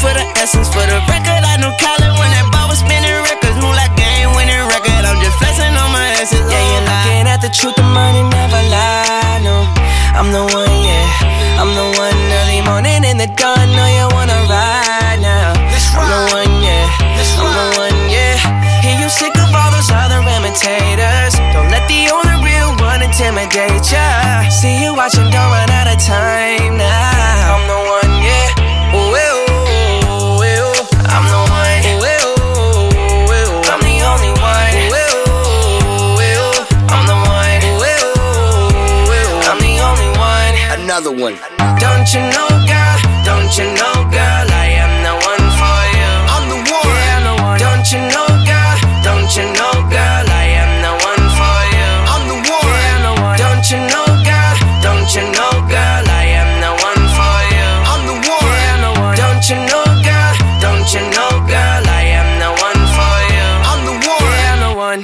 for 0.00 0.12
the 0.16 0.24
essence. 0.40 0.72
For 0.72 0.80
the 0.88 0.96
record, 1.12 1.44
I 1.44 1.60
knew 1.60 1.70
Colin 1.76 2.12
when 2.16 2.30
that 2.32 2.48
ball 2.48 2.72
was 2.72 2.80
spinning 2.80 3.20
records. 3.28 3.56
Move 3.60 3.76
like 3.76 3.92
game 4.00 4.32
winning 4.32 4.64
record. 4.72 5.04
I'm 5.04 5.20
just 5.20 5.36
flexing 5.36 5.76
on 5.76 5.92
my 5.92 6.16
essence. 6.16 6.40
Oh, 6.40 6.48
yeah, 6.48 6.64
you're 6.72 6.86
looking 6.88 7.24
at 7.28 7.40
the 7.44 7.52
truth, 7.52 7.76
the 7.76 7.84
money 7.84 8.24
never 8.24 8.60
lie. 8.72 9.38
No, 9.44 9.68
I'm 10.16 10.32
the 10.32 10.42
one, 10.48 10.76
yeah. 10.80 11.60
I'm 11.60 11.76
the 11.76 11.86
one 12.00 12.16
early 12.40 12.64
morning 12.64 13.04
in 13.04 13.20
the 13.20 13.28
dawn. 13.28 13.68
No, 13.76 13.84
you 13.92 14.08
wanna 14.16 14.40
ride 14.48 15.20
now. 15.20 15.52
I'm 15.92 16.08
the 16.08 16.20
one, 16.32 16.52
yeah. 16.64 16.88
I'm 17.36 17.52
the 17.52 17.66
one, 17.76 18.00
yeah. 18.08 18.40
Hear 18.80 18.96
you 18.96 19.08
sick 19.12 19.36
of 19.36 19.52
all 19.52 19.68
those 19.68 19.92
other 19.92 20.24
imitators. 20.24 21.36
Don't 21.52 21.68
let 21.68 21.84
the 21.92 22.08
only 22.08 22.36
real 22.40 22.72
one 22.80 23.04
intimidate 23.04 23.84
ya. 23.92 24.48
See 24.48 24.80
you 24.80 24.96
watching, 24.96 25.28
don't 25.28 25.50
run 25.52 25.68
out 25.68 25.92
of 25.92 26.00
time 26.00 26.80
now. 26.80 27.09
One. 41.30 41.78
Don't 41.78 42.08
you 42.12 42.22
know, 42.34 42.50
girl? 42.66 42.98
Don't 43.22 43.52
you 43.56 43.66
know, 43.78 43.94
girl? 44.10 44.46
I 44.50 44.66
am 44.82 44.92
the 45.06 45.14
one 45.14 45.46
for 45.60 45.78
you? 45.94 46.10
I'm 46.26 46.44
the 46.50 46.58
one. 46.58 46.90
Yeah, 46.90 47.14
I'm 47.14 47.22
the 47.22 47.34
one. 47.42 47.58
Don't 47.62 47.86
you 47.92 48.00
know, 48.10 48.26
girl? 48.42 48.76
Don't 49.06 49.30
you 49.36 49.44
know, 49.54 49.74
girl? 49.86 50.26
I 50.26 50.46
am 50.58 50.72
the 50.82 50.92
one 51.06 51.26
for 51.38 51.58
you? 51.70 51.90
I'm 52.10 52.24
the 52.26 52.34
one. 52.34 52.66
Yeah, 52.66 52.90
I'm 52.90 53.02
the 53.06 53.14
one. 53.22 53.38
Don't 53.38 53.66
you 53.70 53.78
know, 53.78 54.06
girl? 54.26 54.54
Don't 54.82 55.06
you 55.14 55.22
know, 55.30 55.52
girl? 55.70 56.04
I 56.10 56.26
am 56.34 56.50
the 56.58 56.72
one 56.82 57.04
for 57.14 57.36
you? 57.54 57.68
I'm 57.86 58.02
the 58.10 58.16
one. 58.26 58.42
Yeah, 58.50 58.74
I'm 58.74 58.82
the 58.82 58.92
one. 58.98 59.14
Don't 59.14 59.44
you 59.46 59.58
know, 59.70 59.86
girl? 60.02 60.34
Don't 60.58 60.88
you 60.90 61.02
know, 61.14 61.30
girl? 61.46 61.82
I 61.86 62.10
am 62.10 62.28
the 62.42 62.50
one 62.58 62.82
for 62.90 63.16
you? 63.30 63.46
I'm 63.70 63.80
the 63.86 63.94
one. 64.02 64.34
Yeah, 64.34 64.50
I'm 64.50 64.62
the 64.66 64.72
one. 64.74 65.02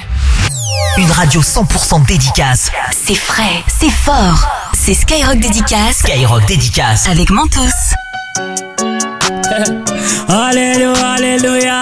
Une 0.98 1.12
radio 1.12 1.40
100% 1.40 2.00
dédicace. 2.00 2.72
C'est 2.90 3.14
frais, 3.14 3.62
c'est 3.68 3.90
fort. 3.90 4.55
C'est 4.86 4.94
Skyrock 4.94 5.40
Dédicace. 5.40 5.96
Skyrock 5.96 6.46
Dédicace. 6.46 7.08
Avec 7.08 7.28
Mentos. 7.30 7.58
Alléluia, 10.28 10.92
Alléluia. 11.16 11.80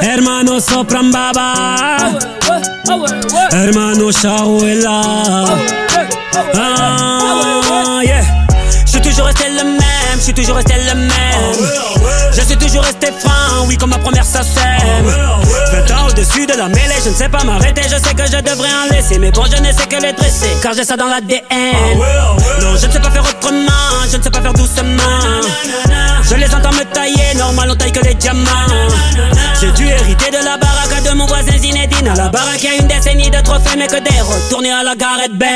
Hermano 0.00 0.58
sopran 0.58 1.10
baba. 1.10 1.98
Hermano 3.52 4.10
Shawela. 4.10 5.02
Ah, 6.54 8.00
yeah. 8.02 8.22
Je 8.86 8.92
suis 8.92 9.02
toujours 9.02 9.26
resté 9.26 9.50
le 9.50 9.64
même, 9.64 10.16
je 10.16 10.22
suis 10.22 10.32
toujours 10.32 10.56
resté 10.56 10.76
le 10.78 10.94
même. 10.94 11.91
Je 12.52 12.58
suis 12.58 12.66
toujours 12.66 12.84
resté 12.84 13.06
franc, 13.18 13.64
oui, 13.66 13.78
comme 13.78 13.88
ma 13.90 13.98
première. 13.98 14.24
20 14.24 15.90
ans 15.90 16.08
au-dessus 16.08 16.46
de 16.46 16.52
la 16.52 16.68
mêlée, 16.68 17.00
je 17.02 17.08
ne 17.08 17.14
sais 17.14 17.30
pas 17.30 17.42
m'arrêter, 17.44 17.80
je 17.84 17.96
sais 17.96 18.14
que 18.14 18.26
je 18.26 18.42
devrais 18.42 18.68
en 18.68 18.94
laisser. 18.94 19.18
Mais 19.18 19.30
bon, 19.30 19.44
je 19.50 19.56
ne 19.62 19.72
sais 19.72 19.86
que 19.86 19.96
les 20.02 20.12
dresser, 20.12 20.50
car 20.62 20.74
j'ai 20.74 20.84
ça 20.84 20.98
dans 20.98 21.06
l'ADN. 21.06 21.40
Non, 22.60 22.76
je 22.78 22.86
ne 22.86 22.92
sais 22.92 23.00
pas 23.00 23.10
faire 23.10 23.24
autrement, 23.24 24.04
je 24.10 24.18
ne 24.18 24.22
sais 24.22 24.30
pas 24.30 24.42
faire 24.42 24.52
doucement. 24.52 25.02
Je 26.22 26.34
les 26.34 26.54
entends 26.54 26.72
me 26.72 26.84
tailler, 26.92 27.34
normal, 27.38 27.70
on 27.72 27.74
taille 27.74 27.92
que 27.92 28.04
les 28.04 28.14
diamants. 28.14 28.44
J'ai 29.58 29.72
dû 29.72 29.86
hériter 29.86 30.30
de 30.30 30.44
la 30.44 30.58
baraque 30.58 31.02
de 31.04 31.10
mon 31.16 31.24
voisin 31.24 31.56
Zinedine. 31.56 32.08
À 32.08 32.14
la 32.14 32.28
baraque, 32.28 32.62
y 32.62 32.68
a 32.68 32.74
une 32.74 32.86
décennie 32.86 33.30
de 33.30 33.40
trophées, 33.40 33.78
mais 33.78 33.86
que 33.86 33.96
des 33.96 34.20
retournés 34.20 34.72
à 34.72 34.82
la 34.82 34.94
Gareth 34.94 35.38
Bale. 35.38 35.48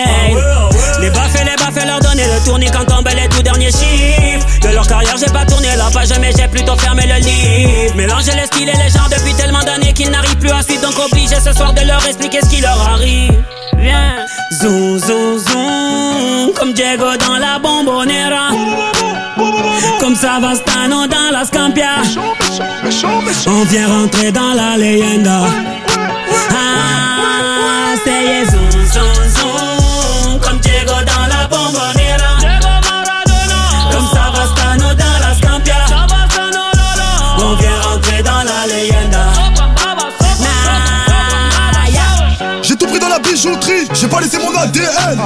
Les 1.00 1.10
baffes 1.10 1.34
et 1.34 1.44
les 1.44 1.56
baffes, 1.56 1.84
leur 1.84 2.00
donner 2.00 2.24
le 2.24 2.42
tournis 2.44 2.70
quand 2.70 2.86
tombent 2.86 3.08
les 3.14 3.28
tout 3.28 3.42
derniers 3.42 3.70
chiffres. 3.70 4.46
De 4.62 4.68
leur 4.68 4.86
carrière, 4.86 5.16
j'ai 5.18 5.30
pas 5.32 5.44
tourné 5.44 5.68
la 5.76 5.90
page, 5.90 6.08
mais 6.20 6.32
j'ai 6.36 6.48
plutôt 6.48 6.74
fermé 6.86 7.06
le 7.06 7.18
livre. 7.24 7.96
Mélanger 7.96 8.32
les 8.36 8.46
styles 8.46 8.68
et 8.68 8.76
les 8.84 8.90
genres 8.90 9.08
depuis 9.10 9.34
tellement 9.34 9.64
d'années 9.64 9.92
qu'ils 9.92 10.10
n'arrivent 10.10 10.38
plus 10.38 10.50
à 10.50 10.62
suivre, 10.62 10.82
donc 10.82 10.98
obligé 10.98 11.36
ce 11.36 11.52
soir 11.52 11.72
de 11.72 11.80
leur 11.80 12.04
expliquer 12.06 12.40
ce 12.42 12.48
qui 12.48 12.60
leur 12.60 12.80
arrive. 12.94 13.32
Viens, 13.76 14.14
zoom, 14.60 14.98
zoom, 14.98 15.38
zoom, 15.38 16.52
comme 16.54 16.72
Diego 16.72 17.16
dans 17.26 17.38
la 17.38 17.58
bombonera. 17.58 18.48
Comme 20.00 20.14
Savastano 20.14 21.06
dans 21.06 21.30
la 21.32 21.44
Scampia. 21.44 22.02
On 23.46 23.64
vient 23.64 23.88
rentrer 23.88 24.30
dans 24.30 24.52
la 24.54 24.76
leyenda. 24.76 25.40
J'ai 44.06 44.10
pas 44.10 44.20
laissé 44.20 44.38
mon 44.38 44.54
ADN. 44.54 45.20